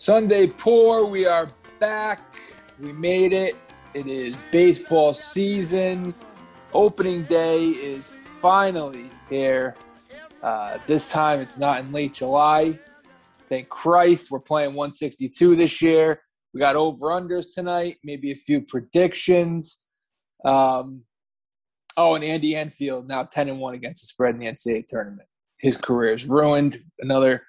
[0.00, 2.34] Sunday Poor, we are back.
[2.78, 3.54] We made it.
[3.92, 6.14] It is baseball season.
[6.72, 9.76] Opening day is finally here.
[10.42, 12.78] Uh, this time it's not in late July.
[13.50, 16.22] Thank Christ we're playing 162 this year.
[16.54, 19.84] We got over unders tonight, maybe a few predictions.
[20.46, 21.02] Um,
[21.98, 25.28] oh, and Andy Enfield now 10 and 1 against the spread in the NCAA tournament.
[25.58, 26.78] His career is ruined.
[27.00, 27.42] Another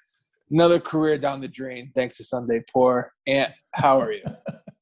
[0.52, 3.12] another career down the drain thanks to Sunday Poor.
[3.26, 4.22] Ant, how are you?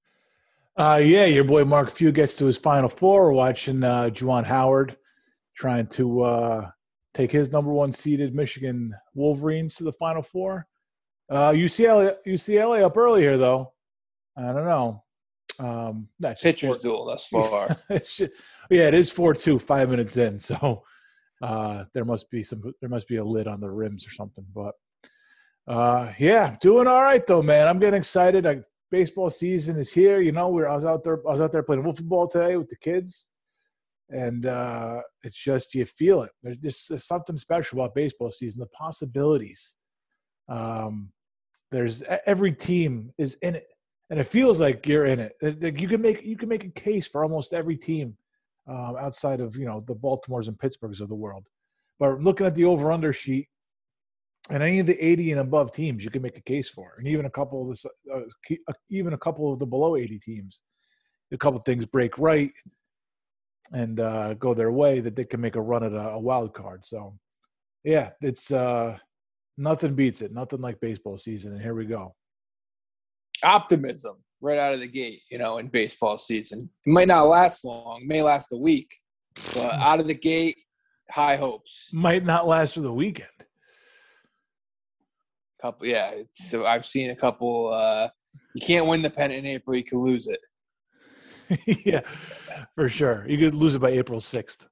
[0.77, 3.24] uh, yeah, your boy Mark Few gets to his final four.
[3.24, 4.97] We're watching uh, Juwan Howard
[5.56, 6.70] trying to uh,
[7.14, 10.66] take his number one seeded Michigan Wolverines to the final four.
[11.30, 13.73] Uh, UCLA, UCLA up early here though.
[14.37, 15.05] I don't know.
[15.59, 17.77] Um, that's pitcher's duel thus far.
[17.91, 20.39] yeah, it is four two, five minutes in.
[20.39, 20.84] So
[21.42, 22.62] uh, there must be some.
[22.80, 24.47] There must be a lid on the rims or something.
[24.55, 24.72] But
[25.66, 27.69] uh, yeah, doing all right though, man.
[27.69, 28.47] I'm getting excited.
[28.47, 30.20] I, baseball season is here.
[30.20, 31.20] You know, we're I was out there.
[31.27, 33.28] I was out there playing football today with the kids,
[34.11, 36.33] and uh, it's just you feel it.
[36.42, 38.61] There's just there's something special about baseball season.
[38.61, 39.77] The possibilities.
[40.48, 41.11] Um,
[41.70, 43.66] there's every team is in it,
[44.11, 45.33] and it feels like you're in it.
[45.41, 48.16] Like you can make you can make a case for almost every team
[48.66, 51.47] um, outside of you know the Baltimores and Pittsburghs of the world.
[51.98, 53.48] But looking at the over under sheet,
[54.51, 57.06] and any of the 80 and above teams you can make a case for and
[57.06, 58.20] even a couple of the uh,
[58.69, 60.61] uh, even a couple of the below 80 teams.
[61.33, 62.51] A couple things break right
[63.73, 66.53] and uh, go their way that they can make a run at a, a wild
[66.53, 66.84] card.
[66.84, 67.17] So
[67.84, 68.98] yeah it's uh,
[69.56, 70.33] nothing beats it.
[70.33, 72.15] Nothing like baseball season and here we go.
[73.45, 76.69] Optimism right out of the gate you know in baseball season.
[76.84, 78.93] It might not last long may last a week
[79.55, 80.59] but out of the gate
[81.09, 81.91] high hopes.
[81.93, 83.28] Might not last for the weekend
[85.61, 88.08] couple yeah so i've seen a couple uh
[88.54, 90.41] you can't win the pennant in april you can lose it
[91.84, 92.00] yeah
[92.75, 94.66] for sure you could lose it by april 6th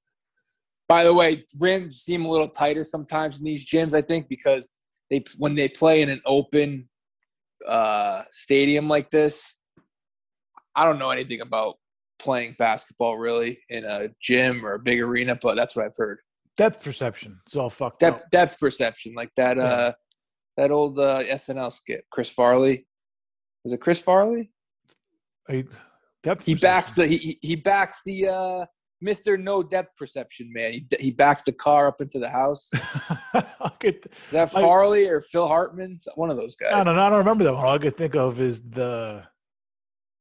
[0.88, 4.71] by the way rims seem a little tighter sometimes in these gyms i think because
[5.10, 6.88] they when they play in an open
[7.66, 9.62] uh stadium like this
[10.76, 11.76] i don't know anything about
[12.19, 16.19] playing basketball really in a gym or a big arena but that's what i've heard
[16.56, 18.31] depth perception it's all fucked depth up.
[18.31, 19.62] depth perception like that yeah.
[19.62, 19.93] uh
[20.58, 22.84] that old uh, SNL skit, Chris Farley.
[23.64, 24.50] Was it Chris Farley?
[25.48, 25.64] I,
[26.22, 28.66] depth he backs the he he backs the uh,
[29.02, 29.41] Mr.
[29.41, 30.72] No Depth Perception man.
[30.72, 32.70] He he backs the car up into the house.
[33.84, 33.94] Is
[34.32, 35.96] that Farley or Phil Hartman?
[36.16, 36.72] One of those guys.
[36.75, 37.64] I don't, I don't remember that one.
[37.64, 39.22] All I could think of is the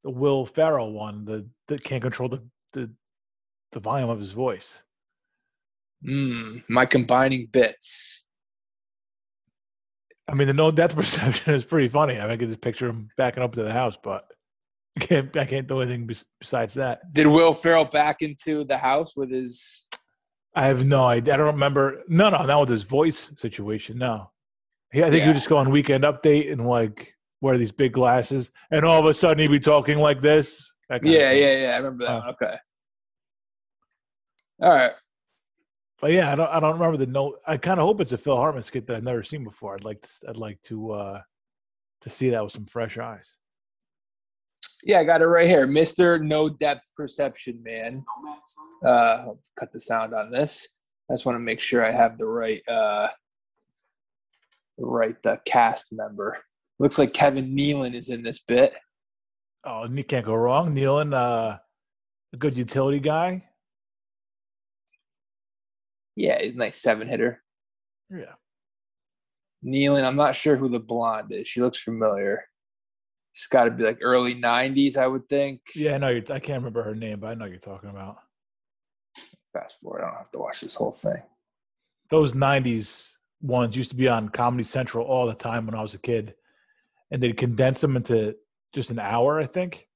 [0.03, 1.23] the Will Ferrell one.
[1.23, 2.43] The that can't control the
[2.73, 2.91] the
[3.71, 4.83] the volume of his voice.
[6.07, 8.26] Mm, my combining bits.
[10.27, 12.17] I mean, the no death perception is pretty funny.
[12.17, 14.27] I, mean, I get this picture of him backing up to the house, but
[14.97, 17.11] I can't, I can't do anything besides that.
[17.13, 19.87] Did Will Ferrell back into the house with his?
[20.55, 21.35] I have no idea.
[21.35, 22.03] I don't remember.
[22.07, 23.97] No, no, not with his voice situation.
[23.99, 24.31] No,
[24.91, 25.27] he, I think yeah.
[25.27, 29.05] he just go on Weekend Update and like wear these big glasses, and all of
[29.05, 30.71] a sudden he'd be talking like this.
[30.89, 31.71] Yeah, yeah, yeah.
[31.73, 32.11] I remember that.
[32.11, 32.57] Uh, okay.
[34.61, 34.91] All right.
[36.00, 37.40] But yeah, I don't I don't remember the note.
[37.46, 39.74] I kind of hope it's a Phil Hartman skit that I've never seen before.
[39.74, 41.22] I'd like to I'd like to uh
[42.02, 43.38] to see that with some fresh eyes.
[44.84, 45.68] Yeah, I got it right here.
[45.68, 46.22] Mr.
[46.22, 48.06] No Depth Perception Man.
[48.85, 49.25] Uh
[49.59, 50.68] cut the sound on this.
[51.09, 53.08] I just want to make sure I have the right uh
[54.78, 56.38] the right uh, cast member.
[56.78, 58.74] Looks like Kevin Nealon is in this bit.
[59.66, 60.75] Oh, you can't go wrong.
[60.75, 61.58] Nealon, uh
[62.34, 63.47] a good utility guy.
[66.17, 67.44] Yeah, he's a nice seven hitter.
[68.09, 68.33] Yeah.
[69.63, 71.47] Nealon, I'm not sure who the blonde is.
[71.47, 72.44] She looks familiar.
[73.31, 75.61] It's got to be like early '90s, I would think.
[75.75, 76.09] Yeah, I know.
[76.09, 78.17] You're, I can't remember her name, but I know you're talking about.
[79.53, 80.01] Fast forward.
[80.01, 81.22] I don't have to watch this whole thing.
[82.09, 85.93] Those '90s ones used to be on Comedy Central all the time when I was
[85.93, 86.34] a kid,
[87.11, 88.35] and they'd condense them into
[88.73, 89.87] just an hour, I think.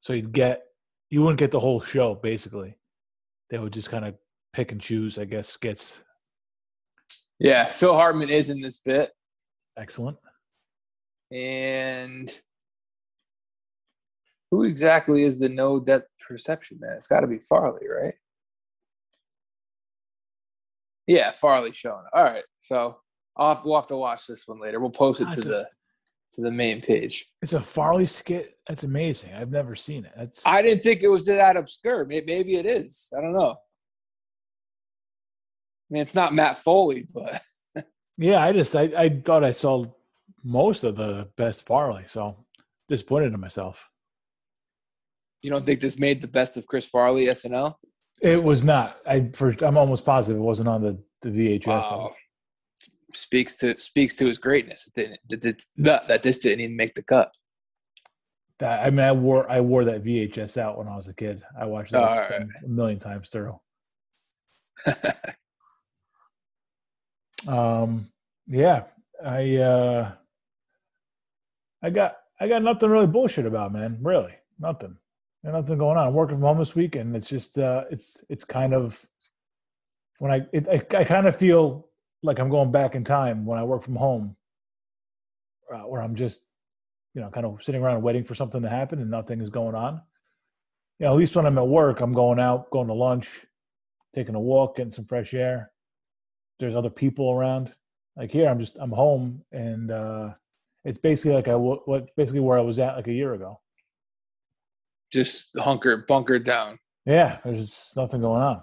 [0.00, 0.62] So you'd get
[1.10, 2.78] you wouldn't get the whole show basically.
[3.50, 4.14] They would just kind of
[4.56, 6.02] pick and choose, I guess, skits.
[7.38, 9.10] Yeah, Phil Hartman is in this bit.
[9.76, 10.16] Excellent.
[11.30, 12.32] And
[14.50, 16.94] who exactly is the no depth perception man?
[16.96, 18.14] It's got to be Farley, right?
[21.06, 22.04] Yeah, Farley showing.
[22.14, 22.96] All right, so
[23.36, 24.80] I'll have, we'll have to watch this one later.
[24.80, 25.68] We'll post it ah, to a, the
[26.32, 27.26] to the main page.
[27.42, 28.48] It's a Farley skit.
[28.66, 29.34] That's amazing.
[29.34, 30.12] I've never seen it.
[30.16, 32.06] That's I didn't think it was that obscure.
[32.06, 33.12] Maybe it is.
[33.16, 33.56] I don't know.
[35.88, 37.40] I mean, it's not Matt Foley, but
[38.18, 39.84] yeah, I just I, I thought I saw
[40.42, 42.44] most of the best Farley, so
[42.88, 43.90] disappointed in myself.
[45.42, 47.74] You don't think this made the best of Chris Farley SNL?
[48.20, 48.96] It was not.
[49.06, 49.62] I first.
[49.62, 51.66] I'm almost positive it wasn't on the the VHS.
[51.66, 52.14] Wow.
[53.12, 54.88] Speaks to speaks to his greatness.
[54.88, 54.94] It
[55.28, 55.64] didn't.
[55.76, 57.30] That, that, this didn't even make the cut.
[58.58, 61.42] That, I mean, I wore I wore that VHS out when I was a kid.
[61.58, 62.46] I watched that right.
[62.64, 63.58] a million times through.
[67.48, 68.10] um,
[68.46, 68.84] yeah,
[69.24, 70.12] I uh,
[71.82, 73.98] I got I got nothing really bullshit about, man.
[74.02, 74.96] Really, nothing.
[75.44, 76.08] Got nothing going on.
[76.08, 79.04] I'm working from home this week, and it's just uh, it's it's kind of
[80.18, 81.88] when I it, I, I kind of feel
[82.22, 84.36] like I'm going back in time when I work from home,
[85.72, 86.44] uh, where I'm just
[87.14, 89.74] you know kind of sitting around waiting for something to happen and nothing is going
[89.74, 90.00] on.
[90.98, 93.44] You know, at least when I'm at work, I'm going out, going to lunch,
[94.14, 95.70] taking a walk, getting some fresh air.
[96.58, 97.74] There's other people around.
[98.16, 100.30] Like here, I'm just I'm home, and uh,
[100.84, 103.60] it's basically like I what basically where I was at like a year ago.
[105.12, 106.78] Just hunkered, bunkered down.
[107.04, 108.62] Yeah, there's nothing going on.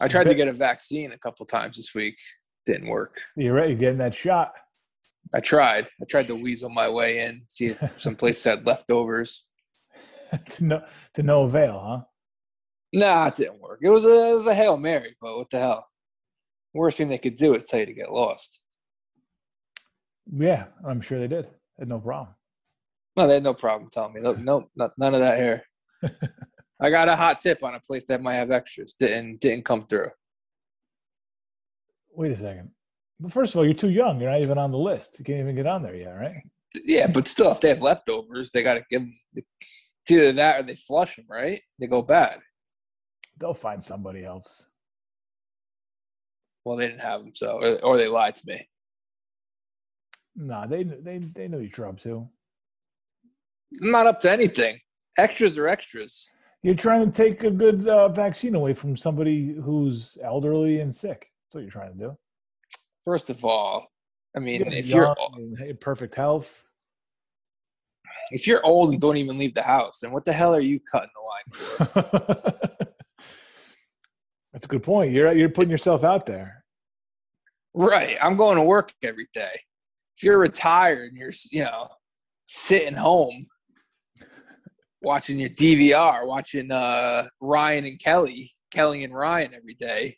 [0.00, 2.18] I tried to get a vaccine a couple times this week.
[2.64, 3.18] Didn't work.
[3.36, 4.52] You're ready Getting that shot?
[5.34, 5.88] I tried.
[6.00, 9.46] I tried to weasel my way in, see if some place had leftovers.
[10.50, 10.82] to no
[11.14, 12.00] to no avail, huh?
[12.92, 13.80] Nah, it didn't work.
[13.82, 15.86] It was a it was a hail mary, but what the hell?
[16.76, 18.60] Worst thing they could do is tell you to get lost.
[20.32, 21.48] Yeah, I'm sure they did.
[21.78, 22.34] Had no problem.
[23.16, 24.20] No, they had no problem telling me.
[24.20, 24.68] No, no
[24.98, 25.62] none of that here.
[26.80, 28.92] I got a hot tip on a place that might have extras.
[28.92, 30.10] Didn't didn't come through.
[32.14, 32.70] Wait a second.
[33.18, 34.20] But first of all, you're too young.
[34.20, 35.18] You're not even on the list.
[35.18, 36.42] You can't even get on there yet, right?
[36.84, 39.14] Yeah, but still, if they have leftovers, they got to give them.
[39.34, 41.60] It's either that or they flush them, right?
[41.80, 42.38] They go bad.
[43.38, 44.66] They'll find somebody else.
[46.66, 48.68] Well, they didn't have them, so or, or they lied to me.
[50.34, 52.28] Nah, they they they knew you were up to.
[53.80, 54.80] I'm not up to anything.
[55.16, 56.28] Extras are extras.
[56.64, 61.30] You're trying to take a good uh, vaccine away from somebody who's elderly and sick.
[61.44, 62.18] That's what you're trying to do.
[63.04, 63.86] First of all,
[64.36, 65.14] I mean, You're if you're
[65.60, 66.64] in perfect health,
[68.32, 70.80] if you're old and don't even leave the house, then what the hell are you
[70.80, 71.94] cutting the line
[72.74, 72.86] for?
[74.56, 75.12] That's a good point.
[75.12, 76.64] You're you're putting yourself out there.
[77.74, 78.16] right.
[78.22, 79.50] I'm going to work every day.
[80.16, 81.88] If you're retired and you're, you know,
[82.46, 83.48] sitting home
[85.02, 90.16] watching your DVR, watching uh, Ryan and Kelly, Kelly and Ryan every day,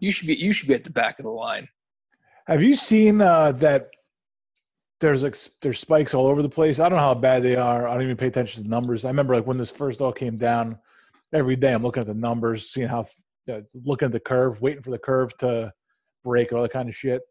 [0.00, 1.68] you should be you should be at the back of the line.
[2.46, 3.90] Have you seen uh, that?
[5.00, 6.80] There's like there's spikes all over the place.
[6.80, 7.86] I don't know how bad they are.
[7.86, 9.04] I don't even pay attention to the numbers.
[9.04, 10.78] I remember like when this first all came down,
[11.34, 13.04] every day I'm looking at the numbers, seeing how
[13.48, 15.72] uh, looking at the curve, waiting for the curve to
[16.24, 17.22] break, and all that kind of shit.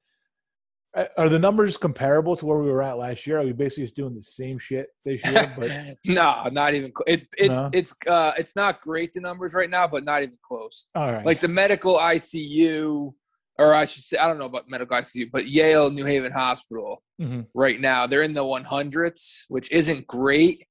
[1.16, 3.38] Are the numbers comparable to where we were at last year?
[3.40, 5.54] Are we basically just doing the same shit this year?
[5.60, 5.70] But
[6.06, 6.92] no, not even.
[6.96, 7.70] Cl- it's it's No?
[7.72, 10.88] it's uh it's not great the numbers right now, but not even close.
[10.96, 13.14] all right, Like the medical ICU,
[13.60, 17.04] or I should say, I don't know about medical ICU, but Yale New Haven Hospital
[17.22, 17.46] Mhm.
[17.54, 20.66] right now they're in the 100s, which isn't great.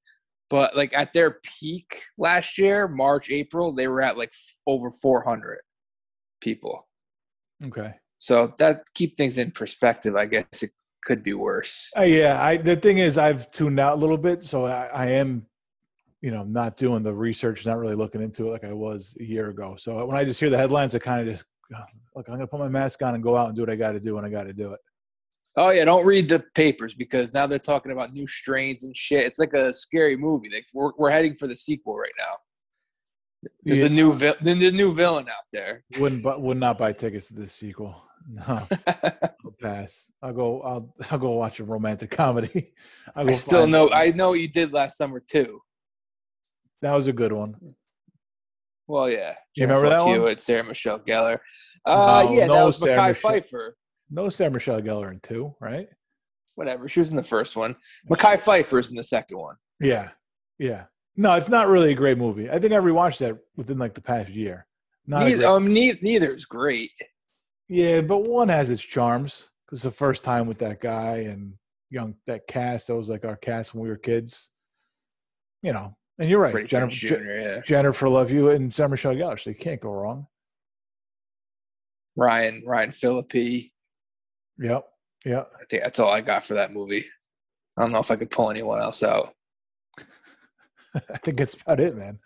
[0.49, 4.89] But like at their peak last year, March April, they were at like f- over
[4.89, 5.59] 400
[6.41, 6.87] people.
[7.65, 7.93] okay.
[8.19, 10.15] So that keep things in perspective.
[10.15, 10.71] I guess it
[11.03, 11.91] could be worse.
[11.95, 15.05] Uh, yeah, I the thing is, I've tuned out a little bit, so I, I
[15.11, 15.45] am,
[16.21, 19.23] you know, not doing the research, not really looking into it like I was a
[19.23, 19.75] year ago.
[19.77, 21.45] So when I just hear the headlines, I kind of just
[22.15, 22.27] look.
[22.27, 23.99] I'm gonna put my mask on and go out and do what I got to
[23.99, 24.79] do, and I got to do it.
[25.59, 29.25] Oh yeah, don't read the papers because now they're talking about new strains and shit.
[29.25, 30.49] It's like a scary movie.
[30.53, 32.35] Like we're we're heading for the sequel right now.
[33.63, 33.85] There's Yeah.
[33.85, 35.83] a new vil- the, new villain out there.
[35.99, 38.03] Wouldn't would not buy tickets to this sequel.
[38.29, 38.43] No,
[38.87, 40.11] I'll pass.
[40.21, 40.61] I'll go.
[40.61, 42.73] I'll I'll go watch a romantic comedy.
[43.15, 43.89] I still know.
[43.89, 45.61] I know what you did last summer too.
[46.81, 47.55] that was a good one.
[48.87, 49.33] Well, yeah.
[49.55, 50.13] You remember that one?
[50.13, 51.39] Hewitt, Sarah Michelle Gellar.
[51.85, 53.75] Uh, No, yeah, that was Sarah Mackay Pfeiffer.
[54.09, 55.87] No Sarah Michelle Gellar in two, right?
[56.55, 56.87] Whatever.
[56.87, 57.75] She was in the first one.
[58.09, 59.55] Mackay Pfeiffer's in the second one.
[59.79, 60.09] Yeah,
[60.59, 60.85] yeah.
[61.15, 62.49] No, it's not really a great movie.
[62.49, 64.65] I think I rewatched that within like the past year.
[65.05, 66.91] Not Neither, great- um, neither, neither is great.
[67.69, 71.53] Yeah, but one has its charms because the first time with that guy and
[71.89, 74.51] young that cast that was like our cast when we were kids.
[75.63, 77.61] You know, and you're right, Freddie Jennifer, Jr., yeah.
[77.65, 80.27] Jennifer Love Hewitt and Sarah Michelle Gellar, so you can't go wrong.
[82.15, 83.71] Ryan Ryan Phillippe.
[84.59, 84.85] Yep,
[85.25, 85.51] yep.
[85.55, 87.05] I think that's all I got for that movie.
[87.77, 89.35] I don't know if I could pull anyone else out.
[90.95, 92.19] I think that's about it, man.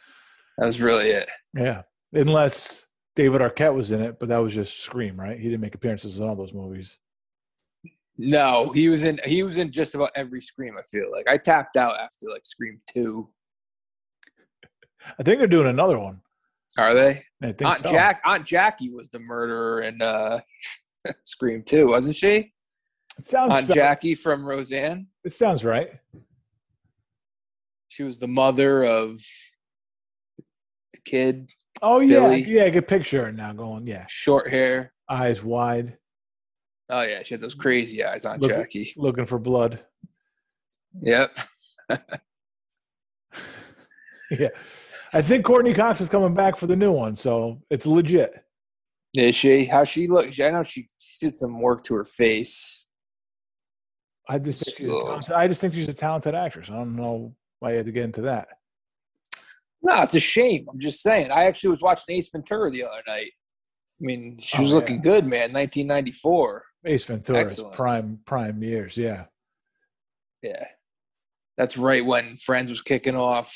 [0.58, 1.30] That was really it.
[1.56, 1.82] Yeah,
[2.14, 5.38] unless David Arquette was in it, but that was just Scream, right?
[5.38, 7.00] He didn't make appearances in all those movies.
[8.18, 9.20] No, he was in.
[9.26, 10.76] He was in just about every Scream.
[10.78, 13.30] I feel like I tapped out after like Scream two.
[15.20, 16.22] I think they're doing another one.
[16.78, 17.24] Are they?
[17.42, 17.92] I think Aunt so.
[17.92, 18.22] Jack.
[18.24, 20.40] Aunt Jackie was the murderer and uh,
[21.24, 22.54] Scream too, wasn't she?
[23.18, 23.54] It sounds.
[23.54, 25.08] Aunt Jackie from Roseanne.
[25.24, 25.90] It sounds right.
[27.90, 29.22] She was the mother of
[30.94, 32.44] the kid, Oh yeah, Billy.
[32.44, 32.64] yeah.
[32.66, 33.52] I can picture it now.
[33.54, 34.94] Going, yeah, short hair.
[35.10, 35.98] eyes wide,
[36.90, 38.26] Oh yeah, she had those crazy eyes.
[38.26, 38.94] on Look- Jackie.
[38.98, 39.84] looking for blood.
[41.02, 41.38] Yep.
[44.32, 44.48] Yeah,
[45.12, 48.42] I think Courteney Cox is coming back for the new one, so it's legit.
[49.16, 49.66] Is she?
[49.66, 50.40] How she looks?
[50.40, 52.88] I know she, she did some work to her face.
[54.30, 56.70] I just think she's a talented, I just think she's a talented actress.
[56.70, 58.48] I don't know why you had to get into that.
[59.82, 60.68] No, it's a shame.
[60.72, 61.32] I'm just saying.
[61.32, 63.32] I actually was watching Ace Ventura the other night.
[64.00, 64.76] I mean, she Oh, was yeah.
[64.76, 65.52] looking good, man.
[65.52, 66.64] 1994.
[66.86, 68.96] Ace Ventura's prime prime years.
[68.98, 69.26] Yeah.
[70.42, 70.66] Yeah,
[71.58, 73.56] that's right when Friends was kicking off.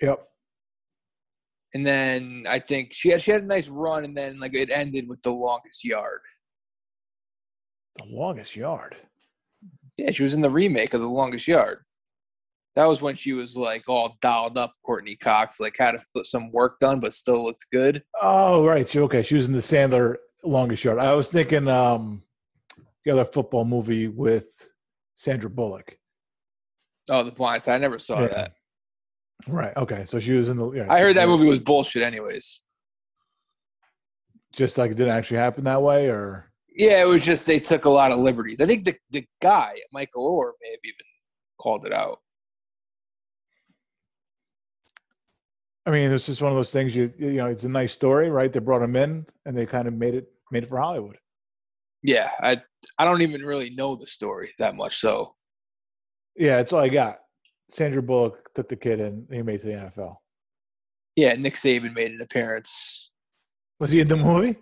[0.00, 0.24] Yep.
[1.74, 4.70] And then I think she had she had a nice run, and then like it
[4.70, 6.20] ended with the longest yard.
[7.98, 8.96] The longest yard.
[9.98, 11.80] Yeah, she was in the remake of the longest yard.
[12.74, 16.24] That was when she was like all dialed up, Courteney Cox, like had to put
[16.26, 18.02] some work done, but still looked good.
[18.20, 18.88] Oh right.
[18.88, 19.22] She, okay.
[19.22, 20.98] She was in the Sandler longest yard.
[20.98, 22.22] I was thinking um
[23.04, 24.70] the other football movie with
[25.14, 25.98] Sandra Bullock.
[27.10, 27.74] Oh, The Blind Side.
[27.74, 28.28] I never saw Yeah.
[28.28, 28.52] that.
[29.48, 29.76] Right.
[29.76, 30.04] Okay.
[30.04, 30.70] So she was in the.
[30.72, 32.62] yeah, I heard that movie was bullshit, anyways.
[34.52, 37.84] Just like it didn't actually happen that way, or Yeah, it was just they took
[37.86, 38.60] a lot of liberties.
[38.60, 41.06] I think the the guy, Michael Oher, may have even
[41.58, 42.18] called it out.
[45.84, 46.94] I mean, it's just one of those things.
[46.94, 48.52] You you know, it's a nice story, right?
[48.52, 51.16] They brought him in, and they kind of made it made it for Hollywood.
[52.02, 52.62] Yeah, I
[52.98, 54.96] I don't even really know the story that much.
[54.96, 55.34] So
[56.36, 57.21] Yeah, that's all I got.
[57.72, 59.26] Sandra Bullock took the kid in.
[59.30, 60.16] He made it to the NFL.
[61.16, 63.10] yeah, Nick Saban made an appearance.
[63.80, 64.56] Was he in the movie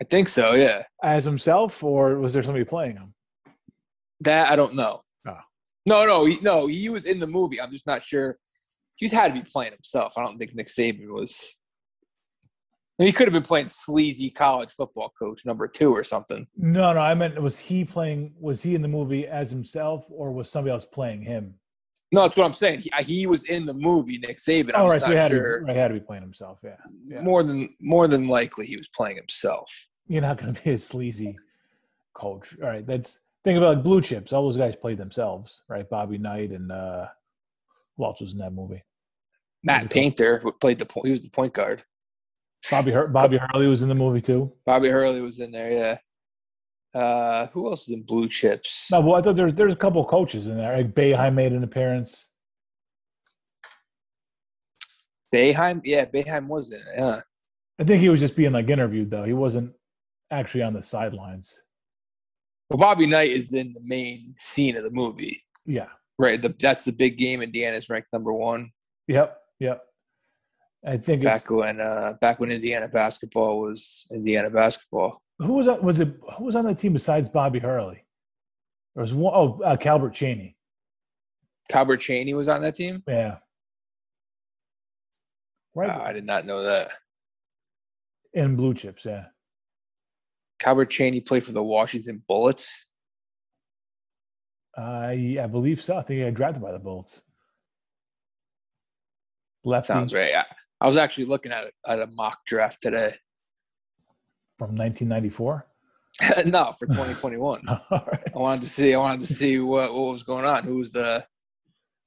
[0.00, 0.54] I think so.
[0.54, 3.14] Yeah, as himself, or was there somebody playing him?
[4.20, 5.02] that I don't know.
[5.26, 5.38] Oh.
[5.86, 6.66] No, no, he, no.
[6.66, 7.60] He was in the movie.
[7.60, 8.38] I'm just not sure.
[8.96, 10.14] He had to be playing himself.
[10.16, 11.56] I don't think Nick Saban was.
[12.98, 16.48] I mean, he could have been playing sleazy college football coach number two or something.
[16.56, 17.00] No, no.
[17.00, 18.34] I meant was he playing?
[18.40, 21.54] Was he in the movie as himself, or was somebody else playing him?
[22.10, 22.80] No, that's what I'm saying.
[22.80, 24.70] He, he was in the movie, Nick Saban.
[24.74, 24.94] I'm oh, right.
[24.94, 26.58] just So he not had, to, be- right, had to be playing himself.
[26.64, 26.76] Yeah.
[27.06, 27.22] yeah.
[27.22, 29.88] More than more than likely, he was playing himself.
[30.06, 31.36] You're not going to be a sleazy
[32.14, 32.56] coach.
[32.62, 32.86] All right.
[32.86, 34.32] That's think about like blue chips.
[34.32, 35.88] All those guys played themselves, right?
[35.88, 37.06] Bobby Knight and uh,
[37.96, 38.82] who else was in that movie?
[39.64, 39.90] Matt.
[39.90, 41.06] Painter played the point.
[41.06, 41.82] He was the point guard.
[42.70, 44.52] Bobby Hur- Bobby Hurley was in the movie too.
[44.64, 45.70] Bobby Hurley was in there.
[45.70, 45.98] Yeah.
[46.94, 48.88] Uh, who else is in Blue Chips?
[48.90, 50.76] No, well, I thought there's there's a couple coaches in there.
[50.76, 52.28] Like Boeheim made an appearance.
[55.34, 55.80] Boeheim.
[55.84, 56.86] Yeah, Boeheim was in it.
[56.96, 57.20] Yeah.
[57.78, 59.24] I think he was just being like interviewed though.
[59.24, 59.72] He wasn't
[60.30, 61.62] actually on the sidelines.
[62.70, 65.86] Well, Bobby Knight is in the main scene of the movie, Yeah.
[66.18, 66.40] right?
[66.40, 67.40] The, that's the big game.
[67.40, 68.72] Indiana's ranked number one.
[69.06, 69.38] Yep.
[69.60, 69.82] Yep.
[70.86, 75.20] I think it's Back when uh, back when Indiana basketball was Indiana basketball.
[75.40, 75.82] Who was that?
[75.82, 78.04] Was it who was on that team besides Bobby Hurley?
[78.94, 80.54] There was one oh uh, Calbert Cheaney.
[81.70, 83.02] Calbert Cheaney was on that team.
[83.06, 83.38] Yeah.
[85.74, 86.90] Right Uh, I did not know that.
[88.34, 89.04] in blue chips.
[89.04, 89.26] Yeah.
[90.58, 92.86] Calbert Cheaney played for the Washington Bullets.
[94.76, 95.96] I I believe so.
[95.96, 97.22] I think he got drafted by the Bullets.
[99.64, 100.34] Lefty Sounds right.
[100.34, 100.44] I,
[100.80, 103.14] I was actually looking at at a mock draft today.
[104.58, 105.66] From 1994.
[106.46, 107.62] no, for 2021.
[107.68, 108.22] All right.
[108.34, 108.94] I wanted to see.
[108.94, 110.64] I wanted to see what what was going on.
[110.64, 111.24] Who was the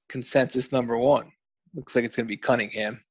[0.10, 1.32] consensus number one?
[1.74, 3.02] Looks like it's going to be Cunningham.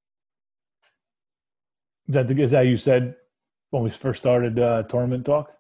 [2.09, 3.15] Is that the, is that you said
[3.71, 5.53] when we first started uh, tournament talk?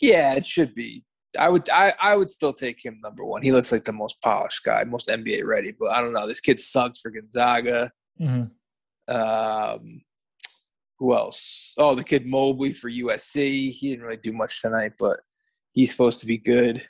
[0.00, 1.04] Yeah, it should be.
[1.38, 1.70] I would.
[1.70, 3.40] I, I would still take him number one.
[3.40, 5.72] He looks like the most polished guy, most NBA ready.
[5.78, 6.26] But I don't know.
[6.26, 7.90] This kid Suggs for Gonzaga.
[8.20, 9.14] Mm-hmm.
[9.14, 10.02] Um,
[11.02, 11.74] who else?
[11.78, 13.72] Oh, the kid Mobley for USC.
[13.72, 15.18] He didn't really do much tonight, but
[15.72, 16.86] he's supposed to be good.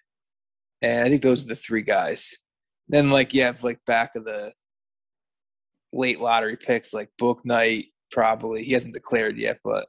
[0.82, 2.36] And I think those are the three guys.
[2.88, 4.52] Then, like, you have like back of the
[5.94, 7.84] late lottery picks, like Bouknight.
[8.10, 9.86] Probably he hasn't declared yet, but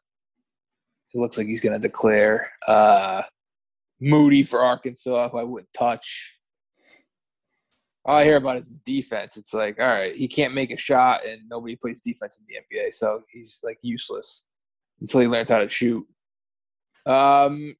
[1.14, 2.50] it looks like he's going to declare.
[2.66, 3.24] Uh,
[4.00, 6.40] Moody for Arkansas, who I wouldn't touch.
[8.06, 9.38] All I hear about is his defense.
[9.38, 12.78] It's like, all right, he can't make a shot, and nobody plays defense in the
[12.78, 14.48] NBA, so he's like useless
[15.00, 16.06] until he learns how to shoot.
[17.06, 17.76] Um,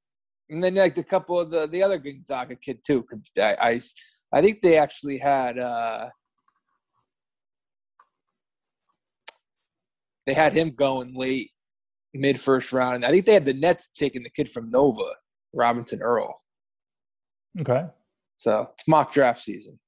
[0.50, 3.06] and then like a couple of the the other Gonzaga kid too.
[3.38, 3.80] I I,
[4.34, 6.10] I think they actually had uh
[10.26, 11.52] they had him going late,
[12.14, 12.96] mid first round.
[12.96, 15.16] And I think they had the Nets taking the kid from Nova,
[15.54, 16.36] Robinson Earl.
[17.60, 17.86] Okay.
[18.38, 19.80] So it's mock draft season.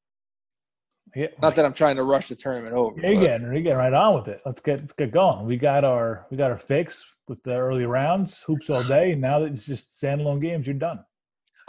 [1.16, 1.28] Yeah.
[1.42, 3.00] Not that I'm trying to rush the tournament over.
[3.00, 4.42] You're getting, you're getting right on with it.
[4.46, 5.46] Let's get let's get going.
[5.46, 9.16] We got our we got our fix with the early rounds, hoops all day.
[9.16, 11.00] Now that it's just standalone games, you're done.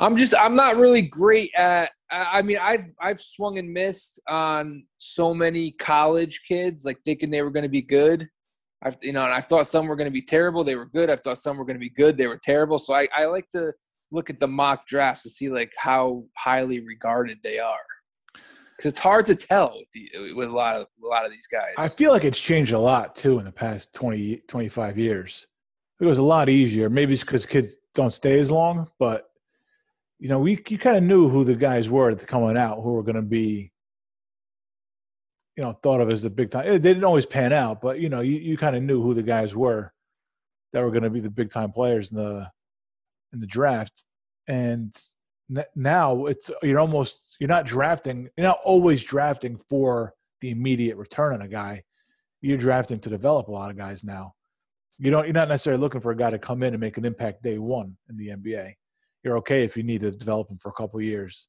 [0.01, 4.85] I'm just I'm not really great at I mean I've I've swung and missed on
[4.99, 8.29] so many college kids like thinking they were going to be good.
[8.83, 11.09] I've you know and I thought some were going to be terrible, they were good.
[11.09, 12.79] I thought some were going to be good, they were terrible.
[12.79, 13.73] So I I like to
[14.11, 17.79] look at the mock drafts to see like how highly regarded they are
[18.77, 19.81] because it's hard to tell
[20.35, 21.73] with, a lot of a lot of these guys.
[21.79, 25.47] I feel like it's changed a lot too in the past 20, 25 years.
[26.01, 26.91] It was a lot easier.
[26.91, 29.31] Maybe it's because kids don't stay as long, but
[30.19, 33.03] you know, we you kind of knew who the guys were coming out who were
[33.03, 33.73] going to be,
[35.57, 36.67] you know, thought of as the big time.
[36.67, 39.15] Eh, they didn't always pan out, but you know, you, you kind of knew who
[39.15, 39.93] the guys were
[40.73, 42.51] that were going to be the big time players in the
[43.33, 44.05] in the draft.
[44.49, 44.95] And
[45.75, 51.35] now it's you're almost you're not drafting you're not always drafting for the immediate return
[51.35, 51.83] on a guy.
[52.43, 54.35] You're drafting to develop a lot of guys now.
[54.99, 57.05] You don't you're not necessarily looking for a guy to come in and make an
[57.05, 58.75] impact day one in the nba
[59.27, 61.49] you're okay if you need to develop him for a couple years.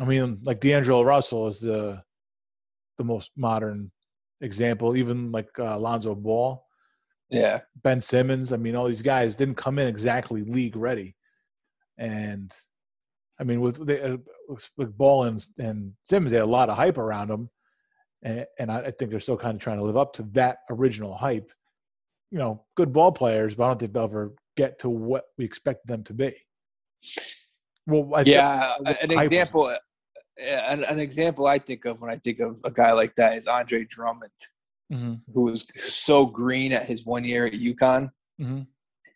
[0.00, 2.02] I mean like d'angelo russell is the
[2.98, 3.92] the most modern
[4.40, 6.66] example even like uh, alonzo ball.
[7.30, 7.60] Yeah.
[7.84, 11.14] Ben simmons i mean all these guys didn't come in exactly league ready.
[11.96, 12.52] And
[13.40, 14.16] I mean, with the, uh,
[14.76, 17.48] with Ball and, and Simmons, they had a lot of hype around them,
[18.22, 20.58] and, and I, I, think they're still kind of trying to live up to that
[20.70, 21.50] original hype.
[22.30, 25.44] You know, good ball players, but I don't think they'll ever get to what we
[25.44, 26.34] expect them to be.
[27.86, 29.78] Well, I yeah, an example, was.
[30.38, 33.46] an, an, example I think of when I think of a guy like that is
[33.46, 34.30] Andre Drummond,
[34.92, 35.14] mm-hmm.
[35.32, 38.10] who was so green at his one year at UConn.
[38.40, 38.60] Mm-hmm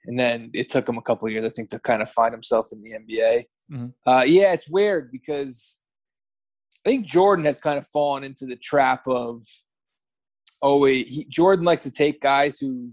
[0.06, 2.68] and then it took him a couple years, I think, to kind of find himself
[2.72, 3.44] in the NBA.
[3.72, 4.10] Mm-hmm.
[4.10, 5.82] Uh, yeah, it's weird because
[6.86, 9.42] I think Jordan has kind of fallen into the trap of
[10.62, 12.90] oh, he, Jordan likes to take guys who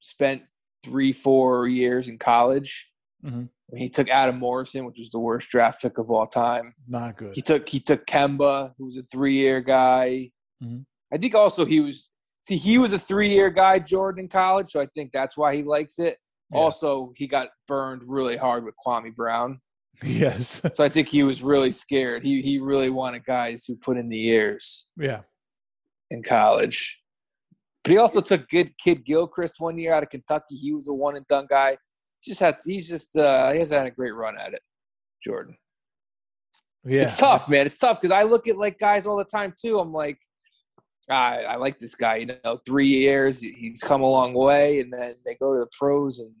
[0.00, 0.42] spent
[0.84, 2.88] three, four years in college.
[3.24, 3.44] Mm-hmm.
[3.76, 6.72] He took Adam Morrison, which was the worst draft pick of all time.
[6.86, 7.34] Not good.
[7.34, 10.30] He took he took Kemba, who was a three year guy.
[10.62, 10.82] Mm-hmm.
[11.12, 12.08] I think also he was
[12.42, 15.56] see he was a three year guy, Jordan in college, so I think that's why
[15.56, 16.18] he likes it.
[16.52, 16.60] Yeah.
[16.60, 19.60] Also, he got burned really hard with Kwame Brown.
[20.02, 20.60] Yes.
[20.72, 22.24] so I think he was really scared.
[22.24, 24.90] He he really wanted guys who put in the years.
[24.96, 25.20] Yeah.
[26.10, 27.00] In college.
[27.82, 30.56] But he also took good Kidd-Gilchrist one year out of Kentucky.
[30.56, 31.78] He was a one and done guy.
[32.22, 34.60] Just had he's just uh he hasn't had a great run at it,
[35.24, 35.56] Jordan.
[36.84, 37.02] Yeah.
[37.02, 37.66] It's tough, man.
[37.66, 39.78] It's tough because I look at like guys all the time too.
[39.78, 40.18] I'm like,
[41.08, 42.16] I, I like this guy.
[42.16, 45.70] You know, three years, he's come a long way, and then they go to the
[45.78, 46.32] pros, and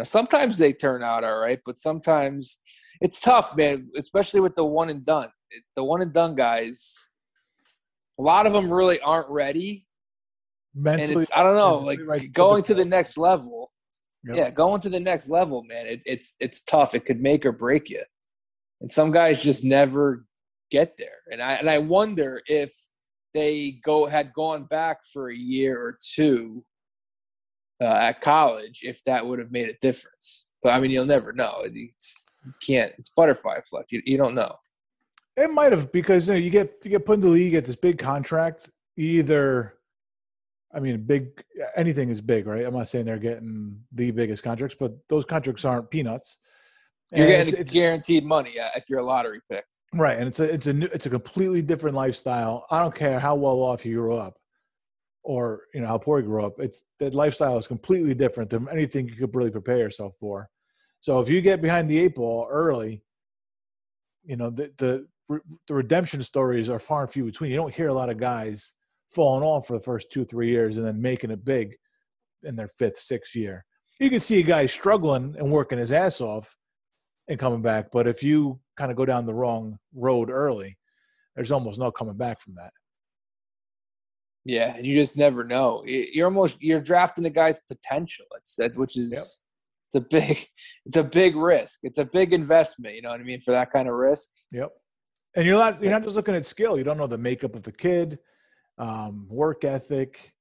[0.00, 2.58] know, sometimes they turn out all right, but sometimes
[3.00, 3.90] it's tough, man.
[3.96, 5.28] Especially with the one and done.
[5.76, 7.08] The one and done guys,
[8.18, 9.86] a lot of them really aren't ready.
[10.74, 13.70] Mentally, and it's I don't know, like going to the next level.
[14.24, 14.36] Yep.
[14.36, 15.86] Yeah, going to the next level, man.
[15.86, 16.94] It, it's it's tough.
[16.94, 18.02] It could make or break you,
[18.80, 20.24] and some guys just never
[20.70, 21.18] get there.
[21.30, 22.72] And I and I wonder if
[23.34, 26.64] they go had gone back for a year or two
[27.82, 30.48] uh, at college, if that would have made a difference.
[30.62, 31.64] But I mean, you'll never know.
[31.64, 32.92] It's, you can't.
[32.98, 33.90] It's butterfly effect.
[33.90, 34.54] You, you don't know.
[35.36, 37.64] It might have because you know you get you get put in the league, get
[37.64, 38.70] this big contract.
[38.96, 39.74] Either,
[40.74, 41.42] I mean, big
[41.74, 42.64] anything is big, right?
[42.64, 46.38] I'm not saying they're getting the biggest contracts, but those contracts aren't peanuts.
[47.12, 49.64] You're getting it's, it's, guaranteed money uh, if you're a lottery pick.
[49.94, 52.66] Right, and it's a it's a new, it's a completely different lifestyle.
[52.70, 54.36] I don't care how well off you grew up,
[55.24, 56.54] or you know how poor you grew up.
[56.58, 60.48] It's that lifestyle is completely different than anything you could really prepare yourself for.
[61.00, 63.02] So if you get behind the eight ball early,
[64.24, 67.50] you know the the the redemption stories are far and few between.
[67.50, 68.72] You don't hear a lot of guys
[69.10, 71.74] falling off for the first two three years and then making it big
[72.42, 73.64] in their fifth sixth year.
[74.00, 76.56] You can see a guy struggling and working his ass off
[77.28, 77.90] and coming back.
[77.92, 80.76] But if you kind of go down the wrong road early,
[81.36, 82.72] there's almost no coming back from that.
[84.44, 85.84] Yeah, and you just never know.
[85.86, 88.26] You're almost you're drafting the guy's potential.
[88.36, 89.20] It's that's which is yep.
[89.20, 90.46] it's a big
[90.86, 91.80] it's a big risk.
[91.82, 92.94] It's a big investment.
[92.94, 94.28] You know what I mean for that kind of risk.
[94.50, 94.70] Yep.
[95.36, 96.76] And you're not you're not just looking at skill.
[96.76, 98.18] You don't know the makeup of the kid,
[98.78, 100.32] um, work ethic,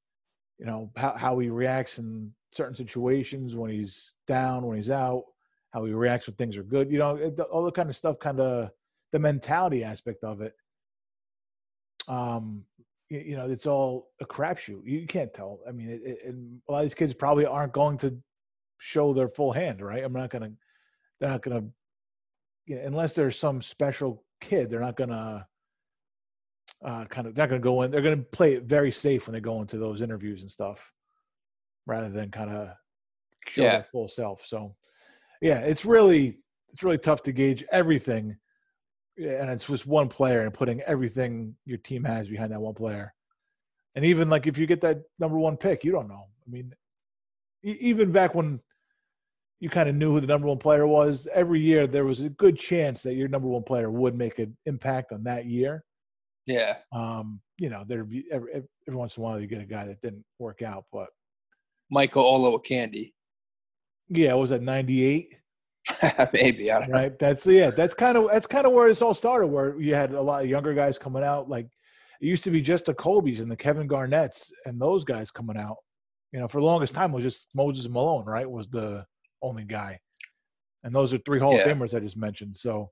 [0.58, 5.24] you know how how he reacts in certain situations when he's down, when he's out
[5.72, 6.92] how he reacts when things are good.
[6.92, 8.70] You know, it, all the kind of stuff, kind of
[9.12, 10.54] the mentality aspect of it.
[12.08, 12.66] Um,
[13.12, 14.82] you, know, it's all a crapshoot.
[14.86, 15.60] You can't tell.
[15.68, 16.36] I mean, it, it,
[16.68, 18.18] a lot of these kids probably aren't going to
[18.78, 20.04] show their full hand, right?
[20.04, 20.52] I'm not gonna.
[21.20, 21.64] They're not gonna.
[22.66, 25.46] You know, unless there's some special kid, they're not gonna.
[26.84, 27.92] Uh, kind of, they're not gonna go in.
[27.92, 30.94] They're gonna play it very safe when they go into those interviews and stuff,
[31.86, 32.70] rather than kind of
[33.48, 33.72] show yeah.
[33.72, 34.46] their full self.
[34.46, 34.76] So,
[35.42, 36.40] yeah, it's really
[36.72, 38.38] it's really tough to gauge everything
[39.18, 43.14] and it's just one player and putting everything your team has behind that one player.
[43.96, 46.28] And even like if you get that number one pick, you don't know.
[46.48, 46.74] I mean,
[47.64, 48.60] even back when
[49.60, 52.30] you kind of knew who the number one player was, every year there was a
[52.30, 55.84] good chance that your number one player would make an impact on that year.
[56.48, 56.78] Yeah.
[56.92, 59.86] Um, you know, there'd be every, every once in a while you get a guy
[59.86, 61.10] that didn't work out, but
[61.92, 63.12] Michael Olowokandi.
[64.10, 65.38] Yeah, was that ninety eight?
[66.34, 67.18] Maybe I don't right.
[67.18, 67.72] That's yeah.
[67.72, 69.48] That's kind of that's kind of where this all started.
[69.48, 71.50] Where you had a lot of younger guys coming out.
[71.50, 75.32] Like it used to be just the Kobe's and the Kevin Garnett's and those guys
[75.32, 75.78] coming out.
[76.32, 78.26] You know, for the longest time it was just Moses Malone.
[78.26, 79.06] Right, was the
[79.42, 80.00] only guy,
[80.84, 81.62] and those are three Hall yeah.
[81.62, 82.58] of Famers I just mentioned.
[82.58, 82.92] So,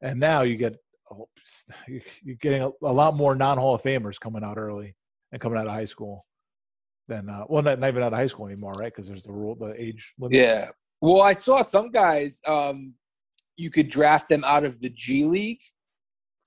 [0.00, 0.76] and now you get
[2.22, 4.94] you're getting a, a lot more non Hall of Famers coming out early
[5.32, 6.24] and coming out of high school
[7.08, 8.92] than uh, well, not, not even out of high school anymore, right?
[8.92, 10.36] Because there's the rule, the age limit.
[10.36, 10.70] Yeah,
[11.02, 12.40] well, I saw some guys.
[12.46, 12.94] Um,
[13.56, 15.60] you could draft them out of the G League.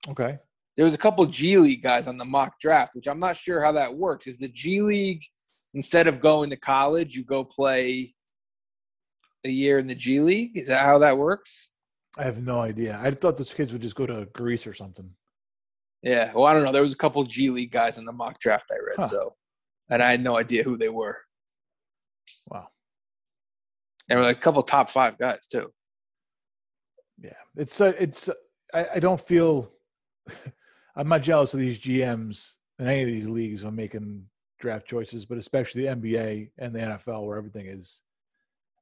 [0.08, 0.38] Okay.
[0.76, 3.62] There was a couple G League guys on the mock draft, which I'm not sure
[3.62, 4.26] how that works.
[4.26, 5.22] Is the G League
[5.74, 8.14] instead of going to college, you go play
[9.44, 10.56] a year in the G League?
[10.56, 11.70] Is that how that works?
[12.18, 12.98] I have no idea.
[13.02, 15.10] I thought those kids would just go to Greece or something.
[16.02, 16.72] Yeah, well, I don't know.
[16.72, 19.04] There was a couple G League guys in the mock draft I read, huh.
[19.04, 19.34] so
[19.90, 21.18] and I had no idea who they were.
[24.08, 25.72] And like a couple top five guys too.
[27.18, 28.28] Yeah, it's uh, it's.
[28.28, 28.34] Uh,
[28.72, 29.72] I, I don't feel.
[30.96, 34.24] I'm not jealous of these GMs in any of these leagues on making
[34.58, 38.02] draft choices, but especially the NBA and the NFL, where everything is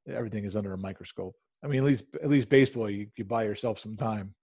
[0.08, 1.34] everything is under a microscope.
[1.62, 4.34] I mean, at least at least baseball, you, you buy yourself some time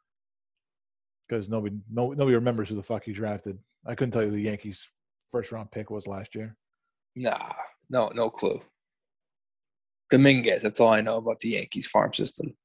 [1.28, 3.58] because nobody no, nobody remembers who the fuck he drafted.
[3.86, 4.90] I couldn't tell you the Yankees'
[5.32, 6.56] first round pick was last year.
[7.16, 7.54] Nah,
[7.90, 8.62] no, no clue.
[10.12, 10.62] Dominguez.
[10.62, 12.56] That's all I know about the Yankees farm system.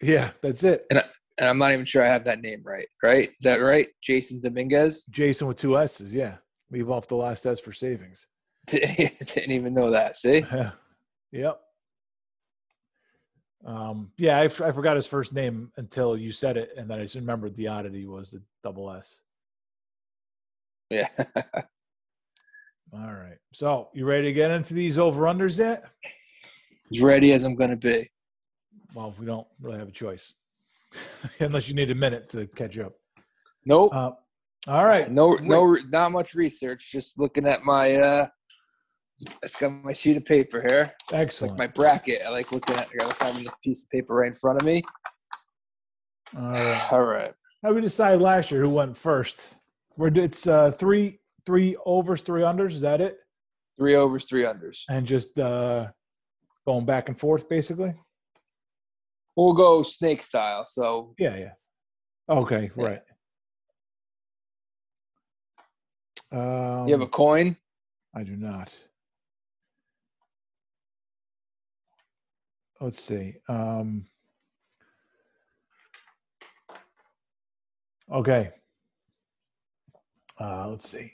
[0.00, 0.86] Yeah, that's it.
[0.90, 1.04] And, I,
[1.40, 2.86] and I'm not even sure I have that name right.
[3.02, 3.28] Right?
[3.28, 3.88] Is that right?
[4.06, 5.04] Jasson Dominguez.
[5.04, 6.14] Jason with two S's.
[6.14, 6.36] Yeah,
[6.70, 8.26] leave off the last S for savings.
[8.66, 10.16] Didn't even know that.
[10.16, 10.38] See?
[10.38, 10.70] Yeah.
[11.30, 11.60] Yep.
[13.66, 17.00] Um, yeah, I, f- I forgot his first name until you said it, and then
[17.00, 19.20] I just remembered the oddity was the double S.
[20.88, 21.08] Yeah.
[22.94, 23.36] All right.
[23.52, 25.84] So, you ready to get into these over unders yet?
[26.92, 28.08] As ready as I'm going to be.
[28.94, 30.34] Well, we don't really have a choice,
[31.40, 32.94] unless you need a minute to catch up.
[33.66, 33.94] Nope.
[33.94, 34.12] Uh,
[34.66, 35.10] all right.
[35.10, 36.90] No, no, not much research.
[36.90, 37.94] Just looking at my.
[37.96, 38.26] uh
[39.42, 40.94] It's got my sheet of paper here.
[41.12, 41.58] Excellent.
[41.58, 42.22] Like my bracket.
[42.26, 42.88] I like looking at.
[42.88, 44.82] I got having a piece of paper right in front of me.
[46.36, 46.88] All right.
[46.92, 47.34] All right.
[47.62, 49.54] How we decided last year who went first?
[49.96, 52.72] We're it's uh, three three overs, three unders.
[52.72, 53.18] Is that it?
[53.78, 54.82] Three overs, three unders.
[54.88, 55.86] And just uh
[56.68, 57.94] going back and forth, basically.
[59.34, 60.66] We'll go snake style.
[60.68, 61.52] So yeah, yeah.
[62.28, 62.84] Okay, yeah.
[62.84, 63.00] right.
[66.30, 67.56] Um, you have a coin?
[68.14, 68.76] I do not.
[72.82, 73.36] Let's see.
[73.48, 74.04] Um,
[78.12, 78.50] okay.
[80.38, 81.12] Uh, let's see.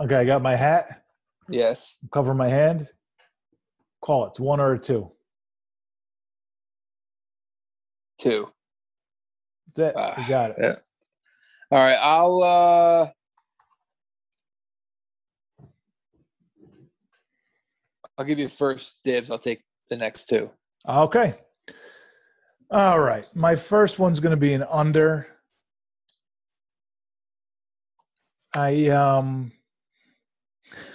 [0.00, 1.02] Okay, I got my hat.
[1.48, 1.96] Yes.
[2.12, 2.88] Cover my hand.
[4.02, 4.30] Call it.
[4.30, 5.10] It's one or two.
[8.18, 8.50] Two.
[9.74, 9.96] That's it.
[9.96, 10.56] Uh, you got it.
[10.60, 10.74] Yeah.
[11.70, 11.98] All right.
[12.00, 13.10] I'll uh
[18.18, 19.30] I'll give you first dibs.
[19.30, 20.50] I'll take the next two.
[20.88, 21.34] Okay.
[22.70, 23.28] All right.
[23.34, 25.26] My first one's going to be an under.
[28.54, 29.52] I um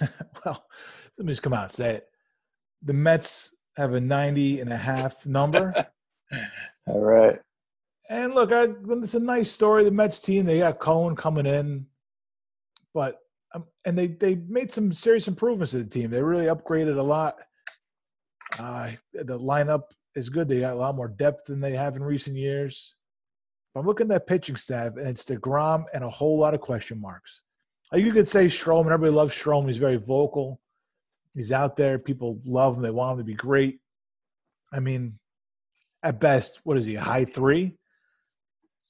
[0.00, 0.66] well,
[1.16, 2.08] let me just come out and say it
[2.86, 5.74] the Mets have a 90 and a half number.
[6.86, 7.38] All right.
[8.08, 8.68] And look, I,
[9.02, 9.84] it's a nice story.
[9.84, 11.86] The Mets team, they got Cohen coming in,
[12.94, 13.18] but
[13.52, 16.10] um, and they they made some serious improvements to the team.
[16.10, 17.38] They really upgraded a lot.
[18.58, 19.82] Uh, the lineup
[20.14, 20.46] is good.
[20.48, 22.94] They got a lot more depth than they have in recent years.
[23.74, 27.00] I'm looking at that pitching staff, and it's DeGrom and a whole lot of question
[27.00, 27.42] marks.
[27.92, 28.92] You could say Stroman.
[28.92, 29.66] Everybody loves Stroman.
[29.66, 30.60] He's very vocal.
[31.36, 31.98] He's out there.
[31.98, 32.82] People love him.
[32.82, 33.78] They want him to be great.
[34.72, 35.18] I mean,
[36.02, 37.76] at best, what is he, high three?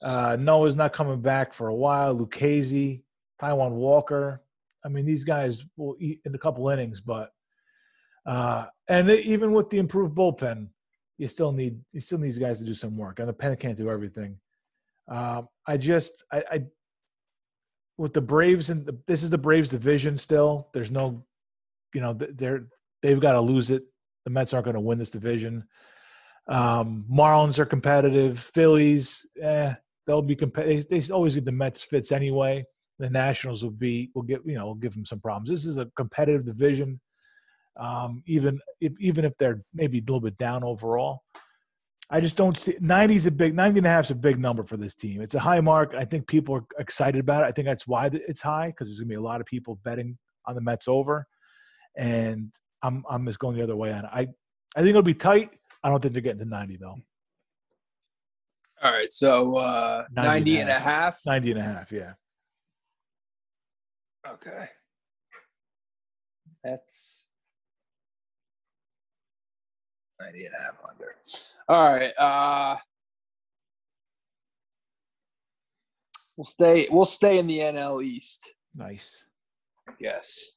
[0.03, 2.17] Uh, Noah's not coming back for a while.
[2.17, 3.03] Lucchesi,
[3.41, 4.43] Taijuan Walker.
[4.85, 7.31] I mean, these guys will eat in a couple innings, but
[8.27, 10.69] uh, and even with the improved bullpen,
[11.19, 13.19] you still need you still need these guys to do some work.
[13.19, 14.39] And the pen can't do everything.
[15.09, 16.63] Um, I just I, I
[17.97, 20.69] with the Braves and the, this is the Braves division still.
[20.73, 21.25] There's no,
[21.95, 22.67] you know, they're
[23.03, 23.83] they've got to lose it.
[24.25, 25.65] The Mets aren't going to win this division.
[26.49, 28.39] Um, Marlins are competitive.
[28.39, 29.75] Phillies, eh,
[30.07, 30.89] they'll be competitive.
[30.89, 32.65] They, always get the Mets fits anyway.
[32.99, 35.51] The Nationals will be will get you know will give them some problems.
[35.51, 37.01] This is a competitive division.
[37.79, 41.21] Um, even if, even if they're maybe a little bit down overall,
[42.09, 44.39] I just don't see 90 is a big 90 and a half is a big
[44.39, 45.21] number for this team.
[45.21, 45.95] It's a high mark.
[45.95, 47.49] I think people are excited about it.
[47.49, 50.17] I think that's why it's high because there's gonna be a lot of people betting
[50.47, 51.27] on the Mets over,
[51.97, 54.11] and I'm I'm just going the other way on it.
[54.13, 54.29] I
[54.77, 55.57] I think it'll be tight.
[55.83, 56.97] I don't think they're getting to 90 though.
[58.83, 61.19] All right, so uh, 90, 90 and, a half.
[61.25, 62.13] 90 and a half, yeah.
[64.29, 64.69] Okay.
[66.63, 67.29] That's
[70.21, 71.15] 90 and a half under.
[71.69, 72.13] All right.
[72.19, 72.77] Uh,
[76.37, 78.55] we'll stay we'll stay in the NL East.
[78.75, 79.25] Nice.
[79.99, 80.57] Yes.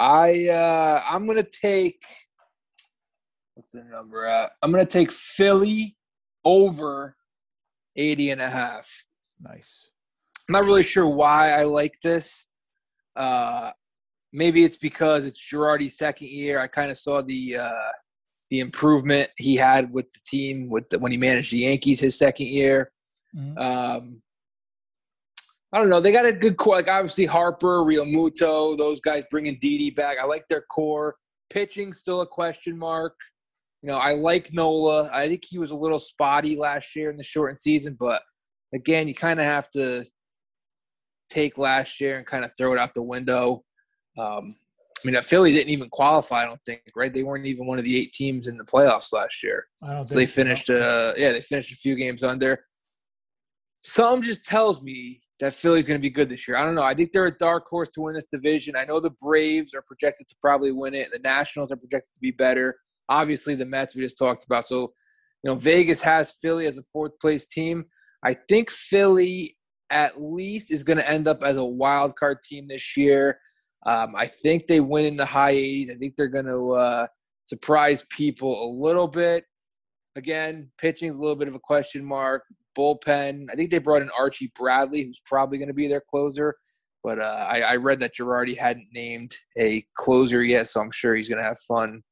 [0.00, 2.02] I uh I'm gonna take
[3.54, 4.52] what's the number at?
[4.62, 5.96] I'm gonna take Philly
[6.44, 7.16] over
[7.96, 8.88] 80 and a half.
[9.40, 9.90] Nice.
[10.48, 12.46] I'm not really sure why I like this.
[13.16, 13.70] Uh
[14.32, 16.60] maybe it's because it's Girardi's second year.
[16.60, 17.92] I kind of saw the uh,
[18.50, 22.18] the improvement he had with the team with the, when he managed the Yankees his
[22.18, 22.90] second year.
[23.36, 23.58] Mm-hmm.
[23.58, 24.22] Um,
[25.72, 26.00] I don't know.
[26.00, 26.76] They got a good core.
[26.76, 30.16] Like obviously Harper, Real Realmuto, those guys bringing Didi back.
[30.20, 31.16] I like their core.
[31.50, 33.16] Pitching still a question mark.
[33.82, 35.10] You know, I like Nola.
[35.12, 38.22] I think he was a little spotty last year in the shortened season, but
[38.74, 40.04] again, you kind of have to
[41.30, 43.62] take last year and kind of throw it out the window.
[44.18, 44.54] Um,
[45.04, 46.42] I mean, Philly didn't even qualify.
[46.42, 47.12] I don't think, right?
[47.12, 49.66] They weren't even one of the eight teams in the playoffs last year.
[50.04, 50.70] so they finished.
[50.70, 52.64] Uh, yeah, they finished a few games under.
[53.84, 56.56] Some just tells me that Philly's going to be good this year.
[56.56, 56.82] I don't know.
[56.82, 58.74] I think they're a dark horse to win this division.
[58.76, 61.10] I know the Braves are projected to probably win it.
[61.12, 62.76] The Nationals are projected to be better.
[63.08, 64.66] Obviously, the Mets we just talked about.
[64.66, 64.92] So,
[65.42, 67.84] you know, Vegas has Philly as a fourth place team.
[68.24, 69.56] I think Philly
[69.90, 73.38] at least is going to end up as a wild card team this year.
[73.86, 75.90] Um, I think they win in the high 80s.
[75.90, 77.06] I think they're going to uh,
[77.44, 79.44] surprise people a little bit.
[80.16, 82.42] Again, pitching is a little bit of a question mark.
[82.78, 86.56] Bullpen, I think they brought in Archie Bradley, who's probably going to be their closer.
[87.02, 91.14] But uh, I, I, read that Girardi hadn't named a closer yet, so I'm sure
[91.14, 92.02] he's going to have fun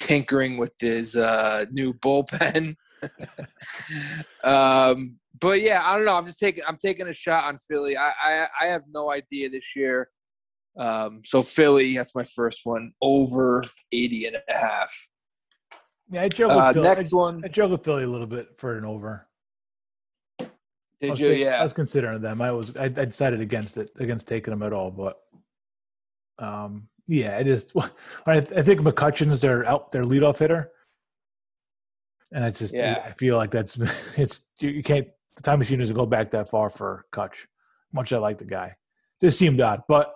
[0.00, 2.76] tinkering with his uh, new bullpen.
[4.44, 6.16] um, but yeah, I don't know.
[6.16, 7.96] I'm just taking I'm taking a shot on Philly.
[7.96, 10.10] I, I, I have no idea this year
[10.78, 15.08] um, so Philly, that's my first one, over 80 and a half.
[16.10, 16.88] Yeah, I juggled uh, Philly.
[16.88, 17.42] Next one.
[17.44, 19.27] I juggled Philly a little bit for an over.
[21.00, 21.30] Did you?
[21.30, 21.60] yeah.
[21.60, 22.42] I was considering them.
[22.42, 22.76] I was.
[22.76, 24.90] I, I, decided against it, against taking them at all.
[24.90, 25.18] But,
[26.38, 27.72] um, yeah, it is.
[28.26, 30.72] I, I think McCutchen's their out their leadoff hitter,
[32.32, 32.74] and it's just.
[32.74, 33.02] Yeah.
[33.04, 33.78] I feel like that's
[34.16, 35.08] it's you can't.
[35.36, 37.46] The time machine doesn't go back that far for Kutch.
[37.92, 38.74] Much I like the guy,
[39.20, 40.14] just seemed odd, but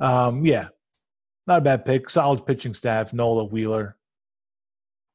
[0.00, 0.68] um, yeah,
[1.46, 2.08] not a bad pick.
[2.08, 3.12] Solid pitching staff.
[3.12, 3.96] Nola Wheeler,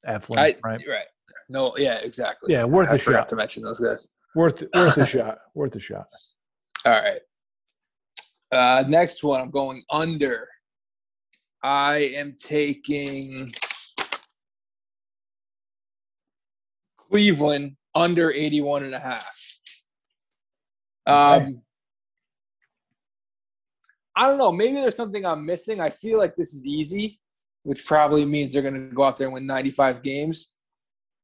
[0.08, 0.58] Eflin, right?
[0.64, 1.08] Right.
[1.50, 2.54] No, yeah, exactly.
[2.54, 3.28] Yeah, worth I a shot.
[3.30, 4.08] To mention those guys.
[4.36, 5.40] Worth worth a shot.
[5.56, 6.08] Worth a shot.
[6.86, 7.22] All right.
[8.52, 10.48] Uh, next one, I'm going under.
[11.62, 13.54] I am taking
[16.98, 19.58] Cleveland under 81 and a half.
[21.06, 21.52] Um, okay.
[24.16, 24.52] I don't know.
[24.52, 25.80] Maybe there's something I'm missing.
[25.80, 27.20] I feel like this is easy,
[27.64, 30.54] which probably means they're going to go out there and win 95 games.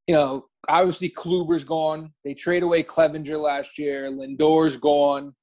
[0.06, 2.12] You know, obviously Kluber's gone.
[2.24, 4.10] They trade away Clevinger last year.
[4.10, 5.34] Lindor's gone.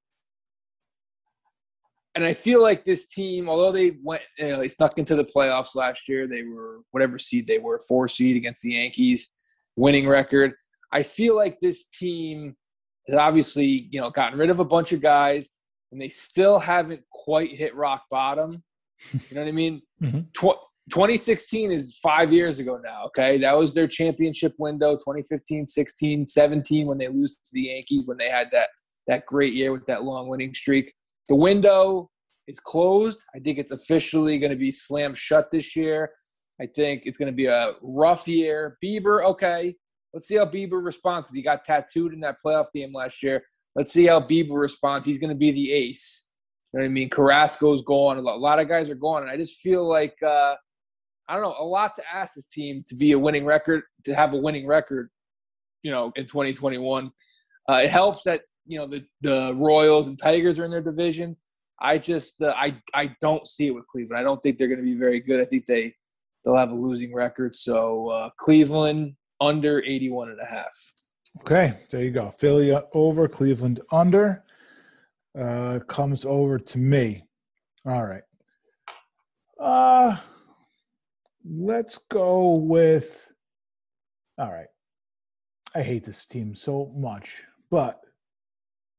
[2.16, 5.26] And I feel like this team, although they went, you know, they snuck into the
[5.26, 9.30] playoffs last year, they were whatever seed they were, four seed against the Yankees,
[9.76, 10.54] winning record.
[10.92, 12.56] I feel like this team
[13.08, 15.50] has obviously, you know, gotten rid of a bunch of guys
[15.92, 18.64] and they still haven't quite hit rock bottom.
[19.12, 19.82] You know what I mean?
[20.02, 20.20] mm-hmm.
[20.34, 23.06] Tw- 2016 is five years ago now.
[23.06, 23.38] Okay.
[23.38, 28.18] That was their championship window 2015, 16, 17 when they lose to the Yankees, when
[28.18, 28.70] they had that,
[29.08, 30.94] that great year with that long winning streak.
[31.30, 32.10] The window
[32.48, 33.24] is closed.
[33.34, 36.12] I think it's officially going to be slammed shut this year.
[36.62, 38.78] I think it's going to be a rough year.
[38.84, 39.76] Bieber, okay.
[40.14, 43.42] Let's see how Bieber responds because he got tattooed in that playoff game last year.
[43.76, 45.06] Let's see how Bieber responds.
[45.06, 46.30] He's going to be the ace.
[46.72, 47.10] You know what I mean?
[47.10, 48.18] Carrasco's gone.
[48.18, 49.24] A lot of guys are gone.
[49.24, 50.56] And I just feel like, uh,
[51.28, 54.16] I don't know, a lot to ask this team to be a winning record, to
[54.16, 55.10] have a winning record,
[55.82, 57.12] you know, in 2021.
[57.70, 61.38] Uh, it helps that, you know, the, the Royals and Tigers are in their division.
[61.80, 64.20] I just, uh, I, I don't see it with Cleveland.
[64.20, 65.40] I don't think they're going to be very good.
[65.40, 65.94] I think they,
[66.44, 67.56] they'll have a losing record.
[67.56, 70.94] So uh, Cleveland under 81 and a half.
[71.42, 72.32] Okay, there you go.
[72.32, 74.44] Philly over, Cleveland under.
[75.38, 77.24] Uh, comes over to me.
[77.86, 78.22] All right.
[79.60, 80.18] Uh,
[81.46, 83.30] let's go with.
[84.38, 84.68] All right.
[85.76, 88.00] I hate this team so much, but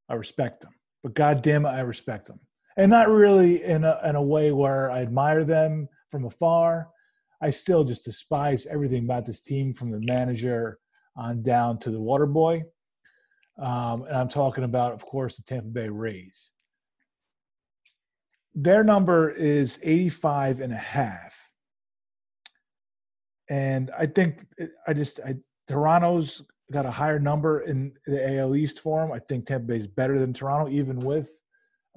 [0.09, 0.73] I respect them.
[1.03, 2.39] But goddamn it, I respect them,
[2.77, 6.89] and not really in a in a way where I admire them from afar.
[7.41, 10.79] I still just despise everything about this team from the manager
[11.15, 12.63] on down to the water boy.
[13.57, 16.51] Um, and I'm talking about, of course, the Tampa Bay Rays.
[18.53, 21.44] Their number is 85 and a half.
[23.49, 24.45] And I think
[24.87, 25.35] I just, I,
[25.67, 29.11] Toronto's got a higher number in the AL East for them.
[29.11, 31.29] I think Tampa Bay is better than Toronto, even with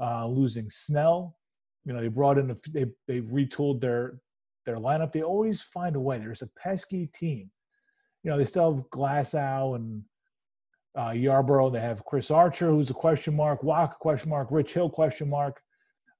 [0.01, 1.37] uh, losing Snell.
[1.85, 4.21] You know, they brought in, a, they, they retooled their,
[4.67, 5.13] their lineup.
[5.13, 6.19] They always find a way.
[6.19, 7.51] There's a pesky team
[8.23, 10.03] you know, they still have Glasnow and
[10.97, 11.73] uh, Yarbrough.
[11.73, 15.63] They have Chris Archer, who's a question mark, Wacha question mark, Rich Hill question mark.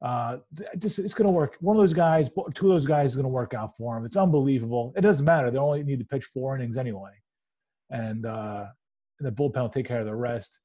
[0.01, 0.39] Uh,
[0.79, 1.57] just, it's going to work.
[1.61, 4.05] One of those guys, two of those guys is going to work out for him.
[4.05, 4.93] It's unbelievable.
[4.97, 5.51] It doesn't matter.
[5.51, 7.13] They only need to pitch four innings anyway.
[7.91, 8.67] And, uh,
[9.19, 10.61] and the bullpen will take care of the rest.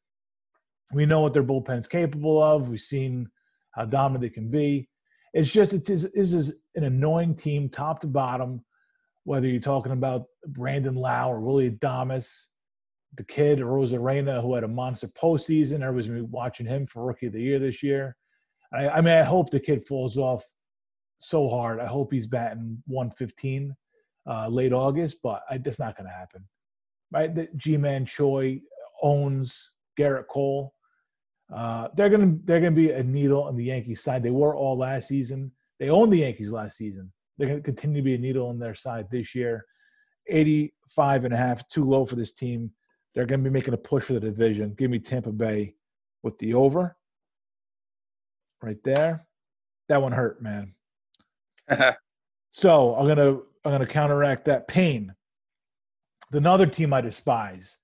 [0.91, 2.69] We know what their bullpen's capable of.
[2.69, 3.29] We've seen
[3.71, 4.89] how dominant they can be.
[5.33, 8.63] It's just, it is, it is an annoying team, top to bottom
[9.25, 12.29] whether you're talking about Brandon Lowe or Willie Adames,
[13.15, 15.81] the kid Arozarena who had a monster postseason.
[15.81, 18.15] Everybody's been watching him for Rookie of the Year this year.
[18.73, 20.43] I, I mean, I hope the kid falls off
[21.19, 21.79] so hard.
[21.79, 23.75] I hope he's batting 115
[24.27, 26.47] uh, late August, but I, that's not going to happen.
[27.11, 27.33] Right?
[27.33, 28.61] The Ji-Man Choi
[29.01, 30.73] owns Gerrit Cole.
[31.53, 34.23] Uh, they're gonna they're gonna be a needle on the Yankees side.
[34.23, 35.51] They were all last season.
[35.79, 37.11] They owned the Yankees last season.
[37.37, 39.65] They're going to continue to be a needle on their side this year.
[40.29, 42.71] 85 and a half, too low for this team.
[43.13, 44.75] They're going to be making a push for the division.
[44.77, 45.75] Give me Tampa Bay
[46.21, 46.95] with the over
[48.63, 49.27] right there.
[49.89, 50.73] That one hurt, man.
[52.51, 53.33] so I'm gonna
[53.65, 55.13] I'm gonna counteract that pain.
[56.31, 57.77] The another team I despise.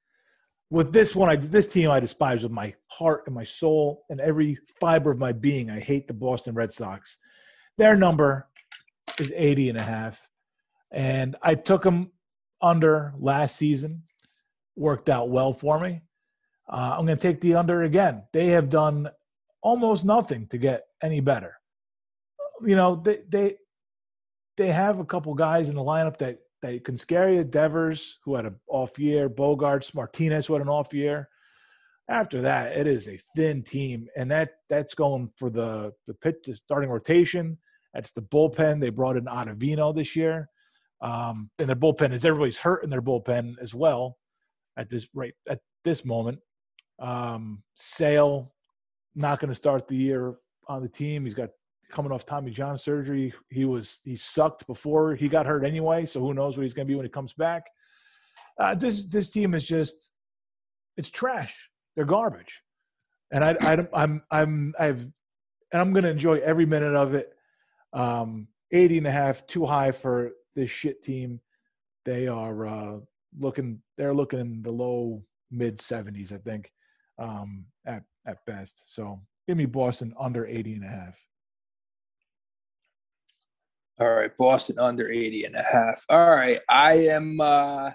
[0.71, 4.19] With this one, I this team I despise with my heart and my soul and
[4.19, 5.69] every fiber of my being.
[5.69, 7.19] I hate the Boston Red Sox.
[7.77, 8.47] Their number
[9.19, 10.29] is 80 and a half.
[10.91, 12.11] And I took them
[12.61, 14.03] under last season.
[14.75, 16.01] Worked out well for me.
[16.69, 18.23] Uh, I'm going to take the under again.
[18.33, 19.09] They have done
[19.61, 21.55] almost nothing to get any better.
[22.65, 23.57] You know, they they
[24.57, 27.43] they have a couple guys in the lineup that that can scare you.
[27.43, 31.29] Devers, who had an off year, Bogaerts, Martinez, who had an off year.
[32.09, 36.37] After that, it is a thin team, and that that's going for the the pitch,
[36.45, 37.57] the starting rotation.
[37.93, 38.81] That's the bullpen.
[38.81, 40.49] They brought in Ottavino this year.
[41.01, 44.17] Um, and their bullpen is everybody's hurt in their bullpen as well
[44.77, 46.39] at this right at this moment.
[46.99, 48.51] Um, Sale
[49.19, 50.35] not going to start the year
[50.67, 51.25] on the team.
[51.25, 51.49] He's got
[51.91, 53.33] coming off Tommy John surgery.
[53.49, 56.87] He was he sucked before he got hurt anyway, so who knows what he's going
[56.87, 57.63] to be when he comes back.
[58.59, 60.11] Uh, this this team is just
[60.97, 61.69] it's trash.
[61.95, 62.61] They're garbage,
[63.31, 65.07] and I, I I'm I'm I've
[65.71, 67.33] and I'm going to enjoy every minute of it.
[67.93, 71.41] Um, 80 and a half, too high for this shit team.
[72.05, 72.97] They are uh,
[73.37, 76.71] looking, they're looking in the low mid 70s, I think,
[77.17, 78.93] um, at, at best.
[78.93, 81.19] So give me Boston under 80 and a half.
[83.99, 86.05] All right, Boston under 80 and a half.
[86.09, 87.91] All right, I am uh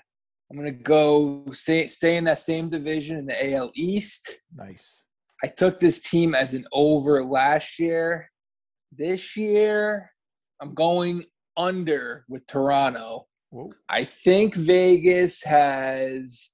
[0.51, 4.41] I'm going to go stay, stay in that same division in the AL East.
[4.55, 5.03] Nice.
[5.43, 8.31] I took this team as an over last year.
[8.97, 10.13] This year,
[10.61, 11.25] I'm going
[11.57, 13.27] under with Toronto.
[13.51, 13.71] Whoa.
[13.89, 16.51] I think Vegas has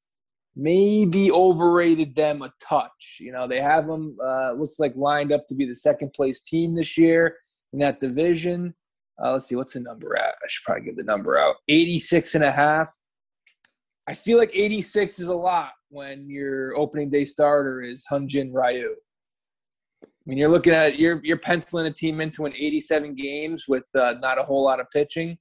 [0.56, 3.18] maybe overrated them a touch.
[3.20, 6.40] You know, they have them, uh, looks like lined up to be the second place
[6.40, 7.36] team this year
[7.72, 8.74] in that division.
[9.22, 10.34] Uh, let's see, what's the number at?
[10.42, 12.90] I should probably give the number out 86 and a half.
[14.08, 18.96] I feel like 86 is a lot when your opening day starter is Hyun-jin Ryu.
[20.02, 23.84] I mean, you're looking at you're you're penciling a team into an 87 games with
[23.98, 25.38] uh, not a whole lot of pitching.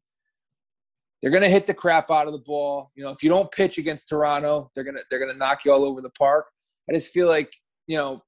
[1.22, 2.92] They're going to hit the crap out of the ball.
[2.96, 5.84] You know, if you don't pitch against Toronto, they're gonna they're gonna knock you all
[5.84, 6.46] over the park.
[6.90, 7.52] I just feel like
[7.90, 8.22] you know,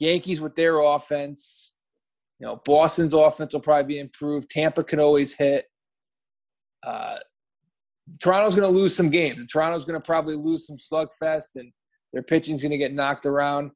[0.00, 1.76] Yankees with their offense.
[2.40, 4.48] You know, Boston's offense will probably be improved.
[4.48, 5.66] Tampa can always hit.
[6.84, 7.18] Uh,
[8.22, 9.52] Toronto's going to lose some games.
[9.52, 11.70] Toronto's going to probably lose some slugfest, and
[12.12, 13.72] their pitching's going to get knocked around.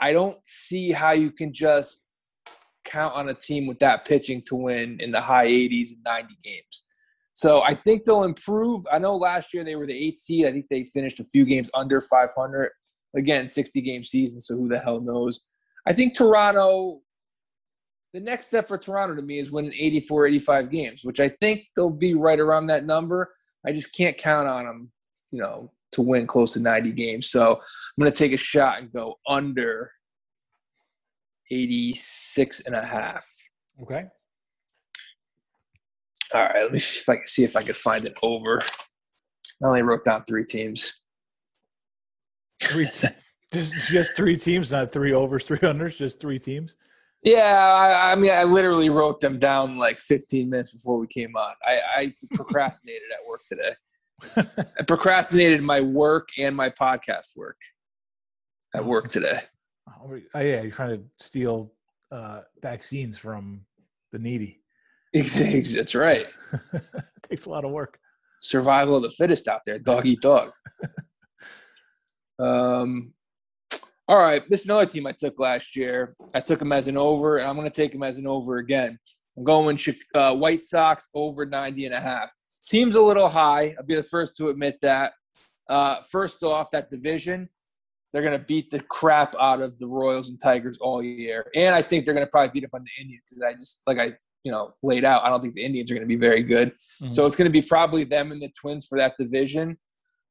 [0.00, 2.04] I don't see how you can just
[2.84, 6.34] count on a team with that pitching to win in the high 80s and 90
[6.42, 6.84] games.
[7.40, 8.84] So I think they'll improve.
[8.92, 10.44] I know last year they were the eighth seed.
[10.44, 12.70] I think they finished a few games under 500.
[13.16, 15.46] Again, 60 game season, so who the hell knows?
[15.88, 17.00] I think Toronto,
[18.12, 21.64] the next step for Toronto to me is winning 84, 85 games, which I think
[21.74, 23.32] they'll be right around that number.
[23.66, 24.92] I just can't count on them,
[25.30, 27.30] you know, to win close to 90 games.
[27.30, 29.92] So I'm going to take a shot and go under
[31.50, 33.26] 86 and a half.
[33.82, 34.08] Okay.
[36.32, 38.62] All right, let me see if I can see if I can find it over.
[38.62, 40.92] I only wrote down three teams.
[42.62, 42.88] Three,
[43.52, 46.76] just just three teams, not three overs, three unders, just three teams.
[47.22, 51.36] Yeah, I, I, mean, I literally wrote them down like 15 minutes before we came
[51.36, 51.52] on.
[51.62, 53.74] I, I procrastinated at work today.
[54.78, 57.58] I procrastinated my work and my podcast work
[58.74, 59.40] at work today.
[60.02, 61.72] Oh, yeah, you're trying to steal
[62.10, 63.62] uh, vaccines from
[64.12, 64.59] the needy.
[65.12, 66.26] Exactly, that's right.
[67.28, 67.98] takes a lot of work.
[68.40, 70.52] Survival of the fittest out there, dog eat dog.
[72.38, 73.12] um,
[74.06, 76.14] all right, this is another team I took last year.
[76.34, 78.58] I took them as an over, and I'm going to take them as an over
[78.58, 78.98] again.
[79.36, 79.78] I'm going
[80.14, 82.28] uh, White Sox over 90 and a half.
[82.60, 83.74] Seems a little high.
[83.78, 85.12] I'll be the first to admit that.
[85.68, 87.48] Uh, first off, that division,
[88.12, 91.74] they're going to beat the crap out of the Royals and Tigers all year, and
[91.74, 94.16] I think they're going to probably beat up on the Indians I just like I
[94.44, 95.24] you know laid out.
[95.24, 97.10] I don't think the Indians are going to be very good, mm-hmm.
[97.10, 99.76] so it's going to be probably them and the Twins for that division.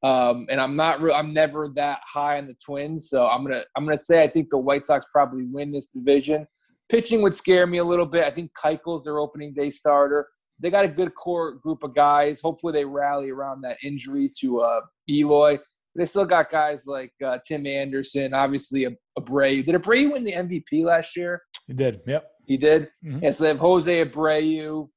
[0.02, 1.14] Um, and I'm not real.
[1.14, 4.50] I'm never that high on the Twins, so I'm gonna I'm gonna say I think
[4.50, 6.48] the White Sox probably win this division.
[6.88, 8.24] Pitching would scare me a little bit.
[8.24, 10.28] I think Keuchel's their opening day starter.
[10.58, 12.40] They got a good core group of guys.
[12.40, 15.60] Hopefully, they rally around that injury to uh, Eloy.
[15.96, 19.66] They still got guys like uh, Tim Anderson, obviously a, Abreu.
[19.66, 21.38] Did a Abreu win the MVP last year?
[21.68, 22.00] He did.
[22.08, 22.26] Yep.
[22.50, 22.90] He did.
[23.06, 23.20] Mm-hmm.
[23.24, 23.32] Yeah.
[23.32, 24.90] So they have Jose Abreu.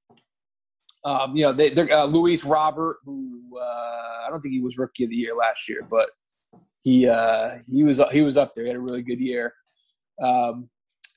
[1.05, 4.79] Um, you know, they, are uh, Luis Robert, who uh, I don't think he was
[4.79, 6.09] rookie of the year last year, but
[6.81, 8.65] he uh, he was he was up there.
[8.65, 9.53] He had a really good year.
[10.23, 10.71] Um,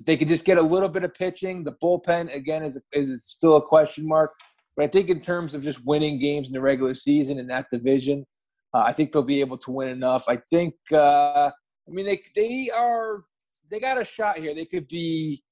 [0.06, 1.64] they could just get a little bit of pitching.
[1.64, 4.34] The bullpen again is is still a question mark,
[4.76, 7.68] but I think in terms of just winning games in the regular season in that
[7.72, 8.26] division,
[8.74, 10.26] uh, I think they'll be able to win enough.
[10.28, 10.74] I think.
[10.92, 11.50] Uh,
[11.88, 13.24] I mean, they they are
[13.72, 14.54] they got a shot here.
[14.54, 15.45] They could be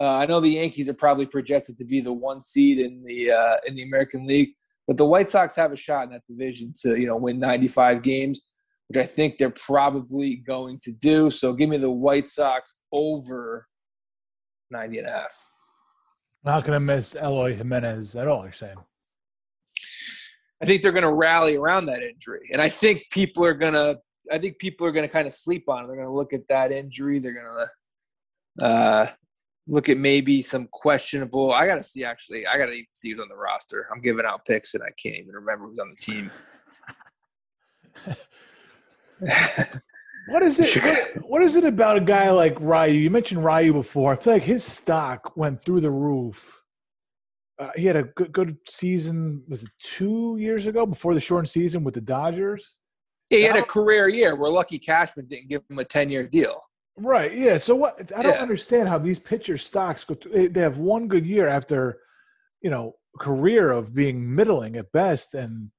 [0.00, 3.32] uh, I know the Yankees are probably projected to be the one seed in the
[3.32, 4.50] uh, in the American League,
[4.86, 8.02] but the White Sox have a shot in that division to you know win 95
[8.02, 8.42] games,
[8.86, 11.30] which I think they're probably going to do.
[11.30, 13.66] So give me the White Sox over
[14.70, 15.44] 90 and a half.
[16.44, 18.44] Not going to miss Eloy Jimenez at all.
[18.44, 18.76] You're saying?
[20.62, 23.74] I think they're going to rally around that injury, and I think people are going
[23.74, 23.98] to.
[24.30, 25.86] I think people are going to kind of sleep on it.
[25.86, 27.18] They're going to look at that injury.
[27.18, 28.64] They're going to.
[28.64, 29.06] Uh,
[29.68, 31.52] look at maybe some questionable.
[31.52, 32.46] I got to see actually.
[32.46, 33.86] I got to even see who's on the roster.
[33.94, 36.30] I'm giving out picks and I can't even remember who's on the team.
[40.28, 40.82] what is it?
[40.82, 42.94] What, what is it about a guy like Ryu?
[42.94, 44.12] You mentioned Ryu before.
[44.12, 46.62] I feel like his stock went through the roof.
[47.58, 49.42] Uh, he had a good good season.
[49.48, 52.76] Was it two years ago before the shortened season with the Dodgers?
[53.30, 56.26] Yeah, he had a career year where Lucky Cashman didn't give him a ten year
[56.26, 56.60] deal.
[56.98, 57.34] Right.
[57.34, 57.58] Yeah.
[57.58, 58.12] So what?
[58.16, 58.42] I don't yeah.
[58.42, 60.14] understand how these pitcher stocks go.
[60.14, 62.00] Through, they have one good year after,
[62.60, 65.70] you know, career of being middling at best, and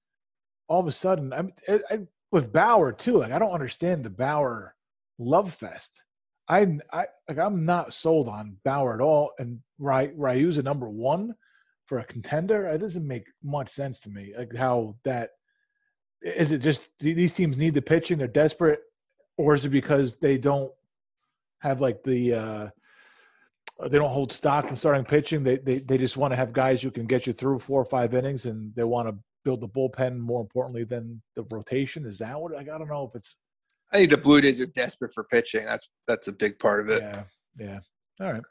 [0.68, 2.00] all of a sudden, I'm I, I,
[2.32, 3.18] with Bauer too.
[3.18, 4.76] Like I don't understand the Bauer
[5.18, 6.06] love fest.
[6.48, 10.90] I I like I'm not sold on Bauer at all, and Ry, Ryu's a number
[10.90, 11.36] one
[11.86, 12.68] for a contender.
[12.68, 14.34] It doesn't make much sense to me.
[14.38, 15.32] Like how that
[16.22, 18.18] is it just these teams need the pitching?
[18.18, 18.82] They're desperate,
[19.38, 20.72] or is it because they don't
[21.60, 22.68] have like the uh,
[23.88, 25.44] they don't hold stock in starting pitching.
[25.44, 27.86] They they they just want to have guys who can get you through four or
[27.86, 32.06] five innings, and they want to build the bullpen more importantly than the rotation.
[32.06, 33.36] Is that what I don't know if it's.
[33.92, 35.66] I think the Blue Jays are desperate for pitching.
[35.66, 37.02] That's that's a big part of it.
[37.02, 37.24] Yeah,
[37.58, 37.80] yeah.
[38.22, 38.44] All right.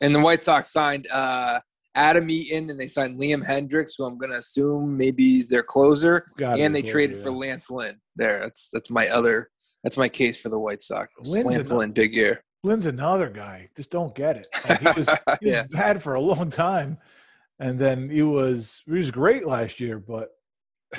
[0.00, 1.60] And the White Sox signed uh,
[1.94, 5.62] Adam Eaton, and they signed Liam Hendriks, who I'm going to assume maybe he's their
[5.62, 6.26] closer.
[6.36, 7.22] Got and they traded yeah.
[7.22, 7.98] for Lance Lynn.
[8.16, 9.50] There, that's that's my other
[9.84, 11.12] that's my case for the White Sox.
[11.24, 12.42] Lynn's Lance big year.
[12.64, 13.68] Lynn's another guy.
[13.76, 14.46] Just don't get it.
[14.66, 15.66] Like he was, he was yeah.
[15.70, 16.96] bad for a long time,
[17.60, 20.30] and then he was he was great last year, but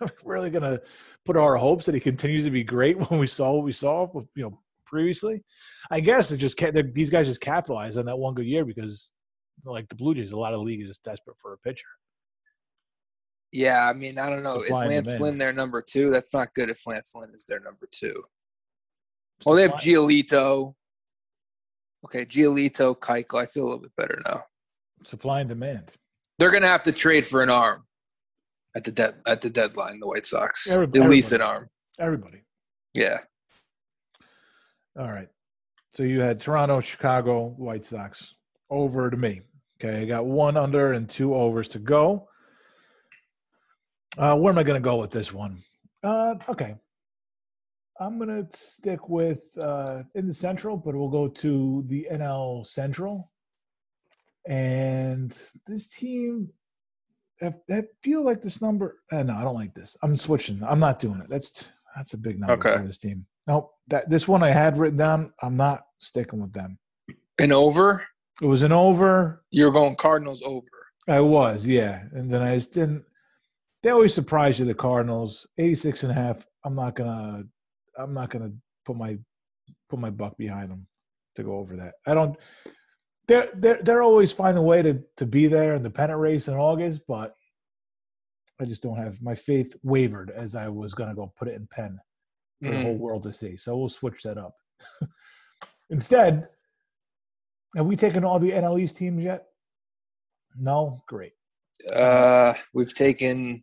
[0.00, 0.78] we're really gonna
[1.26, 4.08] put our hopes that he continues to be great when we saw what we saw,
[4.36, 5.42] you know, previously.
[5.90, 6.62] I guess it just
[6.94, 9.10] these guys just capitalize on that one good year because,
[9.64, 11.88] like the Blue Jays, a lot of league is desperate for a pitcher.
[13.52, 14.62] Yeah, I mean, I don't know.
[14.62, 16.10] Supply is Lance Lynn their number two?
[16.10, 18.24] That's not good if Lance Lynn is their number two.
[19.44, 20.74] Well, they have Giolito.
[22.04, 23.40] Okay, Giolito, Keuchel.
[23.40, 24.42] I feel a little bit better now.
[25.02, 25.92] Supply and demand.
[26.38, 27.84] They're going to have to trade for an arm
[28.76, 30.00] at the dead at the deadline.
[30.00, 31.68] The White Sox, everybody, at least an arm.
[31.98, 32.42] Everybody.
[32.94, 33.18] Yeah.
[34.98, 35.28] All right.
[35.94, 38.34] So you had Toronto, Chicago, White Sox
[38.70, 39.42] over to me.
[39.80, 42.28] Okay, I got one under and two overs to go.
[44.18, 45.62] Uh, where am I going to go with this one?
[46.02, 46.74] Uh, okay,
[48.00, 52.66] I'm going to stick with uh, in the Central, but we'll go to the NL
[52.66, 53.30] Central.
[54.46, 56.48] And this team,
[57.40, 58.98] I, I feel like this number.
[59.12, 59.96] Uh, no, I don't like this.
[60.02, 60.62] I'm switching.
[60.66, 61.28] I'm not doing it.
[61.28, 62.80] That's that's a big number okay.
[62.80, 63.24] for this team.
[63.46, 63.72] Nope.
[63.86, 65.32] That this one I had written down.
[65.42, 66.78] I'm not sticking with them.
[67.38, 68.04] An over.
[68.42, 69.44] It was an over.
[69.50, 70.66] You're going Cardinals over.
[71.08, 72.02] I was, yeah.
[72.12, 73.04] And then I just didn't.
[73.82, 75.46] They always surprise you, the Cardinals.
[75.58, 76.46] 86 and a half.
[76.64, 77.44] I'm not gonna.
[77.96, 78.52] I'm not gonna
[78.84, 79.18] put my
[79.88, 80.86] put my buck behind them
[81.36, 81.94] to go over that.
[82.06, 82.36] I don't.
[83.26, 86.48] They're they're they're always find a way to to be there in the pennant race
[86.48, 87.34] in August, but
[88.60, 91.68] I just don't have my faith wavered as I was gonna go put it in
[91.70, 91.98] pen
[92.62, 92.72] for mm.
[92.72, 93.56] the whole world to see.
[93.56, 94.54] So we'll switch that up.
[95.90, 96.48] Instead,
[97.76, 99.46] have we taken all the NL East teams yet?
[100.56, 101.32] No, great.
[101.94, 103.62] Uh, we've taken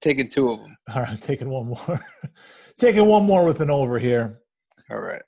[0.00, 0.76] taken two of them.
[0.94, 2.00] All right, taking one more.
[2.78, 4.40] taking one more with an over here.
[4.90, 5.22] All right.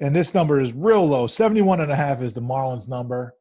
[0.00, 1.26] And this number is real low.
[1.26, 3.34] 71 and a half is the Marlins number.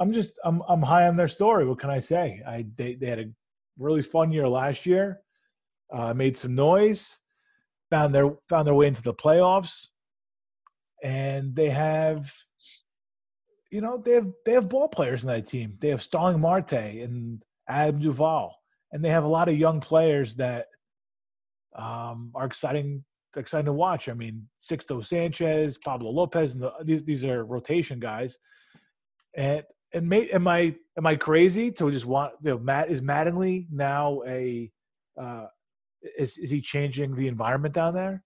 [0.00, 1.66] I'm just I'm I'm high on their story.
[1.66, 2.42] What can I say?
[2.46, 3.30] I they, they had a
[3.78, 5.20] really fun year last year.
[5.92, 7.20] Uh, made some noise
[7.90, 9.86] found their found their way into the playoffs,
[11.02, 12.32] and they have,
[13.70, 15.76] you know, they have they have ball players in that team.
[15.80, 18.54] They have Starling Marte and Adam Duvall,
[18.92, 20.66] and they have a lot of young players that
[21.76, 23.04] um, are exciting
[23.36, 24.08] exciting to watch.
[24.08, 28.38] I mean, Sixto Sanchez, Pablo Lopez, and the, these these are rotation guys.
[29.36, 29.62] And
[29.92, 33.66] and may, am I am I crazy to just want you know Matt is Mattingly
[33.70, 34.70] now a
[35.20, 35.46] uh,
[36.18, 38.22] is is he changing the environment down there?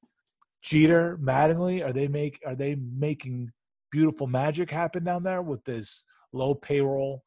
[0.62, 3.50] Jeter, Mattingly, are they make are they making
[3.90, 7.24] beautiful magic happen down there with this low payroll,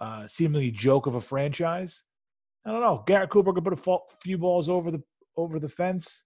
[0.00, 2.02] uh, seemingly joke of a franchise?
[2.66, 3.04] I don't know.
[3.06, 5.02] Garrett Cooper could put a few balls over the
[5.36, 6.24] over the fence.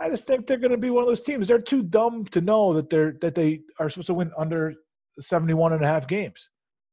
[0.00, 1.48] I just think they're going to be one of those teams.
[1.48, 4.74] They're too dumb to know that they're that they are supposed to win under
[5.18, 6.50] 71 and a half games.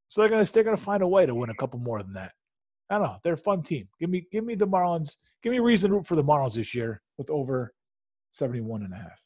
[0.10, 2.02] So they're going to they're going to find a way to win a couple more
[2.02, 2.32] than that.
[2.90, 3.18] I don't know.
[3.24, 3.88] They're a fun team.
[4.00, 6.54] Give me give me the Marlins Give me a reason to root for the Marlins
[6.54, 7.74] this year with over
[8.32, 9.22] 71 and a half.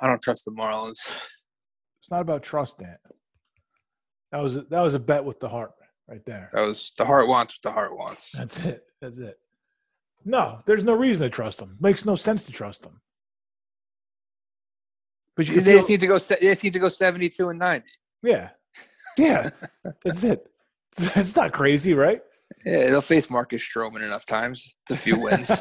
[0.00, 1.14] I don't trust the Marlins.
[2.00, 2.96] It's not about trust, Dan.
[4.32, 5.72] That was a, that was a bet with the heart
[6.08, 6.50] right there.
[6.52, 8.32] That was the heart wants what the heart wants.
[8.32, 8.84] That's it.
[9.00, 9.38] That's it.
[10.24, 11.76] No, there's no reason to trust them.
[11.80, 13.00] Makes no sense to trust them.
[15.36, 16.18] But you they feel, just need to go.
[16.18, 17.86] They just need to go 72 and 90.
[18.22, 18.50] Yeah,
[19.18, 19.50] yeah.
[20.04, 20.46] that's it.
[20.98, 22.22] It's not crazy, right?
[22.64, 24.74] Yeah, they'll face Marcus Stroman enough times.
[24.82, 25.50] It's a few wins.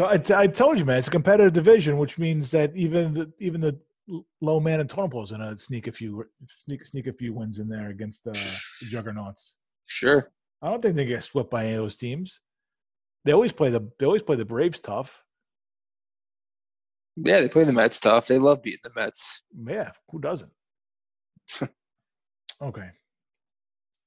[0.00, 3.78] I told you, man, it's a competitive division, which means that even the, even the
[4.40, 6.24] low man and totem is going to sneak a few
[6.64, 9.56] sneak sneak a few wins in there against uh, the juggernauts.
[9.86, 10.30] Sure.
[10.62, 12.40] I don't think they get swept by any of those teams.
[13.24, 15.24] They always play the they always play the Braves tough.
[17.16, 18.28] Yeah, they play the Mets tough.
[18.28, 19.42] They love beating the Mets.
[19.66, 20.52] Yeah, who doesn't?
[22.62, 22.90] okay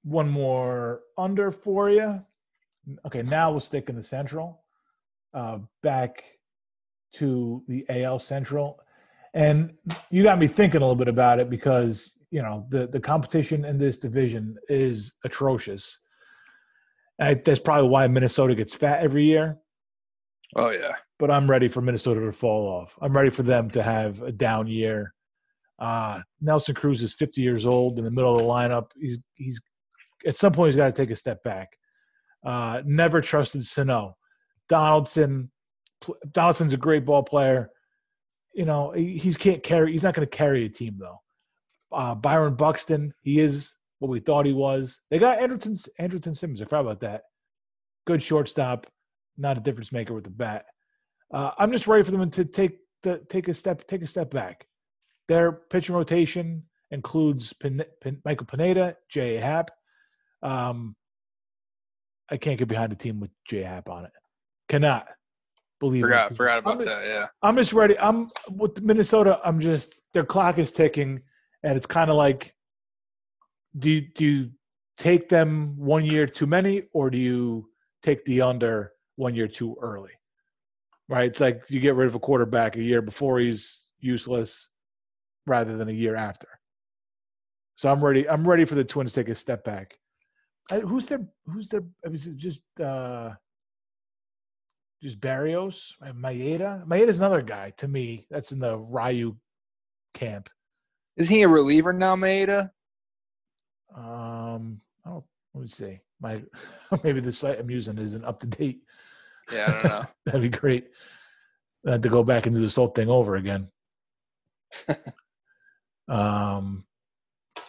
[0.03, 2.23] one more under for you.
[3.05, 4.63] Okay, now we'll stick in the Central.
[5.33, 6.23] Uh, back
[7.13, 8.79] to the AL Central,
[9.33, 9.73] and
[10.09, 13.65] you got me thinking a little bit about it because you know the the competition
[13.65, 15.99] in this division is atrocious.
[17.19, 19.57] And I, that's probably why Minnesota gets fat every year.
[20.55, 22.97] Oh yeah, but I'm ready for Minnesota to fall off.
[23.01, 25.13] I'm ready for them to have a down year.
[25.79, 28.91] Uh, Nelson Cruz is 50 years old in the middle of the lineup.
[28.99, 29.61] He's he's
[30.25, 31.69] at some point he's got to take a step back.
[32.45, 34.17] Uh, never trusted Sano.
[34.67, 35.51] Donaldson,
[36.31, 37.69] Donaldson's a great ball player.
[38.53, 39.91] You know, he, can't carry.
[39.91, 41.21] He's not going to carry a team though.
[41.91, 44.99] Uh, Byron Buxton, he is what we thought he was.
[45.09, 46.61] They got Andrelton, Andrelton Simmons.
[46.61, 47.23] I forgot about that.
[48.05, 48.87] Good shortstop,
[49.37, 50.65] not a difference maker with the bat.
[51.33, 54.31] Uh, I'm just ready for them to take to take a step take a step
[54.31, 54.67] back.
[55.27, 59.35] Their pitching rotation includes Pin, Pin, Michael Pineda, J.
[59.35, 59.71] Happ.
[60.43, 60.95] Um,
[62.29, 63.61] I can't get behind a team with J.
[63.61, 64.11] Happ on it.
[64.67, 65.07] Cannot
[65.81, 66.37] believe Forgot it.
[66.37, 67.03] forgot about I'm, that.
[67.05, 67.27] Yeah.
[67.43, 67.99] I'm just ready.
[67.99, 69.41] I'm with Minnesota.
[69.43, 71.21] I'm just their clock is ticking,
[71.63, 72.53] and it's kind of like,
[73.77, 74.51] do you, do you
[74.97, 77.69] take them one year too many, or do you
[78.03, 80.11] take the under one year too early?
[81.09, 81.25] Right?
[81.25, 84.69] It's like you get rid of a quarterback a year before he's useless,
[85.45, 86.47] rather than a year after.
[87.75, 88.29] So I'm ready.
[88.29, 89.97] I'm ready for the Twins to take a step back.
[90.69, 91.25] I, who's their?
[91.47, 91.83] Who's their?
[92.03, 92.61] Is it just?
[92.79, 93.31] uh
[95.01, 96.85] just Berrios, Maeda.
[96.85, 98.25] Maeda's another guy to me.
[98.29, 99.35] That's in the Ryu
[100.13, 100.49] camp.
[101.17, 102.71] Is he a reliever now, Maeda?
[103.95, 105.25] Um, I don't.
[105.53, 105.99] Let me see.
[106.21, 106.41] My
[107.03, 108.81] maybe the site I'm using isn't up to date.
[109.51, 110.05] Yeah, I don't know.
[110.25, 110.87] That'd be great.
[111.85, 113.69] I had to go back and do this whole thing over again.
[116.07, 116.85] um,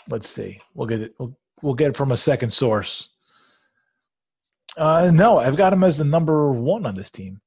[0.08, 0.60] let's see.
[0.74, 1.14] We'll get it.
[1.18, 3.08] We'll, we'll get it from a second source.
[4.76, 7.40] Uh, no, I've got him as the number one on this team.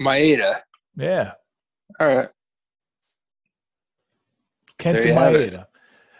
[0.00, 0.60] Maeda.
[0.96, 1.32] Yeah,
[2.00, 2.28] All right.
[4.78, 5.52] Kenta There you have it.
[5.52, 5.66] Maeda.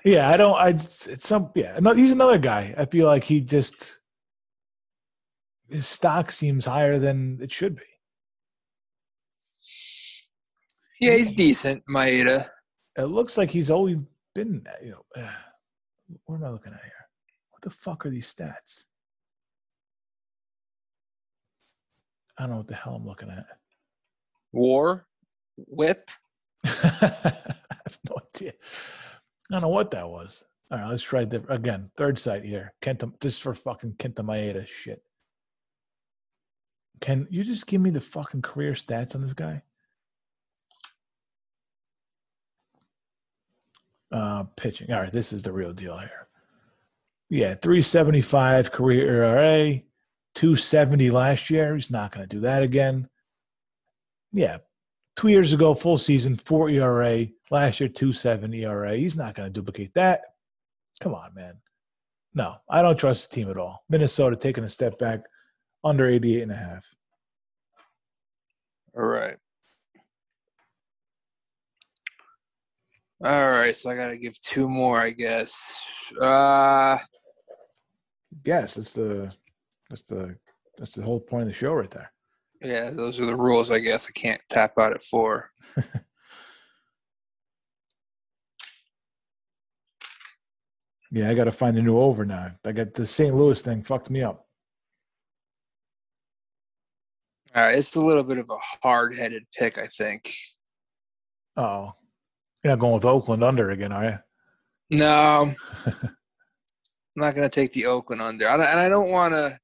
[0.05, 0.55] Yeah, I don't.
[0.55, 1.51] I it's some.
[1.55, 2.75] Yeah, no, he's another guy.
[2.77, 3.99] I feel like he just
[5.69, 7.83] his stock seems higher than it should be.
[11.01, 12.49] Yeah, he's decent, Maeda.
[12.97, 13.97] It looks like he's always
[14.35, 14.67] been.
[14.83, 15.31] You know, uh,
[16.27, 16.94] what am I looking at here?
[17.65, 18.85] What the fuck are these stats?
[22.37, 23.47] I don't know what the hell I'm looking at.
[24.53, 25.07] War,
[25.57, 26.11] whip.
[26.65, 28.53] I have no idea.
[28.53, 30.45] I don't know what that was.
[30.71, 31.91] All right, let's try the, again.
[31.97, 32.75] Third site here.
[32.83, 35.03] Kenta, this is for fucking Kenta Maeda shit.
[37.01, 39.63] Can you just give me the fucking career stats on this guy?
[44.13, 44.93] Uh, pitching.
[44.93, 46.29] All right, this is the real deal here.
[47.35, 49.83] Yeah, 375 career ERA,
[50.37, 51.75] 270 last year.
[51.75, 53.09] He's not going to do that again.
[54.33, 54.59] Yeah,
[55.17, 57.27] two years ago, full season, four ERA.
[57.51, 58.97] Last year, two seven ERA.
[58.97, 60.21] He's not going to duplicate that.
[61.01, 61.55] Come on, man.
[62.35, 63.83] No, I don't trust the team at all.
[63.89, 65.23] Minnesota taking a step back,
[65.83, 66.87] under 88 and a half.
[68.97, 69.39] All right.
[73.25, 75.85] All right, so I got to give two more, I guess.
[76.21, 76.99] Uh,
[78.45, 79.33] Yes, that's the
[79.89, 80.37] that's the
[80.79, 82.13] that's the whole point of the show right there.
[82.63, 84.09] yeah, those are the rules, I guess.
[84.09, 85.51] I can't tap out at four.
[91.15, 92.51] Yeah, I got to find a new over now.
[92.65, 93.33] I got the St.
[93.37, 94.49] Louis thing fucked me up.
[97.55, 100.35] All right, it's a little bit of a hard-headed pick, I think.
[101.57, 101.93] Oh,
[102.65, 104.19] you're not going with Oakland under again, are you?
[104.99, 105.55] No,
[107.17, 108.49] I'm not going to take the Oakland under.
[108.49, 109.59] I don't, and I don't want to.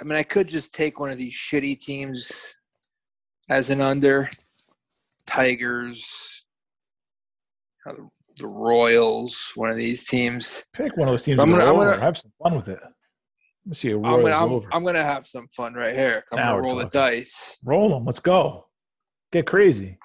[0.00, 2.54] I mean, I could just take one of these shitty teams
[3.48, 4.28] as an under.
[5.26, 6.44] Tigers,
[7.86, 10.64] the, Royals, one of these teams.
[10.72, 11.40] Pick one of those teams.
[11.40, 12.80] I'm gonna- I'm gonna- Have some fun with it.
[13.66, 14.68] Let's see a I'm Royals gonna, I'm, over.
[14.72, 16.24] I'm gonna have some fun right here.
[16.32, 17.58] I'm Now gonna roll the dice.
[17.64, 18.04] Roll them.
[18.04, 18.66] Let's go.
[19.30, 19.98] Get crazy.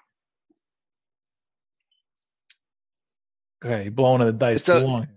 [3.65, 5.07] Okay, you're blowing the dice It's too a- long.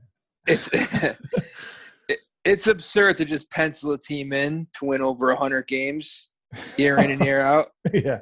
[0.47, 0.70] It's
[2.09, 6.30] it, it's absurd to just pencil a team in to win over hundred games
[6.76, 7.66] year in and year out.
[7.93, 8.20] yeah.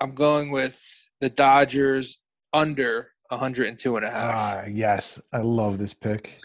[0.00, 0.80] I'm going with
[1.20, 2.18] the Dodgers
[2.52, 4.34] under 102 and a half.
[4.36, 5.20] Ah, yes.
[5.32, 6.36] I love this pick.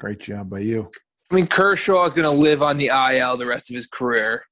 [0.00, 0.90] Great job by you.
[1.30, 4.44] I mean, Kershaw is going to live on the IL the rest of his career.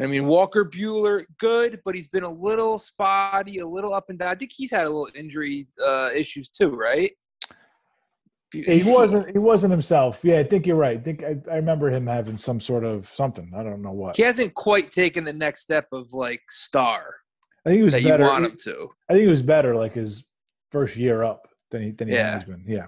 [0.00, 4.18] I mean, Walker Buehler, good, but he's been a little spotty, a little up and
[4.18, 4.30] down.
[4.30, 7.12] I think he's had a little injury uh, issues too, right?
[8.52, 9.30] He wasn't.
[9.30, 10.20] He wasn't himself.
[10.24, 10.98] Yeah, I think you're right.
[10.98, 13.50] I think I, I remember him having some sort of something.
[13.56, 14.16] I don't know what.
[14.16, 17.16] He hasn't quite taken the next step of like star
[17.64, 18.24] I think he was that you better.
[18.24, 18.88] want him to.
[19.08, 20.26] I think he was better like his
[20.70, 22.32] first year up than he than he Yeah.
[22.34, 22.64] has been.
[22.66, 22.86] Yeah.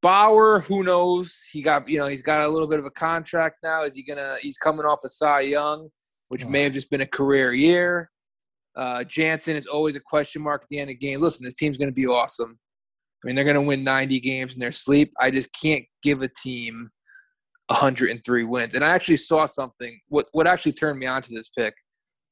[0.00, 1.44] Bauer, who knows?
[1.52, 3.84] He got you know he's got a little bit of a contract now.
[3.84, 4.36] Is he gonna?
[4.40, 5.90] He's coming off a Cy Young,
[6.28, 8.10] which may have just been a career year.
[8.74, 11.20] Uh, Jansen is always a question mark at the end of the game.
[11.20, 12.58] Listen, this team's gonna be awesome.
[13.22, 15.12] I mean, they're gonna win 90 games in their sleep.
[15.20, 16.90] I just can't give a team
[17.68, 18.74] 103 wins.
[18.74, 19.98] And I actually saw something.
[20.08, 21.74] What what actually turned me on to this pick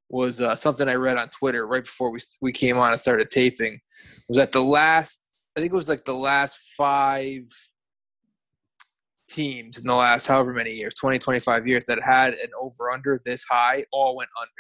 [0.09, 3.31] was uh, something I read on Twitter right before we we came on and started
[3.31, 3.79] taping.
[4.29, 5.21] Was that the last?
[5.57, 7.43] I think it was like the last five
[9.29, 13.23] teams in the last however many years 20 25 years that had an over under
[13.25, 14.51] this high all went under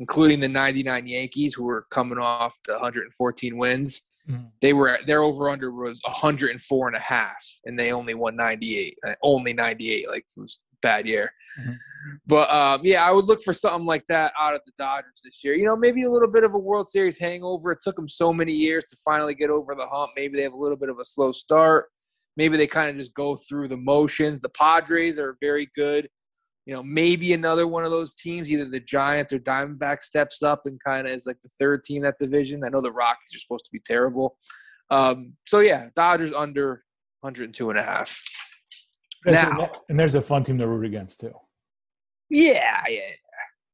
[0.00, 4.00] including the 99 Yankees who were coming off the 114 wins.
[4.28, 4.46] Mm-hmm.
[4.62, 8.98] They were their over under was 104 and a half, and they only won 98.
[9.06, 11.30] uh, Only 98, like it was a bad year.
[11.60, 11.74] Mhm.
[12.26, 15.44] But um, yeah, I would look for something like that out of the Dodgers this
[15.44, 15.54] year.
[15.54, 17.72] You know, maybe a little bit of a World Series hangover.
[17.72, 20.12] It took them so many years to finally get over the hump.
[20.16, 21.90] Maybe they have a little bit of a slow start.
[22.38, 24.42] Maybe they kind of just go through the motions.
[24.42, 26.08] The Padres are very good.
[26.70, 30.66] You know, maybe another one of those teams, either the Giants or Diamondback, steps up
[30.66, 32.62] and kind of is like the third team in that division.
[32.62, 34.36] I know the Rockies are supposed to be terrible.
[34.88, 36.84] Um, so yeah, Dodgers under
[37.22, 38.16] 102 and a half.
[39.24, 41.32] That's a- Now- and there's a fun team to root against too.
[42.28, 42.98] Yeah, yeah.
[42.98, 43.10] yeah.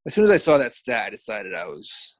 [0.06, 2.16] As soon as I saw that stat, I decided I was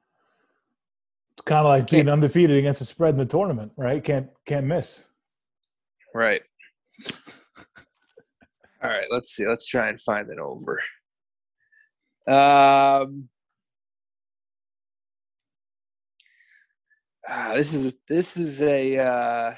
[1.45, 4.03] kind of like being undefeated against a spread in the tournament, right?
[4.03, 5.03] Can't can't miss.
[6.13, 6.43] right.
[8.83, 9.47] All right, let's see.
[9.47, 10.79] Let's try and find an over.
[12.27, 13.29] Um,
[17.27, 19.55] ah, this is a, this is a uh,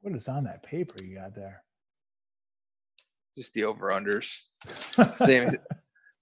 [0.00, 1.62] What is on that paper you got there?
[3.34, 4.38] just the over unders.
[5.16, 5.48] Same,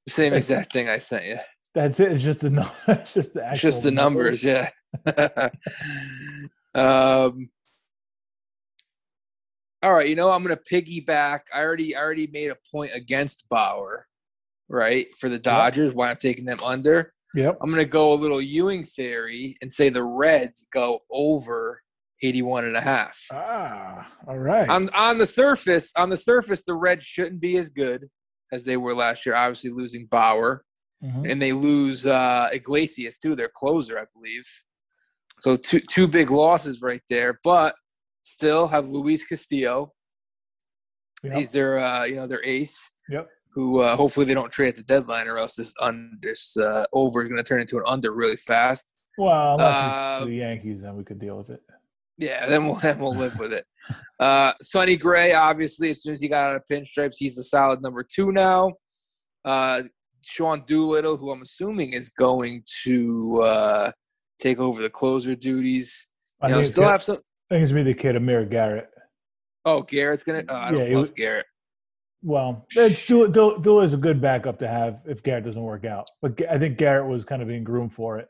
[0.08, 1.38] same exact thing I sent you.
[1.74, 2.12] That's it.
[2.12, 4.70] It's just the it's just the It's just the numbers, yeah.
[6.74, 7.48] um,
[9.82, 11.40] all right, you know I'm gonna piggyback.
[11.54, 14.06] I already I already made a point against Bauer,
[14.68, 15.06] right?
[15.18, 17.12] For the Dodgers, why I'm taking them under.
[17.34, 17.58] Yep.
[17.62, 21.80] I'm gonna go a little Ewing theory and say the Reds go over
[22.22, 23.18] 81 and a half.
[23.32, 24.68] Ah, all right.
[24.68, 28.08] On on the surface, on the surface, the Reds shouldn't be as good
[28.52, 29.34] as they were last year.
[29.34, 30.64] Obviously, losing Bauer
[31.02, 31.28] Mhm.
[31.28, 34.44] and they lose uh, Iglesias too, their closer, I believe.
[35.42, 37.74] So two two big losses right there, but
[38.22, 39.92] still have Luis Castillo.
[41.24, 41.36] Yep.
[41.36, 42.92] He's their uh, you know their ace.
[43.10, 43.28] Yep.
[43.54, 46.84] Who uh, hopefully they don't trade at the deadline, or else this under this uh,
[46.92, 48.94] over is going to turn into an under really fast.
[49.18, 51.60] Well, Um, to the Yankees, then we could deal with it.
[52.18, 53.66] Yeah, then we'll then we'll live with it.
[54.20, 57.82] Uh, Sonny Gray, obviously, as soon as he got out of pinstripes, he's the solid
[57.82, 58.74] number two now.
[59.44, 59.82] Uh,
[60.20, 63.90] Sean Doolittle, who I'm assuming is going to uh,
[64.42, 66.06] take over the closer duties.
[66.40, 67.16] I You know, think, still have some.
[67.50, 68.88] I think it's gonna be the kid Amir Garrett.
[69.64, 70.42] Oh, Garrett's gonna.
[70.48, 71.46] Oh, I don't Yeah, love Garrett.
[72.24, 75.84] Well, it's Dul, Dul, Dul is a good backup to have if Garrett doesn't work
[75.84, 76.06] out.
[76.20, 78.28] But I think Garrett was kind of being groomed for it.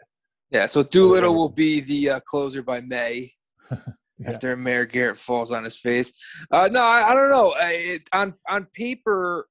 [0.51, 3.33] Yeah, so Doolittle will be the uh, closer by May.
[4.19, 4.31] Yeah.
[4.31, 6.13] After Amir Garrett falls on his face,
[6.53, 7.55] uh, no, I, I don't know.
[7.57, 9.49] I, it, on on paper,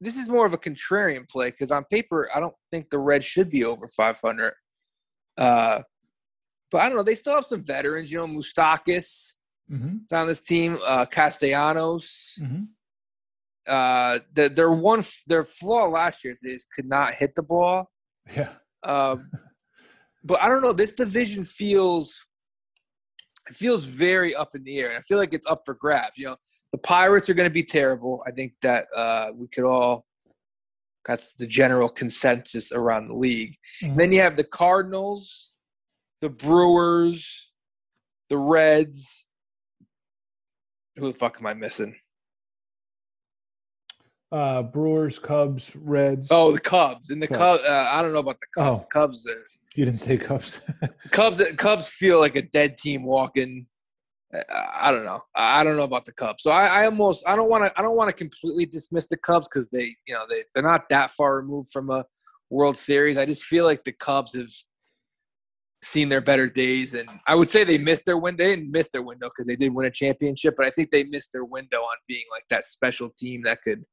[0.00, 3.24] this is more of a contrarian play because on paper, I don't think the Reds
[3.24, 4.52] should be over 500.
[5.36, 5.82] Uh,
[6.70, 7.02] but I don't know.
[7.02, 8.10] They still have some veterans.
[8.10, 9.32] You know, Moustakas
[9.70, 9.96] Mm-hmm.
[10.04, 10.78] is on this team.
[10.86, 12.38] Uh, Castellanos.
[12.40, 12.62] Mm-hmm.
[13.66, 17.42] Uh, the, their one their flaw last year is they just could not hit the
[17.42, 17.90] ball.
[18.36, 18.50] Yeah.
[18.84, 19.28] Um,
[20.24, 20.72] but I don't know.
[20.72, 22.24] This division feels
[23.48, 26.16] it feels very up in the air, and I feel like it's up for grabs.
[26.16, 26.36] You know,
[26.70, 28.22] the Pirates are going to be terrible.
[28.24, 30.05] I think that uh, we could all.
[31.06, 33.56] That's the general consensus around the league.
[33.82, 33.96] Mhm.
[33.96, 35.52] Then you have the Cardinals,
[36.20, 37.50] the Brewers,
[38.28, 39.26] the Reds.
[40.96, 41.96] Who the fuck am I missing?
[44.32, 46.28] Uh, Brewers, Cubs, Reds.
[46.30, 47.60] Oh, the Cubs and the Cubs.
[47.60, 47.62] Cubs.
[47.62, 48.82] Uh, I don't know about the Cubs.
[48.82, 48.84] Oh.
[48.84, 49.28] The Cubs.
[49.28, 49.42] Are,
[49.76, 50.60] you didn't say Cubs.
[51.10, 53.66] Cubs Cubs feel like a dead team walking.
[54.34, 55.22] I- don't know.
[55.34, 56.42] I don't know about the Cubs.
[56.42, 59.16] So I, I almost I don't want to I don't want to completely dismiss the
[59.16, 62.04] Cubs because they you know they they're not that far removed from a
[62.50, 63.18] World Series.
[63.18, 64.50] I just feel like the Cubs have
[65.82, 68.44] seen their better days, and I would say they missed their window.
[68.44, 71.04] They didn't miss their window because they did win a championship, but I think they
[71.04, 73.84] missed their window on being like that special team that could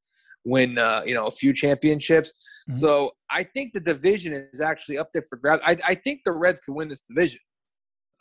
[0.45, 2.33] win uh, you know a few championships.
[2.69, 2.77] Mhm.
[2.77, 5.61] So I think the division is actually up there for grabs.
[5.65, 7.39] I, I think the Reds can win this division.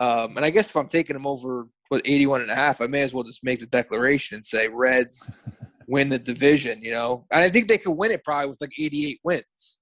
[0.00, 2.86] Um, and I guess if I'm taking them over what 81 and a half, I
[2.86, 5.30] may as well just make the declaration and say Reds
[5.86, 7.26] win the division, you know.
[7.30, 9.80] And I think they could win it probably with like 88 wins.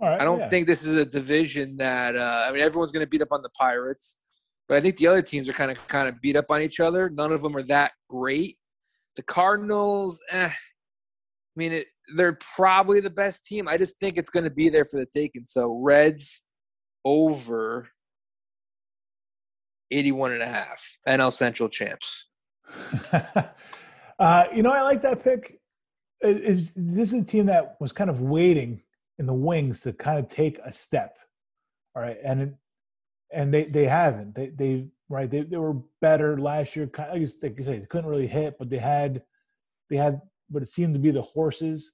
[0.00, 0.18] All right.
[0.18, 0.48] I don't yeah.
[0.48, 3.42] think this is a division that uh, I mean everyone's going to beat up on
[3.42, 4.16] the Pirates,
[4.68, 6.80] but I think the other teams are kind of kind of beat up on each
[6.80, 7.10] other.
[7.10, 8.56] None of them are that great.
[9.16, 10.54] The Cardinals, eh, I
[11.56, 13.68] mean, it, they're probably the best team.
[13.68, 15.44] I just think it's going to be there for the taking.
[15.44, 16.42] So Reds
[17.04, 17.90] over
[19.90, 20.98] 81 and a half.
[21.06, 22.26] NL Central champs.
[24.18, 25.58] uh, you know, I like that pick.
[26.20, 28.82] It- it's- this is a team that was kind of waiting
[29.18, 31.16] in the wings to kind of take a step.
[31.94, 32.54] All right, and it,
[33.32, 34.34] and they they haven't.
[34.34, 35.28] They they right.
[35.30, 36.86] They they were better last year.
[36.86, 39.22] Kind of, like you say, they couldn't really hit, but they had
[39.88, 40.20] they had
[40.50, 41.92] but it seemed to be the horses.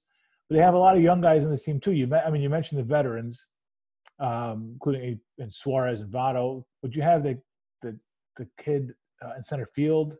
[0.49, 1.93] But they have a lot of young guys in this team too.
[1.93, 3.45] You, I mean, you mentioned the veterans,
[4.19, 7.39] um, including and Suarez and Votto, but you have the
[8.37, 10.17] the kid uh, in center field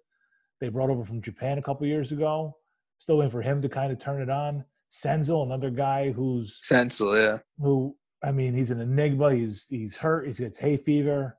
[0.60, 2.56] they brought over from Japan a couple years ago.
[3.00, 4.66] Still waiting for him to kind of turn it on.
[4.92, 7.38] Senzel, another guy who's Senzel, yeah.
[7.60, 9.36] Who I mean, he's an enigma.
[9.36, 10.28] He's he's hurt.
[10.28, 11.38] He gets hay fever,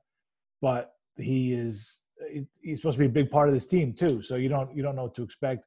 [0.61, 2.01] but he is
[2.61, 4.21] he's supposed to be a big part of this team too.
[4.21, 5.65] So you don't you don't know what to expect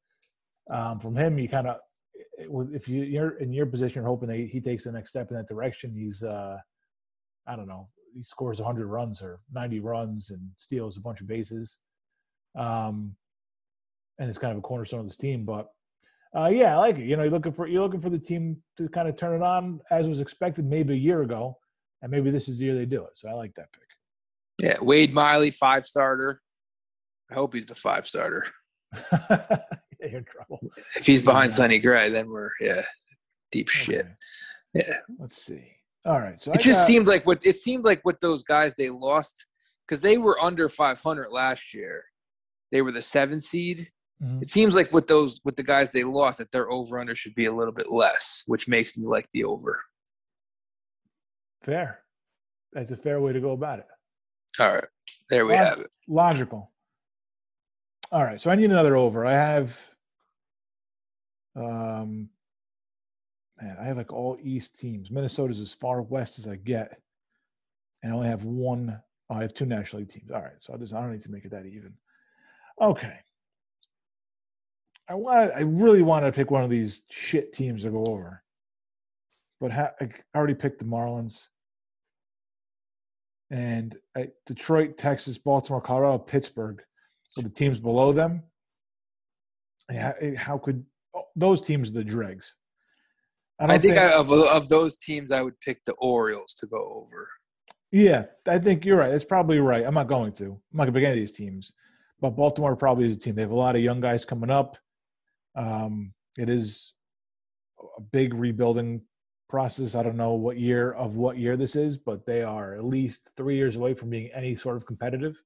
[0.70, 1.38] um, from him.
[1.38, 1.76] You kind of
[2.38, 5.36] if you, you're in your position, you're hoping that he takes the next step in
[5.36, 5.94] that direction.
[5.94, 6.56] He's uh,
[7.46, 7.88] I don't know.
[8.14, 11.78] He scores 100 runs or 90 runs and steals a bunch of bases.
[12.56, 13.16] Um,
[14.18, 15.44] and it's kind of a cornerstone of this team.
[15.44, 15.68] But
[16.36, 17.04] uh, yeah, I like it.
[17.04, 19.44] You know, you're looking for you're looking for the team to kind of turn it
[19.44, 21.58] on as was expected maybe a year ago,
[22.00, 23.10] and maybe this is the year they do it.
[23.14, 23.82] So I like that pick.
[24.58, 26.40] Yeah, Wade Miley, five starter.
[27.30, 28.46] I hope he's the five starter.
[29.12, 29.58] yeah,
[30.00, 30.60] you're in trouble.
[30.96, 31.56] If he's behind yeah.
[31.56, 32.82] Sonny Gray, then we're yeah,
[33.50, 33.84] deep okay.
[33.84, 34.06] shit.
[34.74, 34.98] Yeah.
[35.18, 35.76] Let's see.
[36.04, 36.40] All right.
[36.40, 38.90] So it I just got, seemed like what it seemed like with those guys they
[38.90, 39.46] lost
[39.86, 42.04] because they were under 500 last year.
[42.70, 43.90] They were the seven seed,
[44.22, 44.42] Mm-hmm.
[44.42, 47.34] It seems like with those with the guys they lost that their over under should
[47.34, 49.82] be a little bit less, which makes me like the over.
[51.62, 52.00] Fair.
[52.72, 53.86] That's a fair way to go about it.
[54.60, 54.84] All right.
[55.28, 55.88] There we Log- have it.
[56.08, 56.70] Logical.
[58.12, 58.40] All right.
[58.40, 59.26] So I need another over.
[59.26, 59.80] I have
[61.56, 62.30] um
[63.62, 65.10] man, I have like all East teams.
[65.10, 67.00] Minnesota's as far west as I get.
[68.02, 69.00] And I only have one.
[69.30, 70.30] Oh, I have two National League teams.
[70.30, 70.52] All right.
[70.60, 71.94] So I just I don't need to make it that even.
[72.80, 73.18] Okay.
[75.08, 78.42] I want I really want to pick one of these shit teams to go over,
[79.60, 81.48] but ha- I already picked the Marlins.
[83.50, 83.96] And
[84.46, 86.82] Detroit, Texas, Baltimore, Colorado, Pittsburgh.
[87.28, 88.44] So the teams below them.
[89.90, 92.54] Yeah, how could oh, those teams are the dregs?
[93.70, 96.66] I, I think, think I, of of those teams, I would pick the Orioles to
[96.66, 97.28] go over.
[97.90, 99.10] Yeah, I think you're right.
[99.10, 99.84] That's probably right.
[99.84, 100.44] I'm not going to.
[100.44, 101.72] I'm not going to pick any of these teams,
[102.20, 103.34] but Baltimore probably is a team.
[103.34, 104.78] They have a lot of young guys coming up.
[105.54, 106.94] Um, it is
[107.98, 109.02] a big rebuilding
[109.50, 109.94] process.
[109.94, 113.32] I don't know what year of what year this is, but they are at least
[113.36, 115.36] three years away from being any sort of competitive.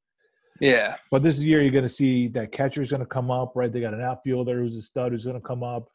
[0.60, 0.94] Yeah.
[1.10, 3.70] But this year you're going to see that catcher's going to come up, right?
[3.70, 5.88] They got an outfielder who's a stud who's going to come up.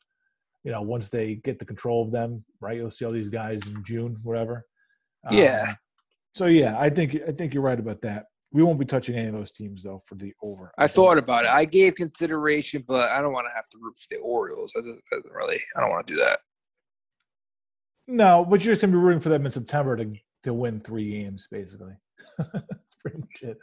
[0.64, 2.78] You know, once they get the control of them, right?
[2.78, 4.66] You'll see all these guys in June, whatever.
[5.32, 5.66] Yeah.
[5.70, 5.78] Um,
[6.34, 8.26] so yeah, I think I think you're right about that.
[8.54, 10.72] We won't be touching any of those teams though for the over.
[10.78, 11.52] I thought about it.
[11.52, 14.74] I gave consideration, but I don't want to have to root for the Orioles.
[14.76, 15.60] I doesn't really.
[15.76, 16.40] I don't want to do that.
[18.08, 21.12] No, but you're just gonna be rooting for them in September to to win three
[21.12, 21.94] games, basically.
[22.38, 23.58] That's pretty much it.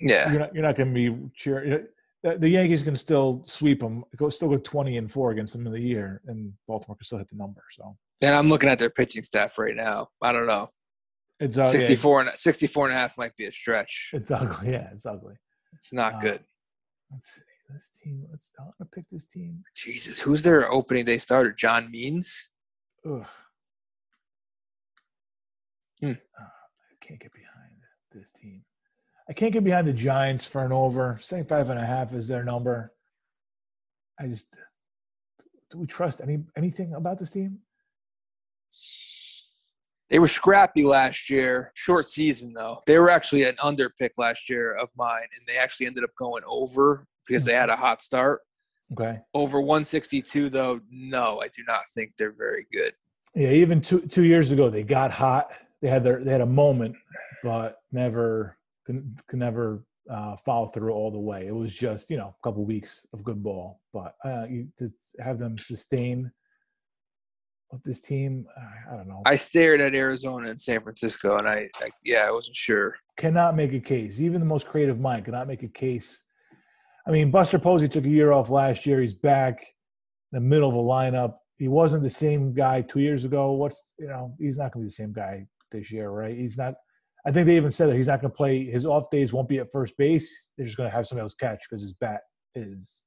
[0.00, 1.86] Yeah, you're not you're not gonna be cheering.
[2.22, 4.04] The Yankees can still sweep them.
[4.16, 7.18] Go still go twenty and four against them in the year, and Baltimore can still
[7.18, 7.62] hit the number.
[7.70, 7.96] So.
[8.20, 10.08] And I'm looking at their pitching staff right now.
[10.22, 10.68] I don't know.
[11.38, 14.10] It's uh, 64 and 64 and a half might be a stretch.
[14.12, 14.72] It's ugly.
[14.72, 15.36] Yeah, it's ugly.
[15.72, 16.40] It's not uh, good.
[17.10, 17.40] Let's see
[17.72, 18.26] this team.
[18.30, 19.64] Let's I want to pick this team.
[19.74, 21.52] Jesus, who's their opening day starter?
[21.52, 22.50] John Means.
[23.06, 23.26] Ugh.
[26.00, 26.10] Hmm.
[26.10, 27.76] Uh, I can't get behind
[28.12, 28.62] this team.
[29.30, 31.16] I can't get behind the Giants for an over.
[31.22, 32.92] 75 and a half is their number.
[34.18, 34.56] I just
[35.70, 37.60] do we trust any anything about this team?
[40.10, 42.82] They were scrappy last year, short season though.
[42.86, 46.10] They were actually an under pick last year of mine, and they actually ended up
[46.18, 48.40] going over because they had a hot start.
[48.92, 49.20] Okay.
[49.32, 52.94] Over 162 though, no, I do not think they're very good.
[53.36, 55.52] Yeah, even two two years ago they got hot.
[55.80, 56.96] They had their they had a moment,
[57.44, 58.56] but never
[58.90, 61.46] could, could never uh, follow through all the way.
[61.46, 64.90] It was just you know a couple weeks of good ball, but uh, you to
[65.20, 66.30] have them sustain
[67.72, 68.46] with this team,
[68.90, 69.22] I don't know.
[69.26, 72.96] I stared at Arizona and San Francisco, and I, I, yeah, I wasn't sure.
[73.16, 74.20] Cannot make a case.
[74.20, 76.22] Even the most creative mind cannot make a case.
[77.06, 79.00] I mean, Buster Posey took a year off last year.
[79.00, 79.60] He's back
[80.32, 81.34] in the middle of a lineup.
[81.58, 83.52] He wasn't the same guy two years ago.
[83.52, 86.36] What's you know, he's not going to be the same guy this year, right?
[86.36, 86.74] He's not.
[87.26, 88.64] I think they even said that he's not going to play.
[88.64, 90.50] His off days won't be at first base.
[90.56, 92.20] They're just going to have somebody else catch because his bat
[92.54, 93.02] is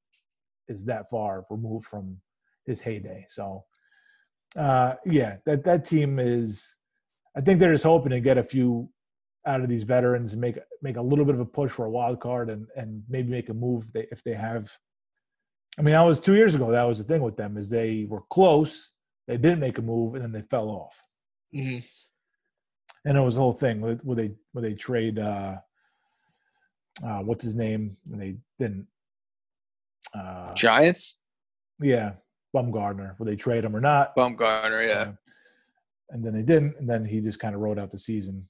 [0.70, 2.18] is that far removed from
[2.66, 3.26] his heyday.
[3.28, 3.66] So
[4.56, 6.76] uh, yeah, that that team is.
[7.36, 8.90] I think they're just hoping to get a few
[9.46, 11.92] out of these veterans and make make a little bit of a push for a
[11.92, 14.72] wild card and and maybe make a move they, if they have.
[15.78, 16.72] I mean, that was two years ago.
[16.72, 18.92] That was the thing with them is they were close,
[19.28, 21.02] they didn't make a move, and then they fell off.
[21.56, 21.80] Mm-hmm.
[23.06, 25.58] And it was the whole thing where, where they where they trade uh,
[27.04, 28.88] uh, what's his name, and they didn't.
[30.14, 31.22] Uh, Giants.
[31.80, 32.14] Yeah,
[32.56, 33.18] Bumgarner.
[33.18, 34.16] Will they trade him or not?
[34.16, 34.94] Bumgarner, yeah.
[34.94, 35.12] Uh,
[36.12, 38.48] and then they didn't, and then he just kind of rode out the season,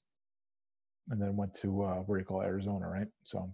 [1.10, 3.08] and then went to uh, where do you call it, Arizona, right?
[3.24, 3.54] So,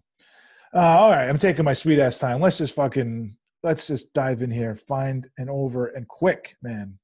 [0.73, 2.41] uh, all right, I'm taking my sweet ass time.
[2.41, 6.97] Let's just fucking let's just dive in here, find an over and quick, man.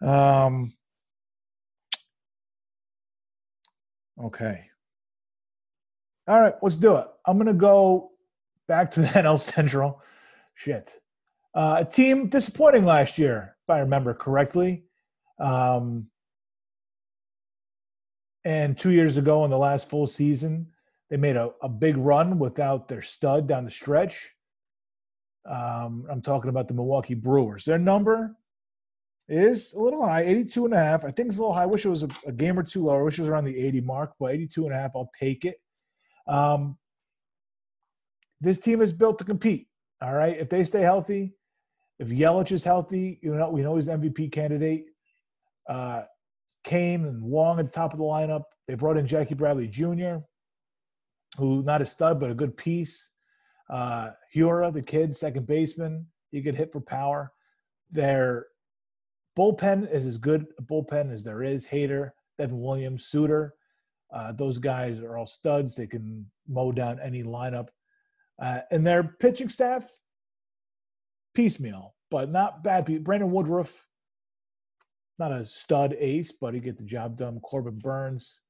[0.00, 0.72] Um.
[4.20, 4.66] Okay.
[6.28, 7.06] All right, let's do it.
[7.26, 8.12] I'm gonna go
[8.68, 10.00] back to the NL Central.
[10.54, 10.98] Shit.
[11.54, 14.84] Uh, a team disappointing last year, if I remember correctly.
[15.38, 16.06] Um,
[18.44, 20.68] and two years ago, in the last full season,
[21.10, 24.34] they made a, a big run without their stud down the stretch.
[25.48, 27.64] Um, I'm talking about the Milwaukee Brewers.
[27.64, 28.36] Their number
[29.28, 31.04] is a little high, 82 and a half.
[31.04, 31.62] I think it's a little high.
[31.62, 33.00] I wish it was a, a game or two lower.
[33.00, 35.44] I wish it was around the 80 mark, but 82 and a half, I'll take
[35.44, 35.56] it.
[36.26, 36.78] Um,
[38.40, 39.68] this team is built to compete.
[40.02, 40.36] All right.
[40.38, 41.34] If they stay healthy,
[41.98, 44.86] if Yelich is healthy, you know, we know he's MVP candidate.
[45.68, 46.02] Uh,
[46.64, 48.42] Cain and Wong at the top of the lineup.
[48.66, 50.16] They brought in Jackie Bradley Jr.,
[51.36, 53.10] who not a stud, but a good piece.
[53.70, 57.32] Uh, Hiura, the kid, second baseman, he could hit for power.
[57.90, 58.46] Their
[59.36, 61.66] bullpen is as good a bullpen as there is.
[61.66, 63.54] Hader, Devin Williams, Suter.
[64.12, 65.74] Uh, those guys are all studs.
[65.74, 67.68] They can mow down any lineup.
[68.40, 69.88] Uh, and their pitching staff,
[71.34, 72.84] piecemeal, but not bad.
[73.04, 73.86] Brandon Woodruff,
[75.18, 77.40] not a stud ace, but he get the job done.
[77.40, 78.40] Corbin Burnes,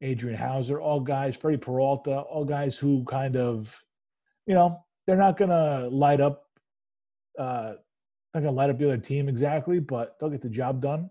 [0.00, 1.36] Adrian Houser, all guys.
[1.36, 3.82] Freddie Peralta, all guys who kind of,
[4.46, 6.44] you know, they're not gonna light up,
[7.38, 7.74] uh,
[8.34, 11.10] not gonna light up the other team exactly, but they'll get the job done.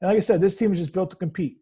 [0.00, 1.58] And like I said, this team is just built to compete.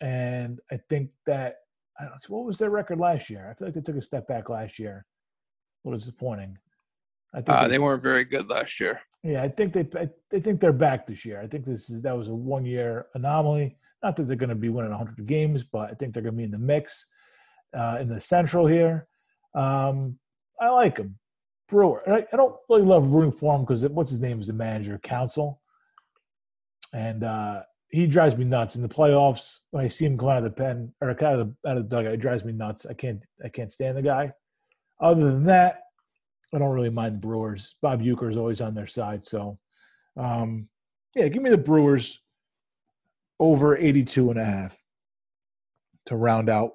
[0.00, 1.56] And I think that
[1.98, 3.50] I don't know, what was their record last year?
[3.50, 5.04] I feel like they took a step back last year.
[5.84, 6.56] A little disappointing.
[7.34, 9.00] I think Uh, they- they weren't very good last year.
[9.22, 11.40] yeah, I think they I, they think they're back this year.
[11.40, 13.78] I think this is that was a one year anomaly.
[14.02, 16.38] Not that they're going to be winning 100 games, but I think they're going to
[16.38, 17.06] be in the mix
[17.74, 19.06] uh, in the Central here.
[19.54, 20.18] Um,
[20.58, 21.18] I like them.
[21.70, 22.02] Brewer.
[22.08, 24.98] I, I don't really love rooting for him because what's his name is the manager,
[25.02, 25.60] Counsell,
[26.92, 29.58] and uh, he drives me nuts in the playoffs.
[29.70, 31.88] When I see him come out of the pen or out of the out of
[31.88, 32.86] the dugout, it drives me nuts.
[32.86, 34.32] I can't I can't stand the guy.
[35.00, 35.82] Other than that,
[36.52, 37.76] I don't really mind the Brewers.
[37.80, 39.24] Bob Uecker is always on their side.
[39.24, 39.58] So,
[40.16, 40.68] um,
[41.14, 42.22] yeah, give me the Brewers
[43.38, 44.78] over 82 and a half
[46.06, 46.72] to round out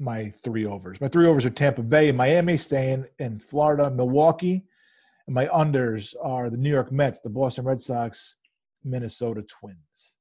[0.00, 1.00] my three overs.
[1.00, 4.64] My three overs are Tampa Bay Miami, staying in Florida, Milwaukee.
[5.26, 8.36] And my unders are the New York Mets, the Boston Red Sox,
[8.82, 10.16] Minnesota Twins.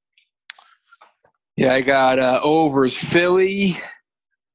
[1.56, 3.78] Yeah, I got uh, overs Philly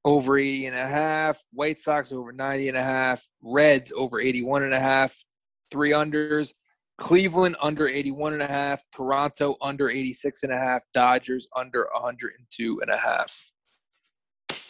[0.04, 4.62] over 80 and a half, White Sox over 90 and a half, Reds over 81
[4.62, 5.24] and a half,
[5.70, 6.52] three unders,
[6.98, 12.80] Cleveland under 81 and a half, Toronto under 86 and a half, Dodgers under 102
[12.80, 13.53] and a half.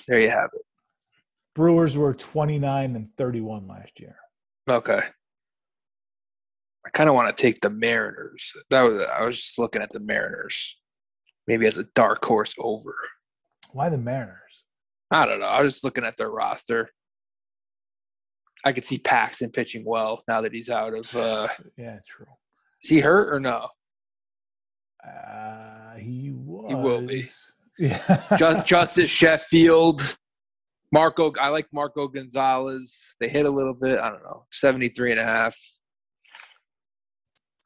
[0.08, 0.62] There you have it.
[1.54, 4.16] Brewers were 29 and 31 last year.
[4.68, 5.00] Okay.
[6.86, 8.52] I kind of want to take the Mariners.
[8.70, 10.78] That was I was just looking at the Mariners.
[11.46, 12.94] Maybe as a dark horse over.
[13.72, 14.64] Why the Mariners?
[15.10, 15.46] I don't know.
[15.46, 16.90] I was just looking at their roster.
[18.64, 21.14] I could see Paxton pitching well now that he's out of.
[21.14, 21.48] Uh,
[21.78, 22.26] Yeah, true.
[22.82, 23.68] is he hurt or no?
[25.06, 26.66] Uh, he was.
[26.68, 27.24] He will be.
[27.78, 28.36] Yeah.
[28.38, 30.16] Just, Justus Sheffield,
[30.92, 31.32] Marco.
[31.40, 33.16] I like Marco Gonzalez.
[33.20, 33.98] They hit a little bit.
[33.98, 35.56] I don't know, 73 and a half.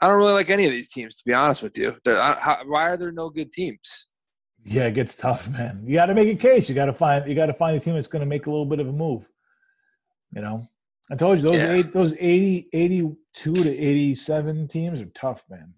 [0.01, 1.97] I don't really like any of these teams, to be honest with you.
[2.07, 4.07] How, why are there no good teams?
[4.65, 5.83] yeah, it gets tough, man.
[5.85, 6.69] You got to make a case.
[6.69, 7.27] You got to find.
[7.29, 8.93] You got to find a team that's going to make a little bit of a
[8.93, 9.27] move.
[10.35, 10.69] You know,
[11.11, 11.73] I told you those Yeah.
[11.73, 15.73] eight, those 80, 82 to eighty-seven teams are tough, man.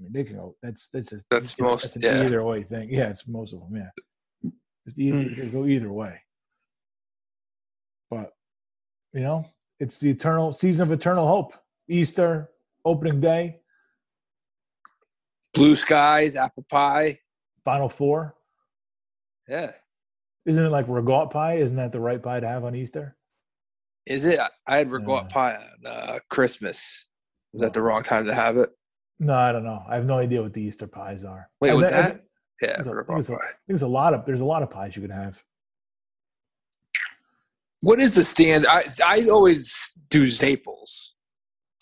[0.00, 0.56] I mean, they can go.
[0.62, 2.24] That's that's a, That's you know, most- That's yeah.
[2.24, 2.88] either way thing.
[2.90, 3.76] Yeah, it's most of them.
[3.76, 4.50] Yeah,
[4.86, 5.52] Just either, Mm.
[5.52, 6.20] go either way.
[8.10, 8.32] But
[9.12, 9.44] you know,
[9.78, 11.52] it's the eternal season of eternal hope.
[11.88, 12.50] Easter
[12.84, 13.60] opening day,
[15.52, 17.18] Blue skies, apple pie.
[17.64, 18.36] Final Four.
[19.48, 19.72] Yeah.
[20.46, 21.56] Isn't it like ricotta pie?
[21.56, 23.16] Isn't that the right pie to have on Easter?
[24.06, 24.38] Is it?
[24.66, 25.22] I had Yeah.
[25.28, 27.08] pie on uh, Christmas.
[27.52, 28.70] Was that the wrong time to have it?
[29.20, 29.84] No, I don't know.
[29.86, 31.48] I have no idea what the Easter pies are.
[31.60, 32.24] Wait, I- was I- that?
[32.62, 34.96] Yeah, it's a- I think a- there's a lot of there's a lot of pies
[34.96, 35.42] you can have.
[37.82, 38.66] What is the stand?
[38.68, 41.10] I I always do Zaples.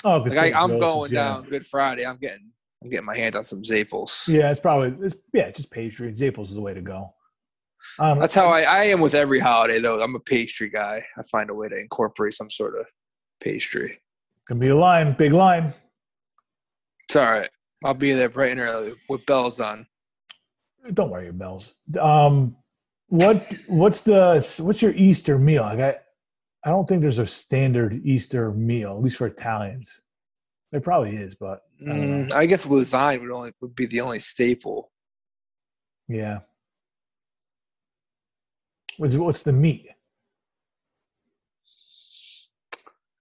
[0.04, 2.06] Oh, Like I, I'm going down Good Friday.
[2.06, 2.50] I'm getting
[2.82, 4.26] I'm getting my hands on some Zaples.
[4.28, 6.12] Yeah, it's probably it's, yeah, just pastry.
[6.14, 7.14] Zaples is the way to go.
[7.98, 10.00] Um, That's how I, I am with every holiday though.
[10.00, 11.04] I'm a pastry guy.
[11.16, 12.86] I find a way to incorporate some sort of
[13.40, 14.00] pastry.
[14.46, 15.74] Gonna be a line, big line.
[17.08, 17.48] It's all right.
[17.84, 19.86] I'll be there bright and early with bells on.
[20.92, 21.74] Don't worry bells.
[21.98, 22.54] Um,
[23.06, 25.62] what what's the what's your Easter meal?
[25.62, 25.96] Like I,
[26.64, 30.02] I don't think there's a standard Easter meal, at least for Italians.
[30.70, 31.90] There probably is, but I.
[31.90, 34.90] Mm, I guess lasagna would only would be the only staple.
[36.08, 36.40] yeah.
[38.98, 39.88] What's what's the meat?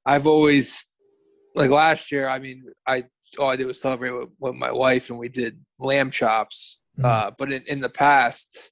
[0.05, 0.93] I've always
[1.55, 2.27] like last year.
[2.27, 3.05] I mean, I
[3.39, 6.79] all I did was celebrate with, with my wife, and we did lamb chops.
[6.99, 7.05] Mhm.
[7.05, 8.71] Uh, but in, in the past,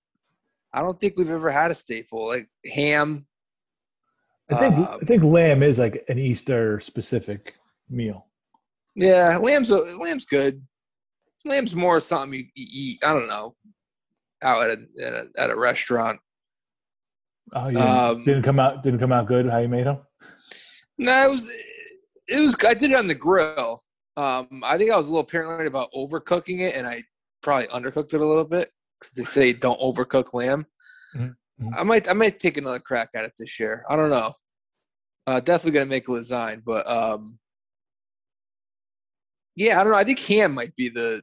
[0.74, 3.26] I don't think we've ever had a staple like ham.
[4.52, 7.56] I think uh, I think lamb is like an Easter specific
[7.90, 8.28] meal.
[8.96, 10.62] Yeah, lamb's a, lamb's good.
[11.44, 13.04] Lamb's more something you, you eat.
[13.04, 13.56] I don't know,
[14.42, 16.20] out at a, at a, at a restaurant.
[17.54, 19.48] Oh, didn't, Um, didn't come out didn't come out good.
[19.50, 20.00] How you made them?
[20.98, 21.50] No, it was
[22.28, 22.56] it was.
[22.66, 23.80] I did it on the grill.
[24.18, 27.04] Um, I think I was a little paranoid about overcooking it, and I
[27.42, 30.66] probably undercooked it a little bit because they say don't overcook lamb.
[31.16, 31.74] Mhm, mhm.
[31.78, 33.84] I might I might take another crack at it this year.
[33.90, 34.34] I don't know.
[35.28, 37.40] Uh, definitely gonna make a lasagna, but um,
[39.56, 40.00] yeah, I don't know.
[40.00, 41.22] I think ham might be the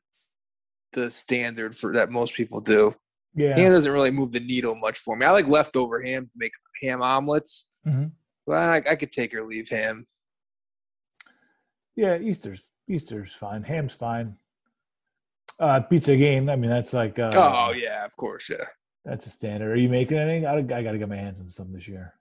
[0.93, 2.95] the standard for that most people do.
[3.35, 3.57] Yeah.
[3.57, 5.25] Ham doesn't really move the needle much for me.
[5.25, 8.13] I like leftover ham to make ham omelets, Mhm.
[8.47, 10.07] but I, I could take or leave ham.
[11.97, 13.63] Yeah, Easter's Easter's fine.
[13.63, 14.37] Ham's fine.
[15.59, 16.49] Uh, pizza again.
[16.49, 18.65] I mean, that's like uh, oh yeah, of course, yeah.
[19.05, 19.71] that's a standard.
[19.71, 20.45] Are you making any?
[20.45, 22.15] I, I got to get my hands on some this year.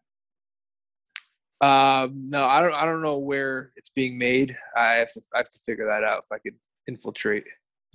[1.61, 2.73] Um, no, I don't.
[2.73, 4.55] I don't know where it's being made.
[4.75, 5.21] I have to.
[5.33, 6.23] I have to figure that out.
[6.25, 6.55] If I could
[6.87, 7.45] infiltrate,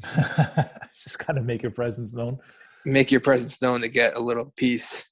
[1.03, 2.39] Just kind of make your presence known.
[2.85, 5.05] make your presence known to get a little piece.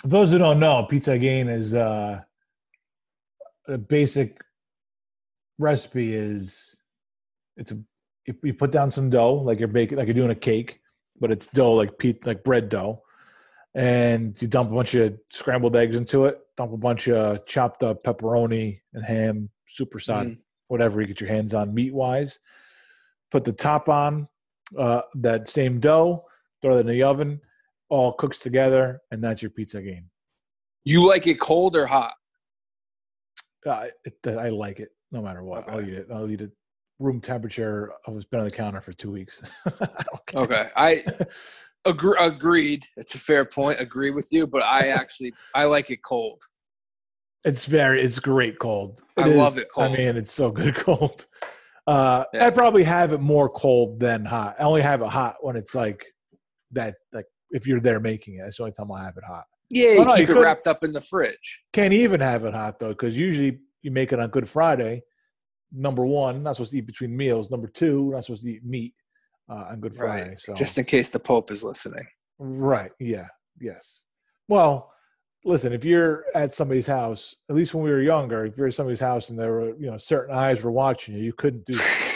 [0.00, 2.20] For those who don't know, pizza again is uh,
[3.68, 4.40] a basic
[5.58, 6.14] recipe.
[6.14, 6.74] Is
[7.56, 7.78] it's a
[8.26, 10.80] you, you put down some dough like you're baking like you're doing a cake,
[11.20, 13.02] but it's dough like pe- like bread dough,
[13.74, 16.38] and you dump a bunch of scrambled eggs into it.
[16.56, 20.38] Dump a bunch of chopped up pepperoni and ham, super side, Mm.
[20.68, 22.38] whatever you get your hands on meat wise.
[23.30, 24.28] Put the top on
[24.78, 26.24] uh, that same dough.
[26.62, 27.40] Throw it in the oven.
[27.90, 30.08] All cooks together, and that's your pizza game.
[30.84, 32.14] You like it cold or hot?
[33.66, 35.66] Uh, it, I like it no matter what.
[35.68, 36.08] I'll eat it.
[36.12, 36.50] I'll eat it
[36.98, 37.92] room temperature.
[38.06, 39.40] I was been on the counter for two weeks.
[39.80, 40.04] I.
[40.34, 41.02] Okay, I
[41.86, 42.84] agree, agreed.
[42.96, 43.80] It's a fair point.
[43.80, 46.42] Agree with you, but I actually I like it cold.
[47.44, 48.02] It's very.
[48.02, 49.00] It's great cold.
[49.16, 49.92] I love it cold.
[49.92, 51.26] I mean, it's so good cold.
[51.86, 52.46] Uh, Yeah.
[52.46, 54.56] I probably have it more cold than hot.
[54.58, 56.04] I only have it hot when it's like
[56.72, 56.96] that.
[57.12, 59.44] Like if you're there making it, that's the only time I have it hot.
[59.70, 61.62] Yeah, Oh, you keep it wrapped up in the fridge.
[61.72, 65.02] Can't even have it hot though, because usually you make it on Good Friday.
[65.72, 67.50] Number one, not supposed to eat between meals.
[67.50, 68.94] Number two, not supposed to eat meat
[69.48, 70.30] uh, on Good Friday.
[70.30, 70.40] Right.
[70.40, 72.06] So Just in case the Pope is listening.
[72.38, 73.26] right, yeah,
[73.60, 74.04] yes.
[74.48, 74.90] Well,
[75.44, 78.74] listen, if you're at somebody's house, at least when we were younger, if you're at
[78.74, 81.74] somebody's house and there were you know certain eyes were watching you, you couldn't do
[81.74, 82.10] that.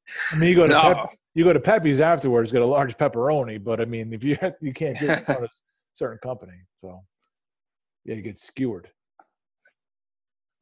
[0.32, 0.80] I mean, you go to No.
[0.94, 4.36] Pep, you go to Pepe's afterwards, get a large pepperoni, but I mean, if you
[4.60, 5.50] you can't get in front of
[5.92, 7.02] certain company, so
[8.04, 8.88] yeah, you get skewered.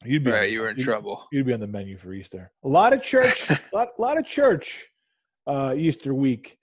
[0.05, 1.27] You'd be Right, you were in you'd- trouble.
[1.33, 2.51] You'd be on the menu for Easter.
[2.65, 4.87] A lot of church, a lot, lot of church
[5.47, 6.57] uh, Easter week.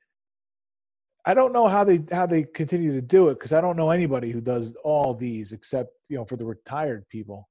[1.26, 3.91] I don't know how they how they continue to do it because I don't know
[3.91, 7.48] anybody who does all these except you know for the retired people.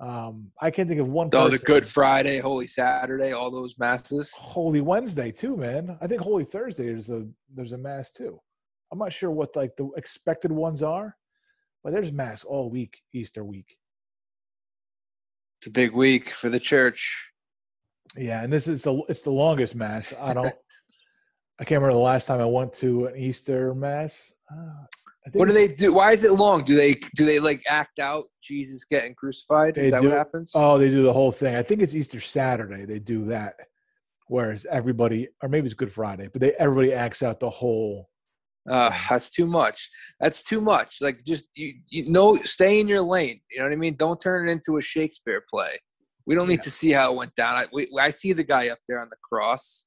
[0.00, 1.28] Um, I can't think of one.
[1.34, 1.58] Oh, the.
[1.58, 4.32] Good Friday, Holy Saturday, all those masses.
[4.32, 5.96] Holy Wednesday too, man.
[6.00, 8.40] I think Holy Thursday there's a there's a mass too.
[8.90, 11.16] I'm not sure what like the expected ones are,
[11.84, 13.76] but there's mass all week Easter week.
[15.62, 17.30] It's a big week for the church.
[18.16, 20.12] Yeah, and this is the it's the longest mass.
[20.20, 20.46] I don't.
[21.60, 24.34] I can't remember the last time I went to an Easter mass.
[24.50, 24.56] Uh,
[25.24, 25.92] I think What do they do?
[25.92, 26.64] Why is it long?
[26.64, 29.78] Do they do they like act out Jesus getting crucified?
[29.78, 30.08] Is that do.
[30.08, 30.50] what happens?
[30.52, 31.54] Oh, they do the whole thing.
[31.54, 32.84] I think it's Easter Saturday.
[32.84, 33.54] They do that,
[34.26, 38.10] whereas everybody, or maybe it's Good Friday, but they everybody acts out the whole.
[38.68, 39.90] Uh, that's too much.
[40.20, 40.98] That's too much.
[41.00, 43.40] Like just you, you know, stay in your lane.
[43.50, 43.96] You know what I mean?
[43.96, 45.78] Don't turn it into a Shakespeare play.
[46.26, 47.56] We don't need to see how it went down.
[47.56, 49.86] I, we, I see the guy up there on the cross.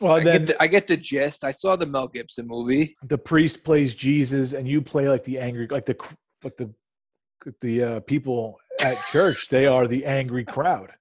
[0.00, 1.44] Well, I then get the, I get the gist.
[1.44, 2.96] I saw the Mel Gibson movie.
[3.02, 5.96] the priest plays Jesus, and you play like the angry, like the
[6.42, 6.72] like the
[7.60, 9.48] the uh, people at church.
[9.48, 10.92] They are the angry crowd.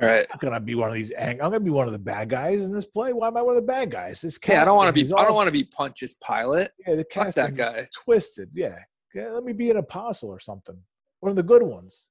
[0.00, 0.24] Right.
[0.30, 1.10] I'm gonna be one of these.
[1.10, 3.12] Ang- I'm gonna be one of the bad guys in this play.
[3.12, 4.20] Why am I one of the bad guys?
[4.20, 5.12] This Yeah, I don't want to be.
[5.12, 6.68] I don't want to be Pontius Pilate.
[6.86, 7.88] Yeah, the Fuck that guy.
[7.92, 8.50] twisted.
[8.54, 8.78] Yeah.
[9.14, 10.80] yeah, let me be an apostle or something.
[11.20, 12.08] One of the good ones.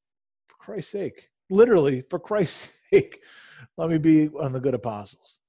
[0.50, 1.30] For Christ's sake.
[1.50, 3.22] Literally, for Christ's sake,
[3.78, 5.40] let me be one of the good apostles.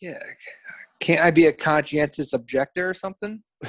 [0.00, 0.18] Yeah.
[1.00, 3.44] Can't I be a conscientious objector or something?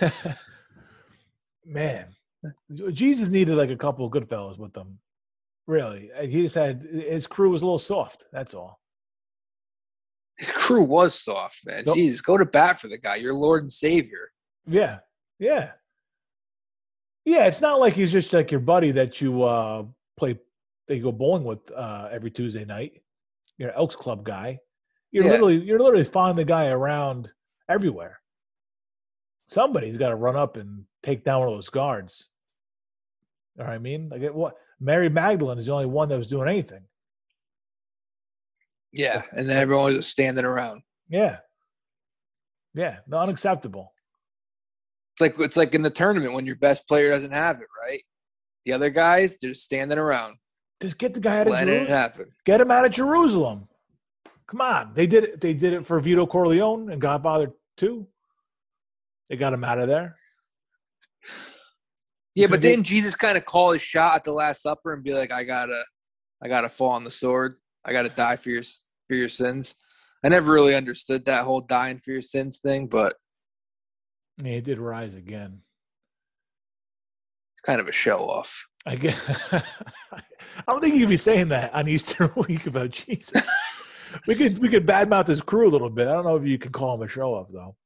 [1.64, 2.14] Man,
[2.92, 4.98] Jesus needed like a couple of good fellows with them.
[5.66, 8.24] Really, he just had his crew was a little soft.
[8.32, 8.80] That's all.
[10.38, 11.82] His crew was soft, man.
[11.84, 11.96] Nope.
[11.96, 14.30] Jesus, go to bat for the guy, your Lord and Savior.
[14.66, 15.00] Yeah,
[15.38, 15.72] yeah,
[17.24, 17.46] yeah.
[17.46, 19.84] It's not like he's just like your buddy that you uh
[20.16, 20.38] play,
[20.86, 23.02] that you go bowling with uh every Tuesday night.
[23.58, 24.60] You're an Elks Club guy.
[25.10, 25.32] You're yeah.
[25.32, 27.30] literally you're literally following the guy around
[27.68, 28.20] everywhere.
[29.48, 32.28] Somebody's got to run up and take down one of those guards.
[33.56, 34.08] You know what I mean?
[34.08, 34.56] Like what?
[34.80, 36.82] Mary Magdalene is the only one that was doing anything.
[38.92, 40.82] Yeah, and then everyone was just standing around.
[41.08, 41.38] Yeah,
[42.74, 43.92] yeah, no, unacceptable.
[45.14, 48.02] It's like it's like in the tournament when your best player doesn't have it, right?
[48.64, 50.36] The other guys they're just standing around.
[50.80, 51.82] Just get the guy out of Jerusalem.
[51.82, 52.26] It happen.
[52.44, 53.68] Get him out of Jerusalem.
[54.46, 55.40] Come on, they did it.
[55.40, 58.06] They did it for Vito Corleone and Godfather too.
[59.28, 60.14] They got him out of there.
[62.34, 65.12] Yeah, but didn't Jesus kind of call his shot at the Last Supper and be
[65.12, 65.82] like, "I gotta,
[66.42, 67.56] I gotta fall on the sword.
[67.84, 68.62] I gotta die for your
[69.08, 69.74] for your sins."
[70.24, 73.14] I never really understood that whole dying for your sins thing, but
[74.42, 75.62] yeah, he did rise again.
[77.54, 78.66] It's kind of a show off.
[78.86, 79.18] I guess.
[79.52, 80.22] I
[80.68, 83.48] don't think you'd be saying that on Easter week about Jesus.
[84.26, 86.08] we could we could badmouth his crew a little bit.
[86.08, 87.76] I don't know if you could call him a show off though.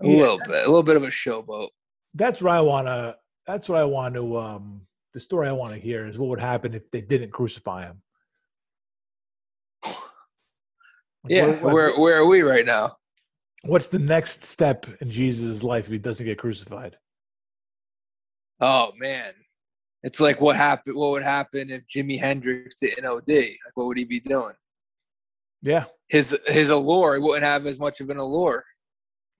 [0.00, 0.16] A yeah.
[0.20, 1.68] little bit, a little bit of a showboat
[2.16, 3.16] that's what I want to.
[3.46, 4.38] That's what I want to.
[4.38, 4.80] Um,
[5.14, 8.02] the story I want to hear is what would happen if they didn't crucify him.
[11.28, 12.96] yeah, what, where where are we right now?
[13.62, 16.96] What's the next step in Jesus' life if he doesn't get crucified?
[18.60, 19.32] Oh man,
[20.02, 20.96] it's like what happened.
[20.96, 23.28] What would happen if Jimi Hendrix didn't OD?
[23.28, 24.54] Like, what would he be doing?
[25.62, 28.64] Yeah, his his allure wouldn't have as much of an allure.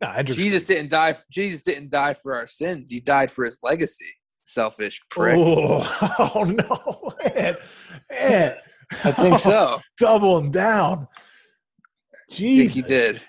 [0.01, 1.17] No, Jesus didn't die.
[1.31, 2.91] Jesus didn't die for our sins.
[2.91, 4.13] He died for his legacy.
[4.43, 5.37] Selfish prick.
[5.39, 5.83] Oh,
[6.35, 7.57] oh no, man.
[8.11, 8.57] man.
[9.05, 9.81] I think so.
[9.99, 11.09] Doubling down.
[12.31, 12.75] Jesus.
[12.75, 13.21] he did.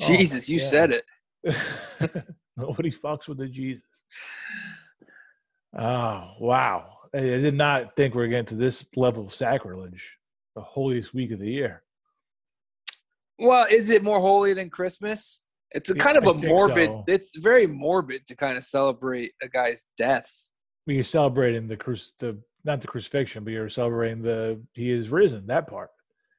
[0.00, 0.66] Oh, Jesus, you yeah.
[0.66, 1.04] said it.
[2.56, 3.84] Nobody fucks with the Jesus.
[5.76, 6.98] Oh, wow.
[7.14, 10.16] I did not think we are getting to this level of sacrilege.
[10.54, 11.82] The holiest week of the year.
[13.38, 15.44] Well, is it more holy than Christmas?
[15.72, 16.88] It's a kind of a morbid.
[16.88, 17.04] So.
[17.06, 20.28] It's very morbid to kind of celebrate a guy's death.
[20.86, 25.08] Well, you're celebrating the cruci, the not the crucifixion, but you're celebrating the he is
[25.08, 25.46] risen.
[25.46, 25.90] That part.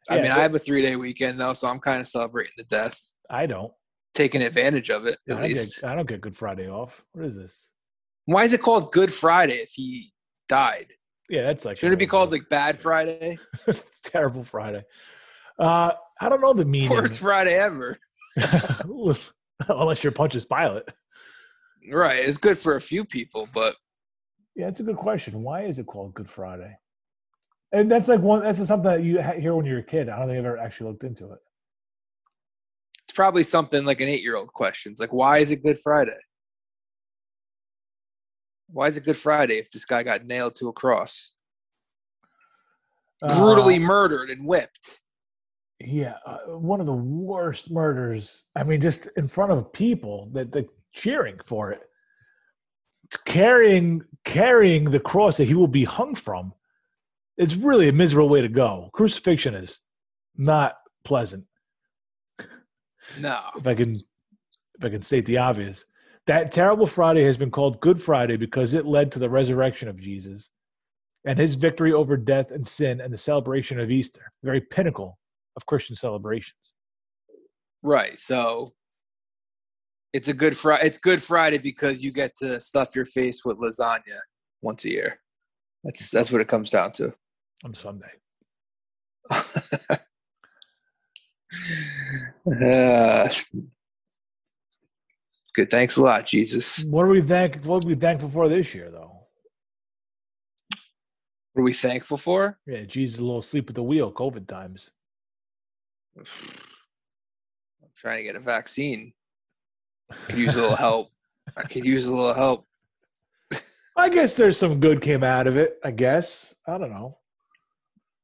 [0.10, 2.54] I yeah, mean, I have a three day weekend though, so I'm kind of celebrating
[2.58, 3.00] the death.
[3.30, 3.72] I don't
[4.14, 5.18] taking advantage of it.
[5.30, 7.04] At I least get, I don't get Good Friday off.
[7.14, 7.70] What is this?
[8.26, 10.10] Why is it called Good Friday if he
[10.48, 10.88] died?
[11.30, 13.38] Yeah, that's like shouldn't it be called like Bad Friday?
[14.04, 14.84] Terrible Friday.
[15.58, 16.90] Uh, I don't know the meaning.
[16.92, 17.98] Worst Friday ever.
[19.68, 20.90] Unless you're Pontius Pilate.
[21.92, 22.20] Right.
[22.20, 23.76] It's good for a few people, but
[24.56, 25.44] yeah, it's a good question.
[25.44, 26.78] Why is it called Good Friday?
[27.72, 28.44] And that's like one.
[28.44, 30.10] That's something that you hear when you're a kid.
[30.10, 31.40] I don't think I've ever actually looked into it.
[33.04, 34.92] It's probably something like an eight-year-old question.
[34.92, 36.18] It's like, why is it Good Friday?
[38.70, 41.32] Why is it Good Friday if this guy got nailed to a cross,
[43.22, 45.01] brutally uh, murdered and whipped?
[45.86, 48.46] Yeah, uh, one of the worst murders.
[48.56, 51.82] I mean, just in front of people that that cheering for it,
[53.26, 56.54] carrying carrying the cross that he will be hung from.
[57.38, 58.90] It's really a miserable way to go.
[58.94, 59.82] Crucifixion is
[60.38, 61.46] not pleasant.
[63.20, 65.86] No, if I can, if I can state the obvious,
[66.28, 70.00] that terrible Friday has been called Good Friday because it led to the resurrection of
[70.00, 70.50] Jesus
[71.26, 75.20] and his victory over death and sin and the celebration of Easter, the very pinnacle
[75.56, 76.74] of Christian celebrations.
[77.84, 78.18] Right.
[78.18, 78.74] So
[80.14, 80.88] it's a good Friday.
[80.88, 84.20] It's Good Friday because you get to stuff your face with lasagna
[84.62, 85.20] once a year.
[85.84, 87.14] That's that's what it comes down to.
[87.64, 88.12] On Sunday.
[89.30, 89.40] uh,
[95.56, 95.70] good.
[95.70, 96.84] Thanks a lot, Jesus.
[96.84, 97.64] What are we thank?
[97.66, 99.22] What are we thankful for this year, though?
[101.54, 102.60] What are we thankful for?
[102.66, 104.92] Yeah, Jesus, a little sleep at the wheel, COVID times.
[106.18, 106.24] I'm
[107.96, 109.14] trying to get a vaccine.
[110.10, 111.10] I Could use a little help.
[111.56, 112.66] I could use a little help.
[113.96, 115.78] I guess there's some good came out of it.
[115.84, 117.18] I guess I don't know.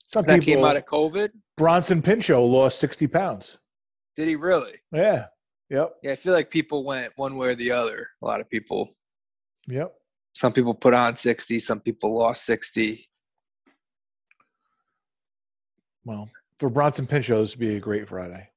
[0.06, 1.32] Some that people, came out of COVID.
[1.58, 3.58] Bronson Pinchot lost sixty pounds.
[4.16, 4.74] Did he really?
[4.92, 5.28] Yeah.
[5.70, 5.96] Yep.
[6.02, 8.10] Yeah, I feel like people went one way or the other.
[8.22, 8.96] A lot of people.
[9.68, 9.94] Yep.
[10.34, 13.10] Some people put on 60, some people lost 60.
[16.06, 18.50] Well, for Bronson Pinchot, this would be a great Friday.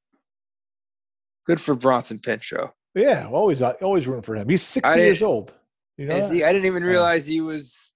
[1.47, 2.73] Good for Bronson Pinchot.
[2.95, 4.49] Yeah, always uh, always rooting for him.
[4.49, 5.55] He's 60 years old.
[5.97, 6.45] You know, he?
[6.45, 7.95] I didn't even realize he was.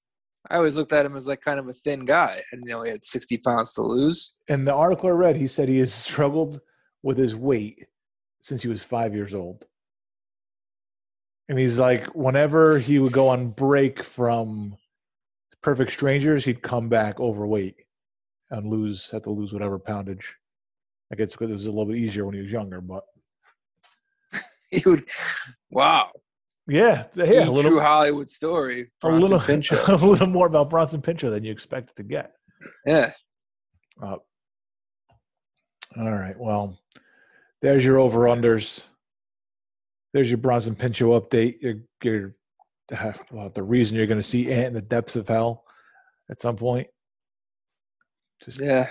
[0.51, 2.37] I always looked at him as like kind of a thin guy.
[2.37, 4.35] I didn't know he had 60 pounds to lose.
[4.49, 6.61] And the article I read, he said he has struggled
[7.03, 7.87] with his weight
[8.43, 9.65] since he was five years old.
[11.49, 14.77] And he's like, whenever he would go on break from
[15.63, 17.84] Perfect Strangers, he'd come back overweight
[18.59, 20.35] and lose, have to lose whatever poundage.
[21.13, 23.05] I guess it was a little bit easier when he was younger, but
[24.71, 25.05] He would.
[25.71, 26.11] Wow.
[26.67, 28.91] yeah, yeah, a little, true Hollywood story.
[29.03, 29.89] a little, Pinchot.
[29.89, 32.35] a little more about Bronson Pinchot than you expected to get.
[32.87, 33.13] Yeah.
[34.03, 34.17] Uh,
[35.97, 36.39] all right.
[36.39, 36.81] Well,
[37.61, 38.87] there's your over unders.
[40.13, 41.57] There's your Bronson Pinchot update.
[41.61, 42.35] You're, you're
[42.93, 45.65] uh, well, the reason you're going to see Ant in the depths of hell
[46.31, 46.89] at some point.
[48.43, 48.89] Just Yeah.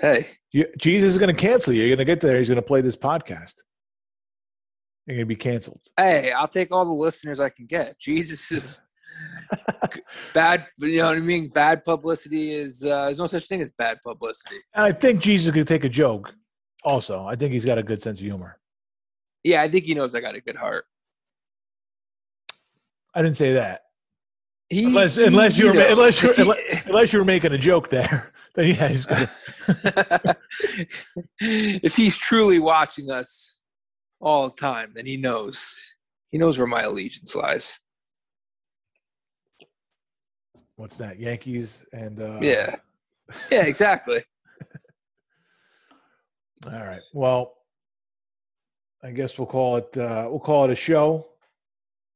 [0.00, 0.26] Hey.
[0.52, 1.80] you, Jesus is going to cancel you.
[1.84, 2.38] You're going to get there.
[2.38, 3.54] He's going to play this podcast.
[5.06, 5.82] You're going to be canceled.
[5.96, 7.98] Hey, I'll take all the listeners I can get.
[8.00, 8.80] Jesus is
[10.34, 10.66] bad.
[10.80, 11.48] You know what I mean?
[11.48, 12.84] Bad publicity is.
[12.84, 14.56] Uh, there's no such thing as bad publicity.
[14.74, 16.34] And I think Jesus could take a joke.
[16.84, 18.58] Also, I think he's got a good sense of humor.
[19.44, 20.86] Yeah, I think he knows I got a good heart.
[23.14, 23.82] I didn't say that.
[24.70, 25.90] He, Unless, unless he you were, knows.
[25.92, 29.30] unless you If he- unless, unless you were making a joke there, yeah, he's gonna.
[31.40, 33.62] if he's truly watching us
[34.20, 35.74] all the time, then he knows.
[36.30, 37.80] He knows where my allegiance lies.
[40.76, 41.18] What's that?
[41.18, 42.76] Yankees and uh, Yeah.
[43.50, 44.22] Yeah, exactly.
[46.66, 47.00] All right.
[47.12, 47.54] Well,
[49.02, 49.96] I guess we'll call it.
[49.96, 51.26] Uh, we'll call it a show.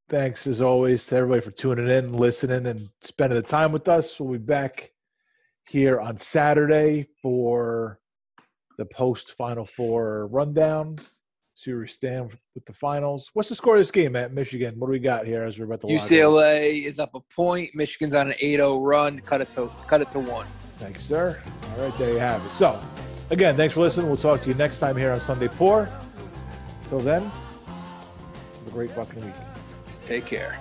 [0.09, 4.19] Thanks as always to everybody for tuning in, listening, and spending the time with us.
[4.19, 4.91] We'll be back
[5.69, 8.01] here on Saturday for
[8.79, 10.99] the post Final Four rundown.
[11.55, 13.31] See where we stand with the finals.
[13.35, 14.79] What's the score of this game at Michigan?
[14.79, 15.89] What do we got here as we're about to?
[15.89, 17.71] UCLA is up a point.
[17.75, 19.19] Michigan's on an 8-0 run.
[19.21, 20.47] Cut it to cut it to one.
[20.79, 21.41] Thank you, sir.
[21.77, 22.53] All right, there you have it.
[22.53, 22.81] So,
[23.31, 24.07] again, thanks for listening.
[24.07, 25.89] We'll talk to you next time here on Sunday Pour.
[26.89, 27.23] Till then,
[27.67, 29.35] have a great fucking week.
[30.05, 30.59] Take care.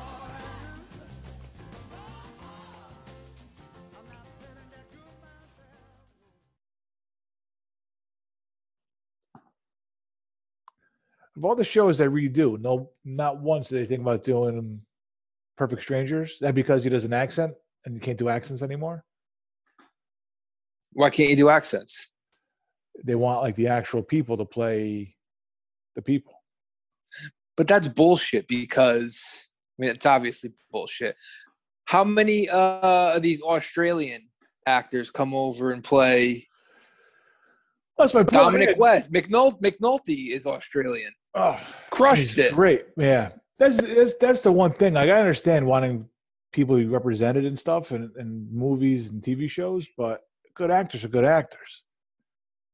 [11.38, 14.82] Of all the shows they redo, no, not once did they think about doing
[15.56, 16.40] Perfect Strangers.
[16.40, 17.54] That because he does an accent
[17.86, 19.04] and you can't do accents anymore.
[20.94, 22.12] Why can't you do accents?
[23.04, 25.16] They want like the actual people to play
[25.96, 26.34] the people.
[27.56, 31.16] But that's bullshit because I mean it's obviously bullshit.
[31.86, 34.28] How many uh of these Australian
[34.66, 36.48] actors come over and play
[37.98, 38.32] That's my point.
[38.32, 39.12] Dominic West?
[39.12, 41.14] McNul- McNulty is Australian.
[41.38, 41.60] Oh,
[41.92, 42.54] Crushed it.
[42.54, 42.86] Great.
[42.98, 43.30] Yeah.
[43.58, 44.94] That's, that's that's the one thing.
[44.94, 46.08] Like I understand wanting
[46.52, 50.22] people to be represented and stuff and in movies and TV shows, but
[50.54, 51.84] good actors are good actors.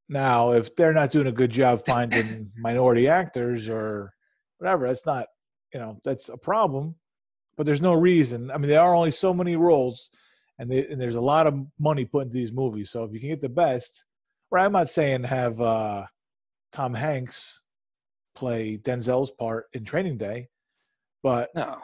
[0.10, 4.14] Now, if they're not doing a good job finding minority actors or
[4.58, 5.28] whatever, that's not
[5.74, 6.96] you know, that's a problem.
[7.56, 8.52] But there's no reason.
[8.52, 10.10] I mean, there are only so many roles
[10.60, 12.90] and, they, and there's a lot of money put into these movies.
[12.90, 14.06] So if you can get the best,
[14.52, 16.06] or I'm not saying have uh,
[16.72, 17.60] Tom Hanks
[18.36, 20.50] play Denzel's part in Training Day,
[21.22, 21.80] but No.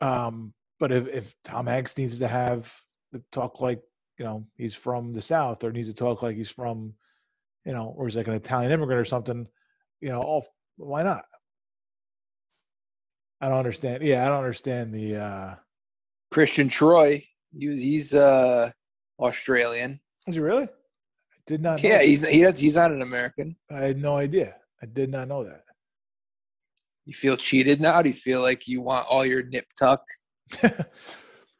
[0.00, 2.72] um, but if if Tom Hanks needs to have
[3.12, 3.82] the talk like
[4.18, 6.94] you know he's from the South or needs to talk like he's from
[7.64, 9.46] you know or he's like an Italian immigrant or something,
[10.00, 10.46] you know, all,
[10.76, 11.24] why not?
[13.40, 14.02] I don't understand.
[14.02, 15.16] Yeah, I don't understand the.
[15.16, 15.54] uh
[16.32, 17.24] Christian Troy.
[17.56, 18.70] He was, he's uh
[19.18, 20.00] Australian.
[20.26, 20.64] Is he really?
[20.64, 21.82] I did not.
[21.82, 23.56] Yeah, he's he does, he's not an American.
[23.70, 24.56] I had no idea.
[24.82, 25.62] I did not know that.
[27.06, 28.02] You feel cheated now?
[28.02, 30.02] Do you feel like you want all your nip tuck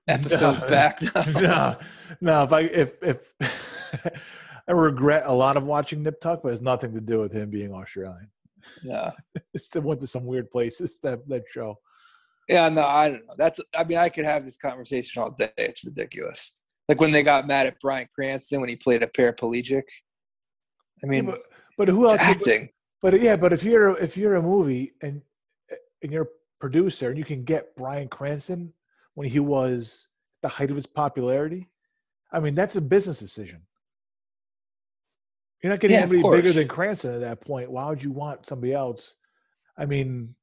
[0.09, 0.68] episodes No.
[0.68, 0.98] back?
[1.40, 1.77] no,
[2.20, 2.43] no.
[2.43, 3.32] If I if if
[4.68, 7.32] I regret a lot of watching Nip Tuck, but it has nothing to do with
[7.32, 8.28] him being Australian.
[8.82, 9.12] yeah.
[9.55, 11.78] It's still went to some weird places that that show.
[12.48, 13.35] Yeah, no, I don't know.
[13.39, 15.51] That's I mean, I could have this conversation all day.
[15.56, 16.60] It's ridiculous.
[16.89, 19.82] Like when they got mad at Bryan Cranston when he played a paraplegic.
[21.05, 21.43] I mean, but,
[21.77, 22.16] but who else?
[22.18, 22.70] acting.
[23.02, 25.23] But yeah, but if you're if you're a movie and
[26.02, 26.28] and you're a
[26.60, 28.73] producer and you can get Bryan Cranston
[29.14, 30.09] when he was
[30.43, 31.70] the height of his popularity,
[32.32, 33.62] I mean that's a business decision.
[35.62, 37.70] You're not getting Yeah, anybody bigger than Cranston at that point.
[37.70, 39.14] Why would you want somebody else?
[39.78, 40.35] I mean,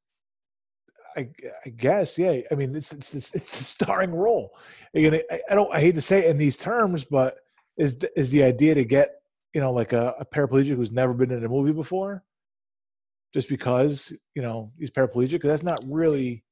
[1.16, 1.30] I,
[1.66, 2.42] I guess, yeah.
[2.52, 4.58] I mean, it's it's it's, it's a starring role.
[4.96, 5.74] Again, I, I don't.
[5.74, 7.38] I hate to say it in these terms, but
[7.78, 9.22] is the- is the idea to get
[9.54, 12.24] you know like a, a paraplegic who's never been in a movie before,
[13.34, 15.32] just because you know he's paraplegic?
[15.32, 16.44] Because that's not really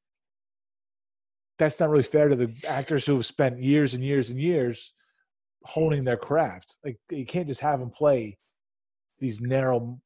[1.60, 4.94] that's not really fair to the actors who have spent years and years and years
[5.64, 6.78] honing their craft.
[6.84, 8.38] Like you can't just have them play
[9.20, 10.00] these narrow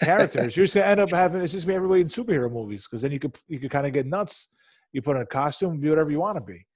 [0.00, 0.56] characters.
[0.56, 3.02] You're just gonna end up having it's just gonna be everybody in superhero movies because
[3.02, 4.48] then you could you could kind of get nuts.
[4.92, 6.66] You put on a costume, be whatever you want to be.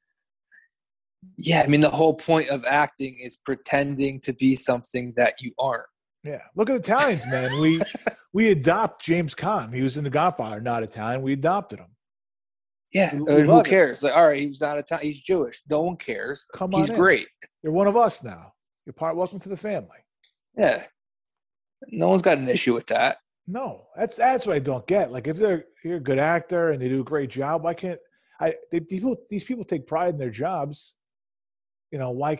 [1.36, 5.53] Yeah, I mean the whole point of acting is pretending to be something that you
[5.59, 5.86] aren't.
[6.24, 7.60] Yeah, look at Italians, man.
[7.60, 7.80] We
[8.32, 9.74] we adopt James Caan.
[9.74, 11.22] He was in The Godfather, not Italian.
[11.22, 11.88] We adopted him.
[12.92, 14.02] Yeah, We- uh, we who cares?
[14.02, 15.06] Like, all right, he's not Italian.
[15.12, 15.60] He's Jewish.
[15.68, 16.46] No one cares.
[16.55, 16.96] Come on he's in.
[16.96, 17.28] great.
[17.62, 18.55] You're one of us now.
[18.86, 19.16] You're part.
[19.16, 19.88] Welcome to the family.
[20.56, 20.84] Yeah,
[21.88, 23.18] no one's got an issue with that.
[23.46, 25.12] No, that's that's what I don't get.
[25.12, 27.98] Like if they're you're a good actor and they do a great job, why can't
[28.40, 28.55] I?
[28.70, 30.94] They, these people these people take pride in their jobs.
[31.90, 32.38] You know why?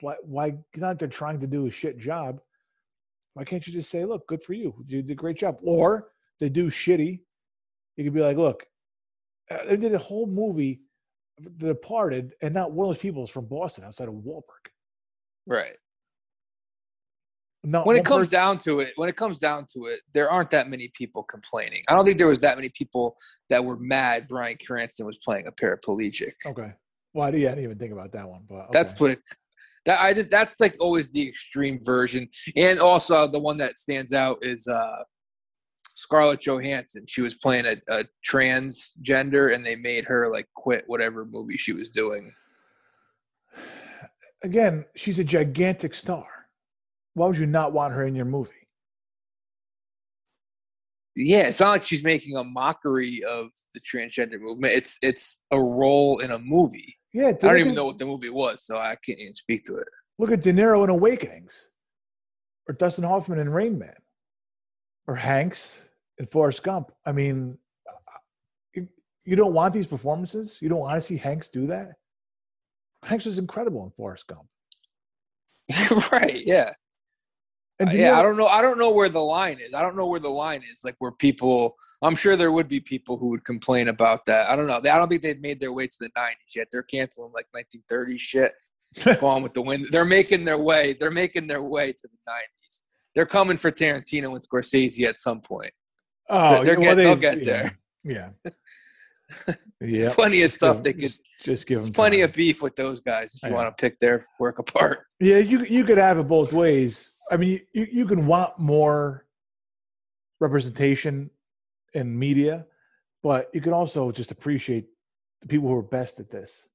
[0.00, 0.14] Why?
[0.22, 0.54] Why?
[0.76, 2.40] Not they're trying to do a shit job.
[3.38, 4.74] Why can't you just say, "Look, good for you.
[4.88, 6.10] You did a great job," or
[6.40, 7.22] they do shitty.
[7.96, 8.66] You could be like, "Look,
[9.48, 10.82] uh, they did a whole movie,
[11.38, 14.72] The Departed, and not one of those people is from Boston outside of Wahlberg."
[15.46, 15.76] Right.
[17.62, 20.28] No, when it comes person- down to it, when it comes down to it, there
[20.28, 21.84] aren't that many people complaining.
[21.86, 23.16] I don't think there was that many people
[23.50, 26.34] that were mad Bryan Cranston was playing a paraplegic.
[26.44, 26.72] Okay.
[27.14, 29.00] Well, I didn't, I didn't even think about that one, but That's okay.
[29.00, 29.20] what it,
[29.88, 32.28] that I just that's like always the extreme version.
[32.56, 34.98] And also the one that stands out is uh
[35.94, 37.06] Scarlett Johansson.
[37.08, 41.72] She was playing a, a transgender and they made her like quit whatever movie she
[41.72, 42.30] was doing.
[44.44, 46.26] again, she's a gigantic star.
[47.14, 48.52] Why would you not want her in your movie?
[51.16, 54.74] Yeah, it's not like she's making a mockery of the transgender movement.
[54.74, 56.97] It's it's a role in a movie.
[57.12, 59.76] Yeah, I don't even know what the movie was, so I can't even speak to
[59.76, 59.88] it.
[60.18, 61.68] Look at De Niro in Awakenings,
[62.68, 63.94] or Dustin Hoffman in Rain Man,
[65.06, 66.90] or Hanks in Forrest Gump.
[67.06, 67.56] I mean,
[68.74, 68.88] you,
[69.24, 70.58] you don't want these performances.
[70.60, 71.92] You don't want to see Hanks do that.
[73.04, 74.46] Hanks was incredible in Forrest Gump.
[76.12, 76.44] right?
[76.44, 76.72] Yeah.
[77.80, 78.46] And Uh, yeah, I don't know.
[78.46, 79.72] I don't know where the line is.
[79.74, 80.82] I don't know where the line is.
[80.84, 84.50] Like where people, I'm sure there would be people who would complain about that.
[84.50, 84.76] I don't know.
[84.78, 86.68] I don't think they've made their way to the 90s yet.
[86.72, 88.52] They're canceling like 1930s shit.
[89.20, 89.86] Gone with the wind.
[89.90, 90.94] They're making their way.
[90.98, 92.82] They're making their way to the 90s.
[93.14, 95.72] They're coming for Tarantino and Scorsese at some point.
[96.30, 97.78] oh, they're yeah, get- they'll get yeah, there.
[98.04, 98.30] Yeah.
[99.80, 100.12] Yeah.
[100.14, 101.02] Plenty of stuff give- they could.
[101.02, 102.30] just, just give them plenty time.
[102.30, 105.00] of beef with those guys if you want to pick their work apart.
[105.20, 107.12] Yeah, you you could have it both ways.
[107.30, 109.26] I mean, you you can want more
[110.40, 111.30] representation
[111.94, 112.66] in media,
[113.22, 114.86] but you can also just appreciate
[115.40, 116.68] the people who are best at this.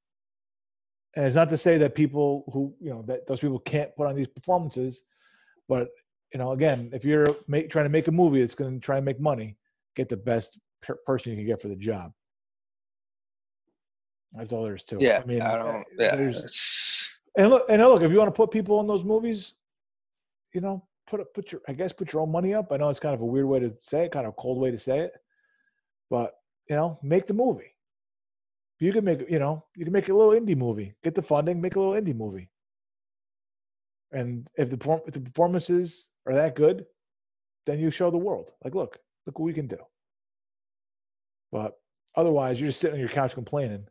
[1.15, 4.07] And it's not to say that people who you know that those people can't put
[4.07, 5.03] on these performances,
[5.67, 5.89] but
[6.33, 8.97] you know, again, if you're make, trying to make a movie that's going to try
[8.97, 9.55] and make money,
[9.95, 12.11] get the best per- person you can get for the job.
[14.33, 15.01] That's all there is to it.
[15.03, 15.75] Yeah, I mean, I don't.
[15.77, 16.15] Eh, yeah.
[16.15, 19.53] there's- and look, and look, if you want to put people in those movies,
[20.53, 22.71] you know, put up, put your, I guess, put your own money up.
[22.71, 24.59] I know it's kind of a weird way to say it, kind of a cold
[24.59, 25.13] way to say it,
[26.09, 26.33] but
[26.69, 27.75] you know, make the movie.
[28.79, 30.93] You can make, you know, you can make a little indie movie.
[31.03, 32.49] Get the funding, make a little indie movie.
[34.11, 36.85] And if the if the performances are that good,
[37.65, 39.77] then you show the world, like, look, look what we can do.
[41.51, 41.73] But
[42.15, 43.85] otherwise, you're just sitting on your couch complaining.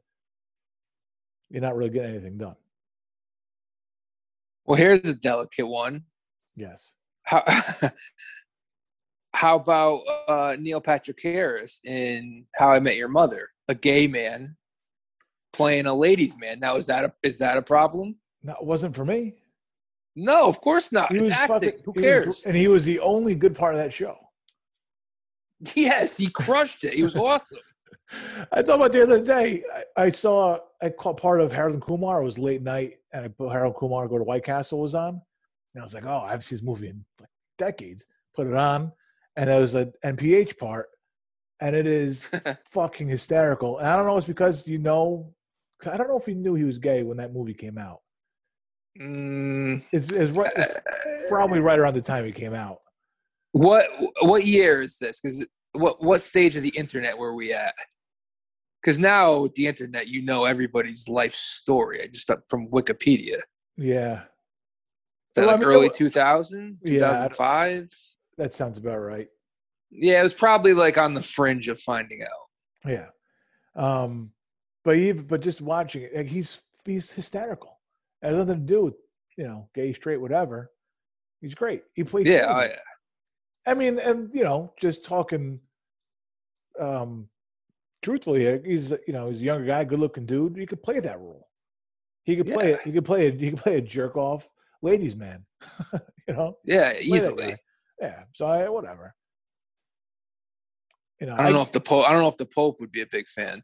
[1.50, 2.56] You're not really getting anything done.
[4.64, 6.04] Well, here's a delicate one.
[6.56, 6.92] Yes.
[7.24, 7.42] How
[9.34, 14.56] how about uh, Neil Patrick Harris in How I Met Your Mother, a gay man
[15.52, 16.60] playing a ladies' man?
[16.60, 18.16] Now is that a, is that a problem?
[18.42, 19.34] No, it wasn't for me.
[20.14, 21.10] No, of course not.
[21.12, 21.48] He It's acting.
[21.70, 22.46] fucking- Who he was cares?
[22.46, 24.18] and he was the only good part of that show.
[25.74, 26.92] yes, he crushed it.
[26.94, 27.58] He was awesome.
[28.52, 29.64] I thought about the other day.
[29.96, 32.20] I, I saw I caught part of Harold and Kumar.
[32.20, 35.22] It was late night, and I put Harold Kumar go to White Castle was on,
[35.74, 37.28] and I was like, "Oh, I haven't seen this movie in like
[37.58, 38.92] decades." Put it on,
[39.36, 40.88] and there was an NPH part,
[41.60, 42.28] and it is
[42.72, 43.78] fucking hysterical.
[43.78, 45.34] And I don't know, if it's because you know,
[45.80, 48.00] 'cause I don't know if he knew he was gay when that movie came out.
[49.00, 52.78] Mm, It's, it's, right, it's probably right around the time it came out.
[53.52, 53.84] what
[54.22, 55.20] what year is this?
[55.20, 57.74] Because what what stage of the internet were we at?
[58.82, 62.02] Because now with the internet, you know everybody's life story.
[62.02, 63.40] I just thought from Wikipedia.
[63.78, 64.24] Yeah,
[65.34, 67.92] that Well, I mean, early two thousands, two thousand five?
[68.38, 69.28] that sounds about right.
[69.90, 72.88] Yeah, it was probably like on the fringe of finding out.
[72.90, 73.08] Yeah.
[73.76, 74.32] Um,
[74.84, 77.78] but even but just watching it, like he's he's hysterical.
[78.22, 78.94] It has nothing to do with
[79.36, 80.70] you know gay, straight, whatever.
[81.40, 81.82] He's great.
[81.94, 82.26] He plays.
[82.26, 82.76] Yeah, oh, yeah.
[83.66, 85.60] I mean, and you know, just talking.
[86.80, 87.28] Um,
[88.02, 90.56] truthfully, he's you know he's a younger guy, good looking dude.
[90.56, 91.48] He could play that role.
[92.24, 92.74] He could play Yeah.
[92.76, 92.80] it.
[92.84, 93.40] He could play it.
[93.40, 94.48] He could play a jerk off
[94.82, 95.44] ladies man.
[96.28, 96.58] you know.
[96.64, 97.56] Yeah, easily.
[98.00, 98.24] Yeah.
[98.34, 99.14] So I whatever.
[101.20, 101.34] You know.
[101.34, 102.08] I don't know if the Pope.
[102.08, 103.62] I don't know if the Pope would be a big fan.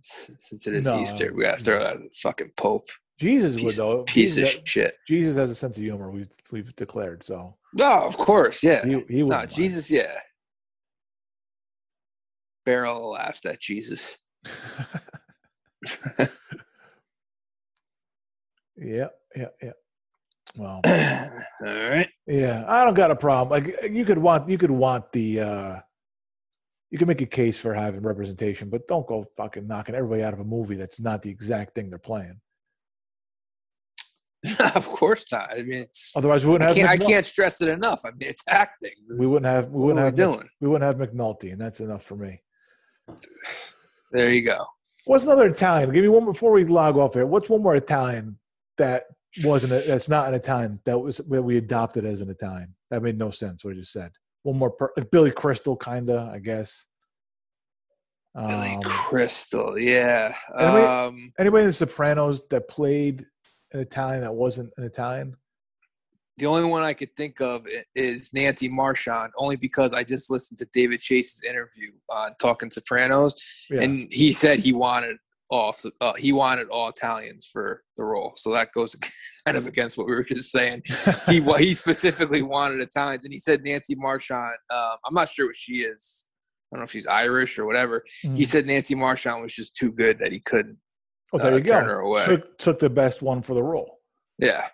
[0.00, 1.00] Since it is No.
[1.00, 2.88] Easter, we got to throw out the fucking Pope.
[3.18, 4.02] Jesus Piece, would though.
[4.02, 4.96] piece of shit.
[5.06, 6.10] Jesus has a sense of humor.
[6.10, 7.56] We've we've declared so.
[7.72, 8.84] No, of course, yeah.
[8.84, 10.12] He he no, Jesus, yeah.
[12.64, 14.18] Barrel laughs at Jesus.
[18.76, 19.08] yeah.
[19.36, 19.48] Yeah.
[19.62, 19.72] Yeah.
[20.56, 20.80] Well.
[20.86, 22.08] All right.
[22.26, 23.64] Yeah, I don't got a problem.
[23.64, 25.76] Like you could want you could want the uh
[26.90, 30.32] you can make a case for having representation, but don't go fucking knocking everybody out
[30.32, 32.40] of a movie that's not the exact thing they're playing.
[34.74, 35.50] of course not.
[35.50, 36.76] I mean, it's, Otherwise, we wouldn't I have.
[36.76, 38.02] can't, I can't stress it enough.
[38.04, 38.92] I mean, it's acting.
[39.10, 39.68] We wouldn't have.
[39.68, 40.12] We wouldn't we have.
[40.12, 40.48] Mc- doing?
[40.60, 42.40] We wouldn't have McNulty, and that's enough for me.
[44.12, 44.64] There you go.
[45.06, 45.90] What's another Italian?
[45.92, 47.26] Give me one before we log off here.
[47.26, 48.38] What's one more Italian
[48.78, 49.04] that
[49.42, 52.74] wasn't a, that's not an Italian that was that we adopted as an Italian?
[52.90, 53.64] That made no sense.
[53.64, 54.12] What I just said.
[54.42, 56.84] One more, per, like Billy Crystal, kinda, I guess.
[58.36, 60.34] Billy Um, Crystal, yeah.
[60.54, 63.26] we- Um, anybody in The Sopranos that played
[63.72, 65.36] an Italian that wasn't an Italian?
[66.36, 70.58] the only one I could think of is Nancy Marchand, only because I just listened
[70.58, 73.36] to David Chase's interview on Talking Sopranos,
[73.70, 73.82] Yeah.
[73.82, 75.16] and he said he wanted
[75.54, 78.32] all uh, he wanted all Italians for the role.
[78.36, 78.96] So that goes
[79.46, 80.82] kind of against what we were just saying.
[81.28, 84.56] He he specifically wanted Italians, and he said Nancy Marchand.
[84.70, 86.26] Um, I'm not sure what she is.
[86.72, 88.02] I don't know if she's Irish or whatever.
[88.22, 88.46] He Mhm.
[88.46, 90.76] said Nancy Marchand was just too good that he couldn't.
[91.32, 91.72] oh, there uh, you go.
[91.78, 92.24] turn her away.
[92.24, 94.00] Took, took the best one for the role.
[94.38, 94.66] Yeah,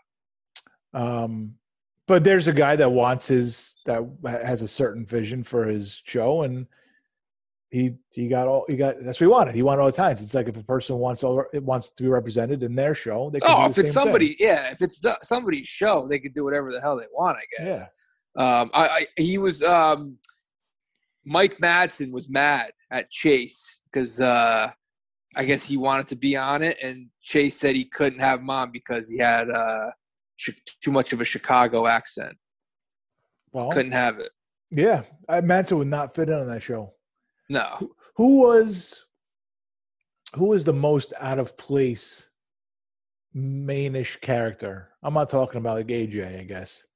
[0.94, 1.56] Um,
[2.06, 6.42] but there's a guy that wants his that has a certain vision for his show,
[6.42, 6.66] and
[7.70, 8.96] he he got all he got.
[9.02, 9.54] That's what he wanted.
[9.54, 10.20] He wanted all the times.
[10.20, 13.30] It's like if a person wants all it wants to be represented in their show,
[13.30, 13.92] they Oh, if it's same thing.
[13.92, 17.38] somebody, yeah, if it's the- somebody's show, they can do whatever the hell they want,
[17.38, 17.84] I guess.
[18.36, 18.60] Yeah.
[18.60, 20.18] Um, I, I he was um,
[21.24, 24.70] Mike Madsen was mad at Chase because uh,
[25.36, 28.50] I guess he wanted to be on it, and Chase said he couldn't have him
[28.50, 29.90] on because he had uh,
[30.82, 32.36] too much of a Chicago accent.
[33.52, 34.30] Well, Couldn't have it.
[34.70, 36.94] yeah, I, Madsen would not fit in on that show.
[37.50, 39.06] No, Who was
[40.36, 42.30] who was the most out of place
[43.36, 44.90] mainish character?
[45.02, 46.86] I'm not talking about like AJ, I guess.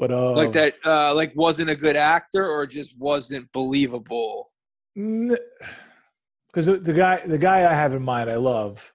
[0.00, 4.48] But uh like that, uh, like wasn't a good actor or just wasn't believable.
[4.94, 8.92] because the guy the guy I have in mind I love,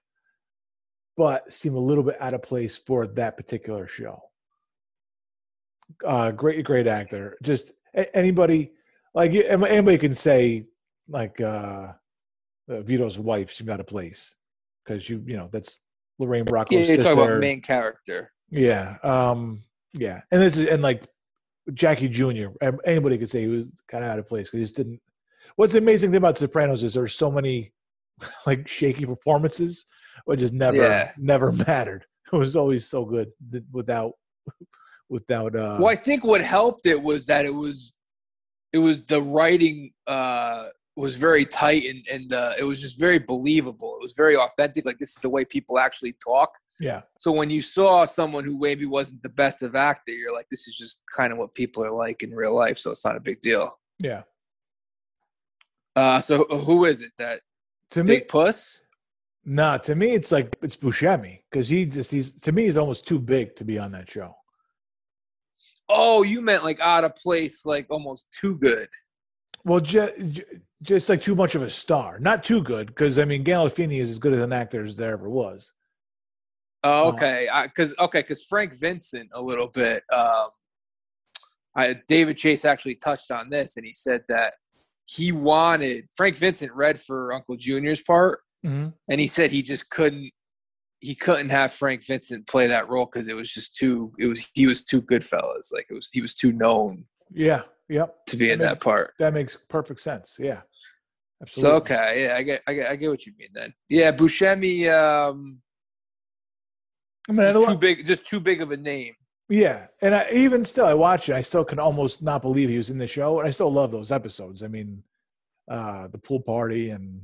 [1.16, 4.20] but seemed a little bit out of place for that particular show.
[6.04, 7.38] Uh, great, great actor.
[7.42, 7.72] Just
[8.12, 8.72] anybody
[9.14, 10.66] like anybody can say
[11.08, 11.92] like uh,
[12.68, 14.34] uh, Vito's wife seemed out of place
[14.84, 15.78] because you you know that's
[16.18, 17.02] Lorraine Bracco's Yeah, you're sister.
[17.14, 18.30] talking about main character.
[18.50, 19.62] Yeah, um,
[19.94, 21.04] yeah, and this is, and like
[21.72, 22.48] Jackie Jr.
[22.84, 25.00] Anybody could say he was kind of out of place because he just didn't.
[25.56, 27.72] What's the amazing thing about Sopranos is there's so many
[28.46, 29.86] like shaky performances,
[30.24, 31.12] which just never Yeah.
[31.18, 32.04] never mattered.
[32.32, 33.30] It was always so good
[33.70, 34.12] without
[35.08, 35.54] without.
[35.54, 37.92] uh well, I think what helped it was that it was
[38.74, 39.76] it was the writing
[40.06, 40.64] uh
[40.96, 43.90] was very tight and and uh, it was just very believable.
[43.98, 44.82] It was very authentic.
[44.88, 46.50] Like this is the way people actually talk.
[46.80, 50.48] Yeah, So when you saw someone who maybe wasn't the best of actor, you're like,
[50.48, 52.78] this is just kind of what people are like in real life.
[52.78, 53.78] So it's not a big deal.
[54.00, 54.22] yeah.
[55.96, 57.12] Uh, so who is it?
[57.18, 57.40] That
[57.90, 58.58] To me, Big Puss?
[59.44, 59.78] nah.
[59.78, 63.20] To me, it's like it's Buscemi because he just he's to me he's almost too
[63.20, 64.34] big to be on that show.
[65.88, 68.88] Oh, you meant like out of place, like almost too good.
[69.64, 70.42] Well, ju- ju-
[70.82, 72.18] just like too much of a star.
[72.18, 75.12] Not too good, because I mean, Gandolfini is as good as an actor as there
[75.12, 75.72] ever was.
[76.82, 77.08] Oh, Oh.
[77.10, 77.48] okay.
[77.64, 80.02] Because okay, because Frank Vincent a little bit.
[80.12, 80.48] Um,
[81.76, 84.54] I, David Chase actually touched on this, and he said that
[85.06, 88.88] he wanted Frank Vincent read for Uncle Junior's part, Mm-hmm.
[89.10, 90.30] and he said he just couldn't.
[91.04, 94.12] He couldn't have Frank Vincent play that role because it was just too.
[94.18, 95.72] It was he was too Goodfellas.
[95.72, 98.14] Like it was he was too known Yeah, yep.
[98.28, 99.12] to be in I mean, that part.
[99.18, 100.36] That makes perfect sense.
[100.38, 100.60] Yeah,
[101.46, 101.76] So absolutely.
[101.80, 103.72] okay, yeah, I get, I get, I get what you mean then.
[103.90, 105.60] Yeah, Buscemi, um,
[107.28, 109.14] I mean, just don't- too big, just too big of a name.
[109.48, 111.34] yeah, and I, even still, I watch it.
[111.34, 113.90] I still can almost not believe he was in the show, and I still love
[113.90, 114.62] those episodes.
[114.62, 115.02] I mean,
[115.70, 117.20] uh, the pool party and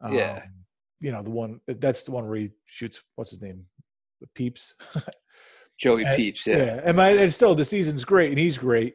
[0.00, 0.42] um, Yeah.
[1.04, 3.66] You know the one that's the one where he shoots what's his name,
[4.34, 4.74] Peeps.
[5.78, 6.46] Joey And- Peeps.
[6.46, 6.56] yeah.
[6.56, 6.80] Yeah.
[6.84, 8.94] and my and still the season's great and he's great,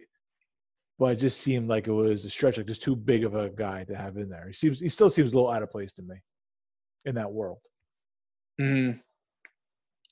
[0.98, 3.50] but it just seemed like it was a stretch, like just too big of a
[3.50, 4.48] guy to have in there.
[4.48, 6.16] He seems he still seems a little out of place to me
[7.06, 7.60] in that world.
[8.60, 9.00] Mhm.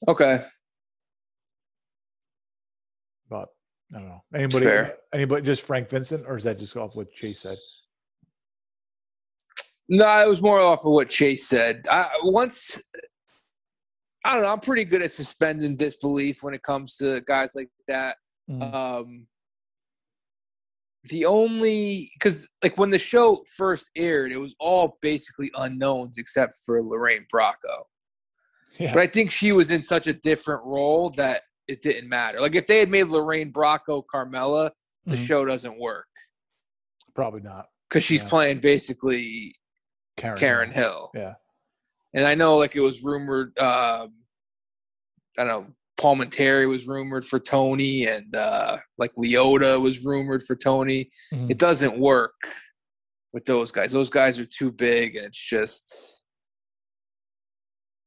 [0.07, 0.45] Okay.
[3.29, 3.49] But
[3.95, 4.65] I don't know anybody.
[4.65, 4.97] Fair.
[5.13, 5.41] Anybody?
[5.45, 7.57] Just Frank Vincent, or is that just off what Chase said?
[9.89, 11.85] No, it was more off of what Chase said.
[11.89, 12.81] I, once,
[14.25, 14.49] I don't know.
[14.51, 18.17] I'm pretty good at suspending disbelief when it comes to guys like that.
[18.49, 18.73] Mm.
[18.73, 19.27] Um,
[21.05, 26.55] the only because like when the show first aired, it was all basically unknowns except
[26.65, 27.83] for Lorraine Bracco.
[28.77, 32.41] yeah, But I think she was in such a different role that it didn't matter.
[32.41, 34.71] Like if they had made Lorraine Bracco Carmela,
[35.05, 35.25] the Mhm.
[35.27, 36.07] show doesn't work
[37.15, 37.67] probably not.
[37.89, 38.29] because she's Yeah.
[38.29, 39.55] playing basically
[40.17, 40.37] Karen.
[40.37, 41.09] Karen Hill.
[41.13, 41.21] Hill.
[41.23, 41.33] Yeah.
[42.13, 44.13] And I know like it was rumored um
[45.39, 45.67] I don't know,
[45.97, 51.09] Paul Monteri was rumored for Tony and uh like Liotta was rumored for Tony.
[51.33, 51.49] Mhm.
[51.51, 52.33] It doesn't work
[53.33, 53.91] with those guys.
[53.91, 56.25] Those guys are too big and it's just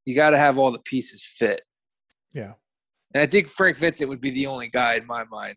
[0.05, 1.62] you gotta have all the pieces fit.
[2.32, 2.55] Yeah.
[3.15, 5.57] And I think Frank Vincent would be the only guy in my mind,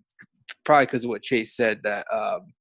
[0.63, 2.53] probably because of what Chase said that um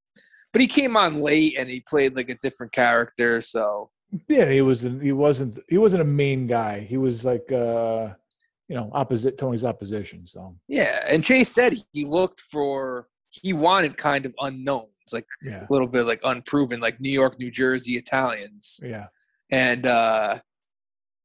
[0.52, 3.90] but he came on late and he played like a different character, so
[4.28, 4.82] Yeah, he was.
[4.82, 5.58] He wasn't.
[5.68, 6.80] He wasn't a main guy.
[6.80, 8.10] He was like, uh,
[8.68, 10.26] you know, opposite Tony's opposition.
[10.26, 15.64] So Yeah, and Chase said he looked for he wanted kind of unknowns, like yeah,
[15.64, 18.78] a little bit like unproven, like New York, New Jersey Italians.
[18.82, 19.06] yeah,
[19.50, 20.38] And uh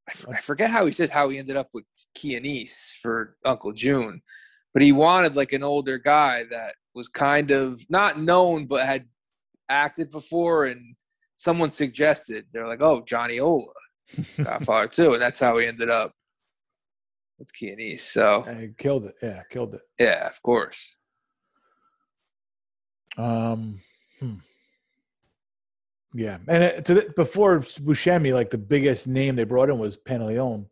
[0.07, 1.83] I, f- I forget how he says how he ended up with
[2.17, 4.21] Chianese for Uncle June,
[4.73, 9.05] but he wanted like an older guy that was kind of not known but had
[9.69, 10.95] acted before, and
[11.35, 13.65] someone suggested they're like, "Oh, Johnny Ola,
[14.43, 16.11] Godfather too," and that's how he ended up
[17.39, 17.99] with Chianese.
[17.99, 19.15] So And he killed it.
[19.21, 19.81] Yeah, killed it.
[19.99, 20.97] yeah, of course.
[23.17, 23.79] Um,
[24.19, 24.35] hmm.
[26.13, 30.67] yeah, and to the, before Buscemi, like the biggest name they brought in was Pantoliano,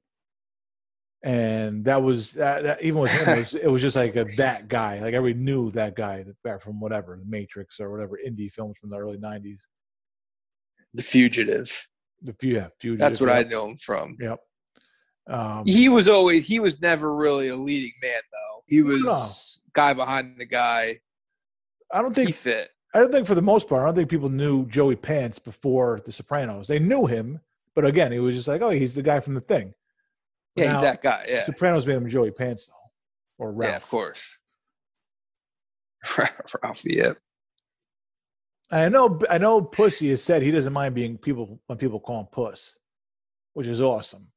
[1.25, 4.25] and that was that, that even with him, it was, it was just like a
[4.37, 4.99] that guy.
[4.99, 6.23] Like everybody knew that guy
[6.61, 9.61] from whatever the Matrix or whatever indie films from the early '90s.
[10.93, 11.87] The Fugitive.
[12.21, 14.17] The few, yeah, Fugitive, That's what I know him from.
[14.19, 14.39] Yep.
[15.27, 18.63] Um, He was always he was never really a leading man though.
[18.67, 20.99] He was guy behind the guy.
[21.91, 22.69] I don't think He think fit.
[22.93, 25.99] I don't think for the most part, I don't think people knew Joey Pants before
[26.05, 26.67] The Sopranos.
[26.67, 27.41] They knew him,
[27.73, 29.73] but again, it was just like, oh, he's the guy from the thing.
[30.55, 31.25] Yeah, Now, he's that guy.
[31.27, 33.71] Yeah, Sopranos made him Joey Pants though, or Ralph.
[33.71, 34.37] yeah, of course.
[36.63, 37.13] Ralph, yeah.
[38.71, 39.61] I know, I know.
[39.61, 42.77] Pussy has said he doesn't mind being people when people call him Puss,
[43.53, 44.27] which is awesome.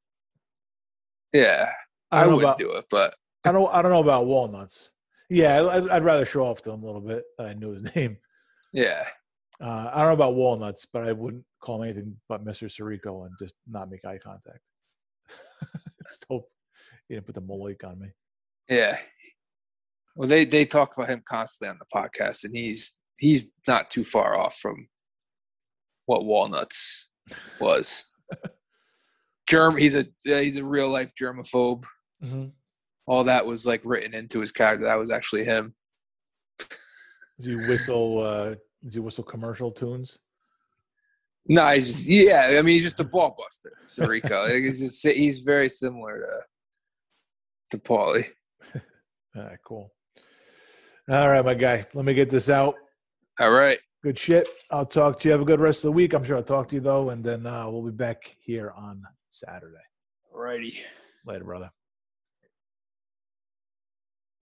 [1.32, 1.70] Yeah,
[2.10, 3.14] I I, wouldn't about, do it, but
[3.44, 4.92] I don't, I don't know about Walnuts.
[5.30, 7.82] Yeah, I'd, I'd rather show off to him a little bit that I knew his
[7.96, 8.16] name.
[8.72, 9.04] yeah,
[9.62, 12.64] Uh, I don't know about Walnuts, but I wouldn't call him anything but Mr.
[12.68, 14.60] Sirico and just not make eye contact.
[16.28, 16.48] Hope
[17.08, 18.08] he didn't put the moloik on me.
[18.68, 18.98] yeah.
[20.16, 24.02] Well, they they talk about him constantly on the podcast, and he's he's not too
[24.02, 24.88] far off from
[26.06, 27.10] what Walnuts
[27.60, 28.04] was.
[29.48, 31.84] Germ, he's a he's a real life germaphobe.
[32.22, 32.46] Mm-hmm.
[33.06, 34.86] All that was like written into his character.
[34.86, 35.74] That was actually him.
[36.58, 38.18] Does he whistle?
[38.18, 38.54] Uh,
[38.84, 40.18] does he whistle commercial tunes?
[41.48, 42.56] No, he's just yeah.
[42.58, 44.48] I mean, he's just a ball buster, Sirico.
[44.52, 48.28] Like, he's just he's very similar to to Paulie.
[49.36, 49.92] All right, cool.
[51.08, 51.86] All right, my guy.
[51.94, 52.74] Let me get this out.
[53.40, 54.46] All right, Good shit.
[54.70, 55.32] I'll talk to you.
[55.32, 56.12] Have a good rest of the week.
[56.12, 59.02] I'm sure I'll talk to you though, and then uh, we'll be back here on
[59.30, 59.76] Saturday.
[60.32, 60.80] All righty.
[61.26, 61.70] Later, brother.